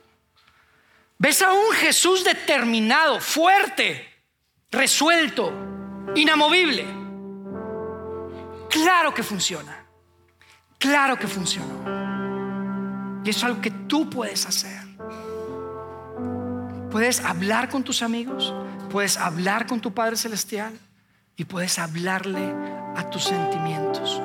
¿Ves 1.17 1.41
a 1.41 1.51
un 1.51 1.71
Jesús 1.73 2.23
determinado, 2.23 3.19
fuerte, 3.19 4.07
resuelto, 4.69 5.51
inamovible? 6.15 7.04
Claro 8.75 9.13
que 9.13 9.23
funciona. 9.23 9.85
Claro 10.77 11.17
que 11.17 11.27
funcionó. 11.27 13.23
Y 13.23 13.29
eso 13.29 13.39
es 13.39 13.43
algo 13.45 13.61
que 13.61 13.71
tú 13.71 14.09
puedes 14.09 14.45
hacer. 14.45 14.81
Puedes 16.91 17.21
hablar 17.21 17.69
con 17.69 17.85
tus 17.85 18.01
amigos, 18.01 18.53
puedes 18.89 19.15
hablar 19.17 19.65
con 19.65 19.79
tu 19.79 19.93
Padre 19.93 20.17
Celestial 20.17 20.77
y 21.37 21.45
puedes 21.45 21.79
hablarle 21.79 22.53
a 22.97 23.09
tus 23.09 23.23
sentimientos. 23.23 24.21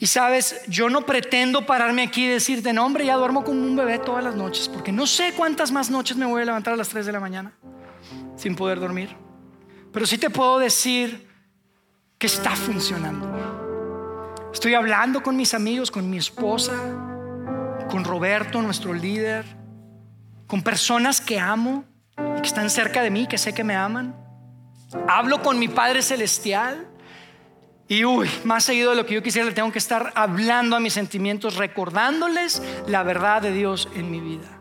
Y 0.00 0.08
sabes, 0.08 0.62
yo 0.66 0.90
no 0.90 1.06
pretendo 1.06 1.66
pararme 1.66 2.02
aquí 2.02 2.26
y 2.26 2.28
decirte, 2.28 2.72
no, 2.72 2.84
hombre, 2.84 3.06
ya 3.06 3.14
duermo 3.14 3.44
como 3.44 3.62
un 3.62 3.76
bebé 3.76 4.00
todas 4.00 4.24
las 4.24 4.34
noches, 4.34 4.68
porque 4.68 4.90
no 4.90 5.06
sé 5.06 5.32
cuántas 5.36 5.70
más 5.70 5.90
noches 5.90 6.16
me 6.16 6.26
voy 6.26 6.42
a 6.42 6.44
levantar 6.44 6.74
a 6.74 6.76
las 6.76 6.88
3 6.88 7.06
de 7.06 7.12
la 7.12 7.20
mañana 7.20 7.52
sin 8.36 8.56
poder 8.56 8.80
dormir. 8.80 9.16
Pero 9.92 10.06
sí 10.06 10.18
te 10.18 10.28
puedo 10.28 10.58
decir 10.58 11.23
que 12.18 12.26
está 12.26 12.50
funcionando. 12.56 14.50
Estoy 14.52 14.74
hablando 14.74 15.22
con 15.22 15.36
mis 15.36 15.54
amigos, 15.54 15.90
con 15.90 16.08
mi 16.08 16.16
esposa, 16.16 16.74
con 17.90 18.04
Roberto, 18.04 18.62
nuestro 18.62 18.92
líder, 18.92 19.44
con 20.46 20.62
personas 20.62 21.20
que 21.20 21.38
amo 21.38 21.84
que 22.16 22.46
están 22.46 22.70
cerca 22.70 23.02
de 23.02 23.10
mí, 23.10 23.26
que 23.26 23.38
sé 23.38 23.52
que 23.52 23.64
me 23.64 23.74
aman. 23.74 24.14
Hablo 25.08 25.42
con 25.42 25.58
mi 25.58 25.68
Padre 25.68 26.02
Celestial. 26.02 26.88
Y 27.88 28.04
uy, 28.04 28.30
más 28.44 28.64
seguido 28.64 28.90
de 28.90 28.96
lo 28.96 29.04
que 29.04 29.14
yo 29.14 29.22
quisiera, 29.22 29.46
le 29.46 29.54
tengo 29.54 29.70
que 29.70 29.78
estar 29.78 30.12
hablando 30.14 30.76
a 30.76 30.80
mis 30.80 30.92
sentimientos, 30.92 31.56
recordándoles 31.56 32.62
la 32.86 33.02
verdad 33.02 33.42
de 33.42 33.52
Dios 33.52 33.88
en 33.94 34.10
mi 34.10 34.20
vida. 34.20 34.60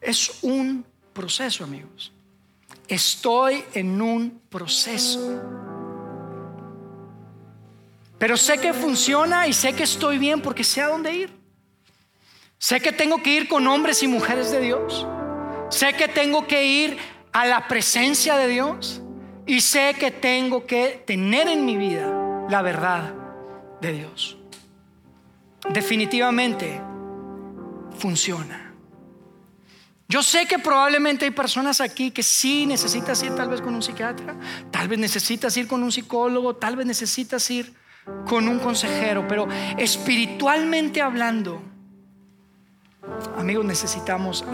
Es 0.00 0.42
un 0.42 0.84
proceso, 1.12 1.64
amigos. 1.64 2.12
Estoy 2.88 3.62
en 3.74 4.02
un 4.02 4.40
proceso. 4.48 5.40
Pero 8.22 8.36
sé 8.36 8.58
que 8.58 8.72
funciona 8.72 9.48
y 9.48 9.52
sé 9.52 9.72
que 9.72 9.82
estoy 9.82 10.16
bien 10.16 10.40
porque 10.40 10.62
sé 10.62 10.80
a 10.80 10.86
dónde 10.86 11.12
ir. 11.12 11.30
Sé 12.56 12.80
que 12.80 12.92
tengo 12.92 13.20
que 13.20 13.34
ir 13.34 13.48
con 13.48 13.66
hombres 13.66 14.00
y 14.04 14.06
mujeres 14.06 14.52
de 14.52 14.60
Dios. 14.60 15.04
Sé 15.70 15.94
que 15.94 16.06
tengo 16.06 16.46
que 16.46 16.64
ir 16.64 16.98
a 17.32 17.46
la 17.46 17.66
presencia 17.66 18.36
de 18.36 18.46
Dios. 18.46 19.02
Y 19.44 19.60
sé 19.60 19.96
que 19.98 20.12
tengo 20.12 20.66
que 20.66 21.02
tener 21.04 21.48
en 21.48 21.64
mi 21.64 21.76
vida 21.76 22.46
la 22.48 22.62
verdad 22.62 23.12
de 23.80 23.92
Dios. 23.92 24.38
Definitivamente 25.70 26.80
funciona. 27.98 28.72
Yo 30.06 30.22
sé 30.22 30.46
que 30.46 30.60
probablemente 30.60 31.24
hay 31.24 31.32
personas 31.32 31.80
aquí 31.80 32.12
que 32.12 32.22
sí 32.22 32.66
necesitas 32.66 33.20
ir 33.24 33.34
tal 33.34 33.48
vez 33.48 33.60
con 33.60 33.74
un 33.74 33.82
psiquiatra, 33.82 34.36
tal 34.70 34.86
vez 34.86 35.00
necesitas 35.00 35.56
ir 35.56 35.66
con 35.66 35.82
un 35.82 35.90
psicólogo, 35.90 36.54
tal 36.54 36.76
vez 36.76 36.86
necesitas 36.86 37.50
ir 37.50 37.81
con 38.26 38.48
un 38.48 38.58
consejero, 38.58 39.26
pero 39.28 39.48
espiritualmente 39.78 41.00
hablando, 41.00 41.62
amigos, 43.36 43.64
necesitamos 43.64 44.44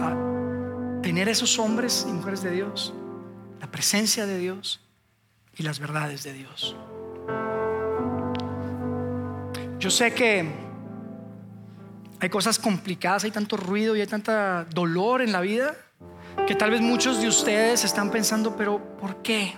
tener 1.01 1.29
esos 1.29 1.57
hombres 1.59 2.05
y 2.07 2.11
mujeres 2.11 2.41
de 2.43 2.51
Dios, 2.51 2.93
la 3.59 3.67
presencia 3.67 4.25
de 4.25 4.37
Dios 4.37 4.81
y 5.57 5.63
las 5.63 5.79
verdades 5.79 6.23
de 6.23 6.33
Dios. 6.33 6.75
Yo 9.79 9.89
sé 9.89 10.13
que 10.13 10.45
hay 12.19 12.29
cosas 12.29 12.59
complicadas, 12.59 13.23
hay 13.23 13.31
tanto 13.31 13.55
ruido 13.55 13.95
y 13.95 14.01
hay 14.01 14.07
tanta 14.07 14.65
dolor 14.65 15.21
en 15.21 15.31
la 15.31 15.39
vida 15.39 15.75
que 16.45 16.55
tal 16.55 16.71
vez 16.71 16.81
muchos 16.81 17.21
de 17.21 17.27
ustedes 17.27 17.85
están 17.85 18.11
pensando, 18.11 18.55
pero 18.57 18.97
¿por 18.97 19.21
qué? 19.21 19.55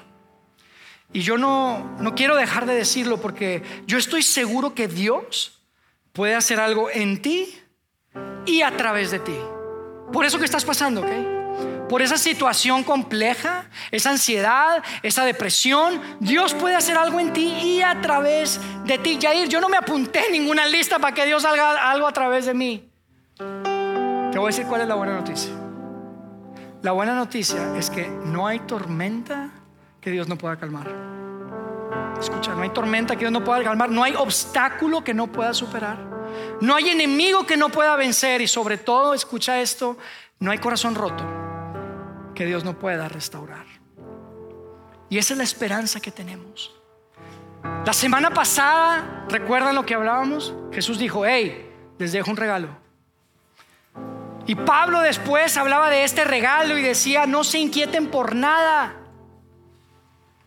Y 1.13 1.21
yo 1.21 1.37
no, 1.37 1.97
no 1.99 2.15
quiero 2.15 2.35
dejar 2.35 2.65
de 2.65 2.73
decirlo 2.73 3.19
porque 3.19 3.63
yo 3.85 3.97
estoy 3.97 4.23
seguro 4.23 4.73
que 4.73 4.87
Dios 4.87 5.61
puede 6.13 6.35
hacer 6.35 6.59
algo 6.59 6.89
en 6.89 7.21
ti 7.21 7.53
y 8.45 8.61
a 8.61 8.75
través 8.77 9.11
de 9.11 9.19
ti. 9.19 9.35
Por 10.11 10.25
eso 10.25 10.39
que 10.39 10.45
estás 10.45 10.65
pasando, 10.65 11.01
¿ok? 11.01 11.89
Por 11.89 12.01
esa 12.01 12.17
situación 12.17 12.83
compleja, 12.83 13.65
esa 13.91 14.11
ansiedad, 14.11 14.81
esa 15.03 15.25
depresión, 15.25 16.01
Dios 16.21 16.53
puede 16.53 16.75
hacer 16.75 16.97
algo 16.97 17.19
en 17.19 17.33
ti 17.33 17.47
y 17.47 17.81
a 17.81 17.99
través 17.99 18.61
de 18.85 18.97
ti. 18.97 19.19
Jair, 19.21 19.49
yo 19.49 19.59
no 19.59 19.67
me 19.67 19.75
apunté 19.75 20.23
ninguna 20.31 20.65
lista 20.65 20.99
para 20.99 21.13
que 21.13 21.25
Dios 21.25 21.43
haga 21.43 21.91
algo 21.91 22.07
a 22.07 22.13
través 22.13 22.45
de 22.45 22.53
mí. 22.53 22.89
Te 23.37 24.37
voy 24.37 24.45
a 24.45 24.47
decir 24.47 24.65
cuál 24.67 24.81
es 24.81 24.87
la 24.87 24.95
buena 24.95 25.15
noticia. 25.15 25.51
La 26.81 26.93
buena 26.93 27.13
noticia 27.13 27.77
es 27.77 27.89
que 27.89 28.07
no 28.07 28.47
hay 28.47 28.59
tormenta 28.59 29.51
que 30.01 30.11
Dios 30.11 30.27
no 30.27 30.35
pueda 30.35 30.57
calmar. 30.57 30.89
Escucha, 32.19 32.53
no 32.53 32.63
hay 32.63 32.69
tormenta 32.69 33.15
que 33.15 33.21
Dios 33.21 33.31
no 33.31 33.43
pueda 33.43 33.63
calmar, 33.63 33.89
no 33.89 34.03
hay 34.03 34.15
obstáculo 34.15 35.03
que 35.03 35.13
no 35.13 35.27
pueda 35.27 35.53
superar, 35.53 35.97
no 36.59 36.75
hay 36.75 36.89
enemigo 36.89 37.45
que 37.45 37.57
no 37.57 37.69
pueda 37.69 37.95
vencer 37.95 38.41
y 38.41 38.47
sobre 38.47 38.77
todo, 38.77 39.13
escucha 39.13 39.61
esto, 39.61 39.97
no 40.39 40.51
hay 40.51 40.57
corazón 40.57 40.95
roto 40.95 41.23
que 42.35 42.45
Dios 42.45 42.63
no 42.63 42.77
pueda 42.77 43.07
restaurar. 43.07 43.65
Y 45.09 45.17
esa 45.17 45.33
es 45.33 45.37
la 45.37 45.43
esperanza 45.43 45.99
que 45.99 46.11
tenemos. 46.11 46.73
La 47.85 47.93
semana 47.93 48.31
pasada, 48.31 49.25
¿recuerdan 49.29 49.75
lo 49.75 49.85
que 49.85 49.93
hablábamos? 49.93 50.53
Jesús 50.71 50.97
dijo, 50.97 51.25
hey, 51.25 51.69
les 51.97 52.11
dejo 52.11 52.31
un 52.31 52.37
regalo. 52.37 52.69
Y 54.47 54.55
Pablo 54.55 55.01
después 55.01 55.57
hablaba 55.57 55.89
de 55.89 56.03
este 56.03 56.23
regalo 56.23 56.77
y 56.77 56.81
decía, 56.81 57.25
no 57.25 57.43
se 57.43 57.59
inquieten 57.59 58.07
por 58.07 58.35
nada. 58.35 59.00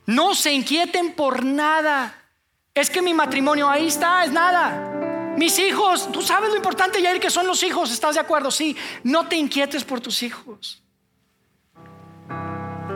No 0.07 0.35
se 0.35 0.53
inquieten 0.53 1.15
por 1.15 1.45
nada. 1.45 2.15
Es 2.75 2.91
que 2.91 3.01
mi 3.01 3.15
matrimonio 3.15 3.69
ahí 3.69 3.87
está, 3.87 4.25
es 4.25 4.33
nada. 4.33 5.35
Mis 5.37 5.59
hijos, 5.59 6.11
tú 6.13 6.23
sabes 6.23 6.51
lo 6.51 6.57
importante, 6.57 7.01
Yair, 7.03 7.21
que 7.21 7.31
son 7.31 7.47
los 7.47 7.63
hijos, 7.63 7.91
¿estás 7.91 8.15
de 8.15 8.21
acuerdo? 8.21 8.51
Sí, 8.51 8.77
no 9.03 9.27
te 9.27 9.37
inquietes 9.37 9.85
por 9.85 10.01
tus 10.01 10.23
hijos. 10.23 10.83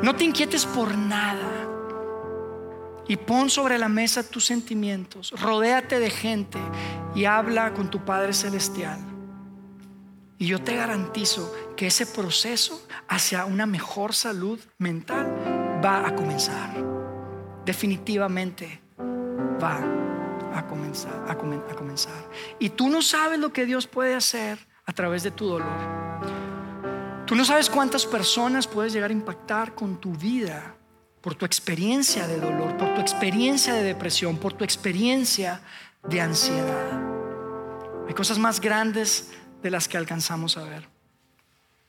No 0.02 0.14
te 0.14 0.24
inquietes 0.24 0.64
por 0.66 0.96
nada. 0.96 1.66
Y 3.09 3.16
pon 3.16 3.48
sobre 3.48 3.78
la 3.78 3.88
mesa 3.88 4.28
tus 4.28 4.44
sentimientos. 4.44 5.32
Rodéate 5.40 5.98
de 5.98 6.11
gente 6.11 6.59
y 7.14 7.24
habla 7.24 7.72
con 7.72 7.90
tu 7.90 8.04
Padre 8.04 8.34
Celestial. 8.34 8.98
Y 10.36 10.46
yo 10.46 10.61
te 10.61 10.76
garantizo 10.76 11.52
que 11.76 11.88
ese 11.88 12.06
proceso 12.06 12.86
hacia 13.09 13.44
una 13.46 13.66
mejor 13.66 14.14
salud 14.14 14.61
mental 14.78 15.80
va 15.84 16.06
a 16.06 16.14
comenzar 16.14 16.97
definitivamente 17.68 18.80
va 19.62 19.78
a 20.54 20.66
comenzar, 20.66 21.26
a, 21.28 21.36
comenzar. 21.36 22.30
Y 22.58 22.70
tú 22.70 22.88
no 22.88 23.02
sabes 23.02 23.38
lo 23.38 23.52
que 23.52 23.66
Dios 23.66 23.86
puede 23.86 24.14
hacer 24.14 24.58
a 24.86 24.92
través 24.94 25.22
de 25.22 25.30
tu 25.30 25.46
dolor. 25.46 25.78
Tú 27.26 27.34
no 27.34 27.44
sabes 27.44 27.68
cuántas 27.68 28.06
personas 28.06 28.66
puedes 28.66 28.94
llegar 28.94 29.10
a 29.10 29.12
impactar 29.12 29.74
con 29.74 30.00
tu 30.00 30.14
vida 30.14 30.76
por 31.20 31.34
tu 31.34 31.44
experiencia 31.44 32.26
de 32.26 32.40
dolor, 32.40 32.74
por 32.78 32.94
tu 32.94 33.02
experiencia 33.02 33.74
de 33.74 33.82
depresión, 33.82 34.38
por 34.38 34.54
tu 34.54 34.64
experiencia 34.64 35.60
de 36.08 36.22
ansiedad. 36.22 36.90
Hay 38.08 38.14
cosas 38.14 38.38
más 38.38 38.62
grandes 38.62 39.30
de 39.62 39.70
las 39.70 39.88
que 39.88 39.98
alcanzamos 39.98 40.56
a 40.56 40.64
ver. 40.64 40.88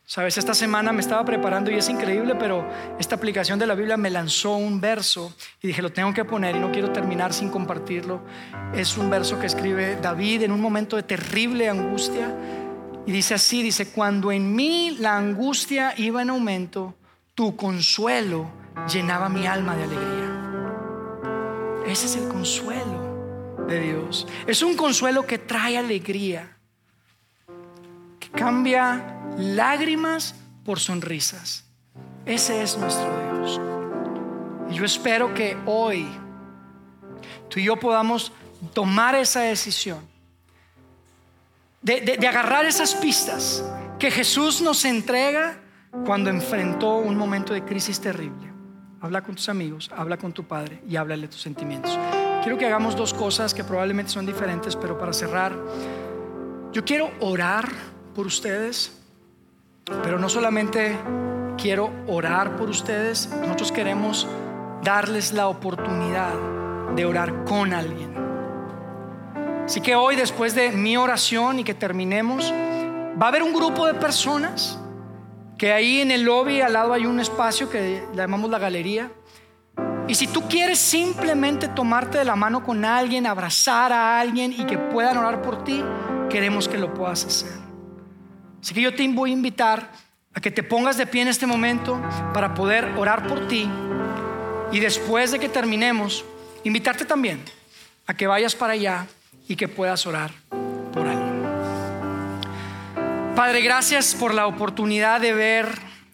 Sabes, 0.10 0.40
esta 0.40 0.56
semana 0.56 0.92
me 0.92 1.02
estaba 1.02 1.24
preparando 1.24 1.70
y 1.70 1.76
es 1.76 1.88
increíble, 1.88 2.34
pero 2.34 2.68
esta 2.98 3.14
aplicación 3.14 3.60
de 3.60 3.68
la 3.68 3.76
Biblia 3.76 3.96
me 3.96 4.10
lanzó 4.10 4.56
un 4.56 4.82
verso 4.82 5.36
y 5.62 5.68
dije, 5.68 5.84
lo 5.84 5.92
tengo 5.92 6.16
que 6.16 6.26
poner 6.26 6.56
y 6.56 6.60
no 6.60 6.72
quiero 6.72 6.92
terminar 6.92 7.32
sin 7.32 7.52
compartirlo. 7.52 8.24
Es 8.74 8.98
un 8.98 9.12
verso 9.12 9.40
que 9.40 9.46
escribe 9.46 9.98
David 10.02 10.42
en 10.42 10.52
un 10.52 10.62
momento 10.62 10.96
de 10.96 11.04
terrible 11.04 11.70
angustia 11.70 12.36
y 13.06 13.12
dice 13.12 13.36
así, 13.36 13.62
dice, 13.62 13.92
cuando 13.92 14.32
en 14.32 14.56
mí 14.56 14.98
la 15.00 15.16
angustia 15.16 15.94
iba 15.96 16.24
en 16.24 16.32
aumento, 16.32 16.96
tu 17.36 17.56
consuelo 17.56 18.50
llenaba 18.92 19.30
mi 19.30 19.46
alma 19.46 19.76
de 19.76 19.84
alegría. 19.84 21.84
Ese 21.86 22.08
es 22.08 22.16
el 22.16 22.28
consuelo 22.30 23.68
de 23.68 23.80
Dios. 23.80 24.26
Es 24.48 24.64
un 24.64 24.76
consuelo 24.76 25.28
que 25.28 25.38
trae 25.38 25.78
alegría. 25.78 26.59
Cambia 28.34 29.16
lágrimas 29.38 30.36
por 30.66 30.80
sonrisas. 30.80 31.66
Ese 32.26 32.62
es 32.62 32.78
nuestro 32.78 33.08
Dios. 33.34 33.62
Y 34.70 34.76
yo 34.76 34.86
espero 34.86 35.34
que 35.34 35.58
hoy 35.66 36.08
tú 37.50 37.60
y 37.60 37.64
yo 37.64 37.78
podamos 37.78 38.32
tomar 38.74 39.16
esa 39.16 39.42
decisión 39.42 40.00
de, 41.82 42.02
de 42.02 42.28
agarrar 42.28 42.66
esas 42.66 42.94
pistas 42.94 43.64
que 43.98 44.12
Jesús 44.12 44.62
nos 44.62 44.86
entrega 44.86 45.60
cuando 46.06 46.30
enfrentó 46.30 46.98
un 46.98 47.18
momento 47.18 47.54
de 47.54 47.64
crisis 47.64 48.00
terrible. 48.00 48.50
Habla 49.02 49.22
con 49.22 49.36
tus 49.36 49.50
amigos, 49.50 49.90
habla 49.96 50.18
con 50.18 50.34
tu 50.34 50.44
padre 50.44 50.82
y 50.88 50.98
háblale 50.98 51.28
tus 51.28 51.42
sentimientos. 51.42 51.98
Quiero 52.44 52.58
que 52.58 52.66
hagamos 52.66 52.96
dos 52.96 53.14
cosas 53.14 53.54
que 53.54 53.64
probablemente 53.64 54.12
son 54.12 54.26
diferentes, 54.26 54.76
pero 54.76 54.98
para 54.98 55.14
cerrar, 55.14 55.56
yo 56.72 56.84
quiero 56.86 57.12
orar 57.20 57.70
por 58.14 58.28
ustedes, 58.28 58.98
pero 60.04 60.20
no 60.20 60.30
solamente 60.30 60.98
quiero 61.58 61.92
orar 62.08 62.56
por 62.56 62.70
ustedes, 62.70 63.30
nosotros 63.42 63.72
queremos 63.72 64.28
darles 64.84 65.34
la 65.34 65.48
oportunidad 65.48 66.34
de 66.96 67.06
orar 67.06 67.44
con 67.46 67.74
alguien. 67.74 68.14
Así 69.66 69.82
que 69.82 69.96
hoy, 69.96 70.16
después 70.16 70.56
de 70.56 70.72
mi 70.72 70.98
oración 70.98 71.60
y 71.60 71.64
que 71.64 71.74
terminemos, 71.74 72.52
va 72.52 73.26
a 73.26 73.30
haber 73.30 73.44
un 73.44 73.54
grupo 73.54 73.86
de 73.86 73.94
personas 73.94 74.80
que 75.58 75.74
ahí 75.74 76.02
en 76.02 76.10
el 76.10 76.24
lobby 76.24 76.62
al 76.62 76.74
lado 76.74 76.94
hay 76.94 77.06
un 77.06 77.20
espacio 77.20 77.70
que 77.70 78.04
llamamos 78.16 78.50
la 78.50 78.58
galería. 78.58 79.12
Y 80.08 80.16
si 80.16 80.26
tú 80.26 80.48
quieres 80.48 80.80
simplemente 80.80 81.68
tomarte 81.68 82.18
de 82.18 82.26
la 82.26 82.36
mano 82.36 82.64
con 82.64 82.84
alguien, 82.84 83.28
abrazar 83.28 83.94
a 83.94 84.20
alguien 84.20 84.54
y 84.54 84.66
que 84.66 84.78
puedan 84.78 85.18
orar 85.18 85.42
por 85.42 85.64
ti, 85.64 85.84
queremos 86.30 86.68
que 86.68 86.78
lo 86.78 86.94
puedas 86.94 87.26
hacer. 87.26 87.69
Así 88.62 88.74
que 88.74 88.82
yo 88.82 88.94
te 88.94 89.08
voy 89.08 89.32
a 89.32 89.34
invitar 89.34 89.92
a 90.34 90.42
que 90.42 90.52
te 90.52 90.64
pongas 90.64 90.98
de 90.98 91.08
pie 91.08 91.22
en 91.22 91.28
este 91.30 91.48
momento 91.48 92.02
para 92.34 92.54
poder 92.54 92.86
orar 92.98 93.28
por 93.28 93.48
ti 93.48 93.70
y 94.72 94.80
después 94.80 95.32
de 95.32 95.40
que 95.40 95.50
terminemos, 95.50 96.24
invitarte 96.64 97.06
también 97.06 97.44
a 98.06 98.14
que 98.14 98.28
vayas 98.28 98.56
para 98.56 98.74
allá 98.74 99.08
y 99.48 99.56
que 99.56 99.68
puedas 99.68 100.06
orar 100.06 100.32
por 100.94 101.08
alguien. 101.08 101.40
Padre, 103.36 103.62
gracias 103.62 104.14
por 104.14 104.34
la 104.34 104.46
oportunidad 104.48 105.22
de 105.22 105.34
ver 105.34 105.68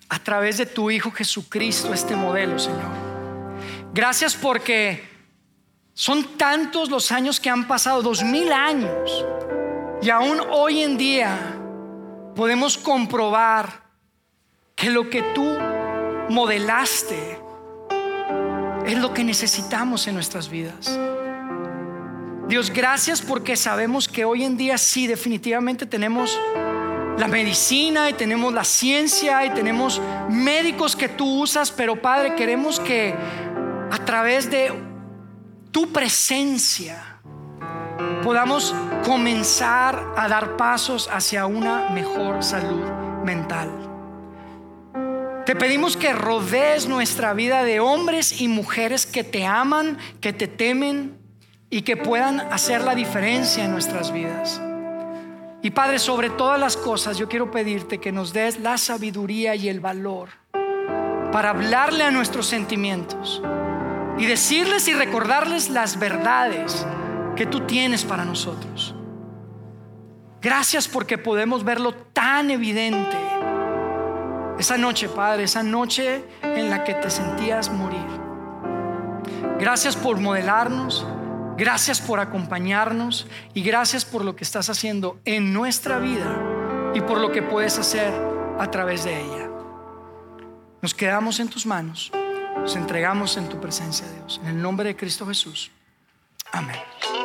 a 0.10 0.20
través 0.20 0.58
de 0.58 0.66
tu 0.66 0.92
Hijo 0.92 1.12
Jesucristo 1.12 1.94
este 1.94 2.16
modelo, 2.16 2.60
Señor. 2.60 2.92
Gracias 3.94 4.36
porque 4.36 5.04
son 5.94 6.38
tantos 6.38 6.90
los 6.90 7.12
años 7.12 7.40
que 7.40 7.50
han 7.50 7.68
pasado, 7.68 8.02
dos 8.02 8.24
mil 8.24 8.52
años, 8.52 9.26
y 10.02 10.10
aún 10.10 10.40
hoy 10.52 10.84
en 10.84 10.98
día 10.98 11.65
podemos 12.36 12.78
comprobar 12.78 13.86
que 14.76 14.90
lo 14.90 15.10
que 15.10 15.22
tú 15.34 15.58
modelaste 16.30 17.40
es 18.86 18.98
lo 18.98 19.14
que 19.14 19.24
necesitamos 19.24 20.08
en 20.08 20.16
nuestras 20.16 20.50
vidas. 20.50 21.00
Dios, 22.48 22.70
gracias 22.70 23.22
porque 23.22 23.56
sabemos 23.56 24.08
que 24.08 24.26
hoy 24.26 24.44
en 24.44 24.58
día 24.58 24.78
sí, 24.78 25.08
definitivamente 25.08 25.86
tenemos 25.86 26.40
la 27.18 27.28
medicina 27.28 28.10
y 28.10 28.14
tenemos 28.14 28.54
la 28.54 28.64
ciencia 28.64 29.46
y 29.46 29.50
tenemos 29.52 30.02
médicos 30.30 30.96
que 30.96 31.10
tú 31.10 31.42
usas, 31.42 31.72
pero 31.72 32.00
Padre, 32.00 32.36
queremos 32.36 32.80
que 32.80 33.16
a 33.92 33.98
través 34.06 34.52
de 34.52 34.72
tu 35.72 35.92
presencia 35.92 37.15
podamos 38.26 38.74
comenzar 39.06 40.04
a 40.18 40.28
dar 40.28 40.58
pasos 40.58 41.08
hacia 41.14 41.46
una 41.46 41.92
mejor 41.92 42.44
salud 42.44 42.82
mental. 43.24 43.70
Te 45.46 45.56
pedimos 45.56 45.96
que 45.96 46.12
rodees 46.12 46.88
nuestra 46.88 47.36
vida 47.36 47.64
de 47.64 47.80
hombres 47.80 48.42
y 48.42 48.48
mujeres 48.48 49.06
que 49.06 49.24
te 49.24 49.46
aman, 49.46 50.00
que 50.22 50.34
te 50.34 50.48
temen 50.48 51.20
y 51.70 51.84
que 51.84 51.98
puedan 51.98 52.40
hacer 52.52 52.82
la 52.82 52.96
diferencia 52.96 53.64
en 53.64 53.70
nuestras 53.70 54.12
vidas. 54.12 54.60
Y 55.62 55.70
Padre, 55.70 56.00
sobre 56.00 56.32
todas 56.32 56.60
las 56.60 56.78
cosas, 56.78 57.20
yo 57.20 57.30
quiero 57.30 57.52
pedirte 57.52 58.00
que 58.00 58.12
nos 58.12 58.34
des 58.34 58.60
la 58.60 58.80
sabiduría 58.80 59.54
y 59.54 59.70
el 59.70 59.82
valor 59.82 60.30
para 61.32 61.52
hablarle 61.52 62.04
a 62.04 62.10
nuestros 62.10 62.48
sentimientos 62.48 63.40
y 64.18 64.26
decirles 64.26 64.88
y 64.88 64.96
recordarles 64.96 65.70
las 65.70 66.00
verdades 66.00 66.88
que 67.36 67.46
tú 67.46 67.62
tienes 67.62 68.04
para 68.04 68.26
nosotros. 68.26 68.96
Gracias 70.42 70.88
porque 70.88 71.18
podemos 71.18 71.64
verlo 71.64 71.94
tan 71.94 72.52
evidente. 72.52 73.18
Esa 74.60 74.78
noche, 74.78 75.10
Padre, 75.10 75.44
esa 75.44 75.64
noche 75.64 76.24
en 76.44 76.70
la 76.70 76.84
que 76.84 76.94
te 76.94 77.10
sentías 77.10 77.72
morir. 77.72 78.06
Gracias 79.60 79.96
por 79.96 80.20
modelarnos. 80.20 81.06
Gracias 81.58 82.02
por 82.02 82.20
acompañarnos 82.20 83.28
y 83.54 83.64
gracias 83.64 84.04
por 84.04 84.26
lo 84.26 84.36
que 84.36 84.44
estás 84.44 84.70
haciendo 84.70 85.20
en 85.24 85.54
nuestra 85.54 86.00
vida 86.00 86.92
y 86.94 87.00
por 87.00 87.18
lo 87.18 87.32
que 87.32 87.42
puedes 87.42 87.80
hacer 87.80 88.14
a 88.60 88.70
través 88.70 89.06
de 89.06 89.22
ella. 89.22 89.50
Nos 90.82 90.94
quedamos 90.94 91.40
en 91.40 91.48
tus 91.48 91.66
manos, 91.66 92.12
nos 92.58 92.76
entregamos 92.76 93.38
en 93.38 93.48
tu 93.48 93.62
presencia, 93.62 94.06
Dios. 94.12 94.42
En 94.44 94.50
el 94.50 94.62
nombre 94.62 94.90
de 94.90 94.96
Cristo 94.98 95.26
Jesús. 95.26 95.72
Amén. 96.52 97.25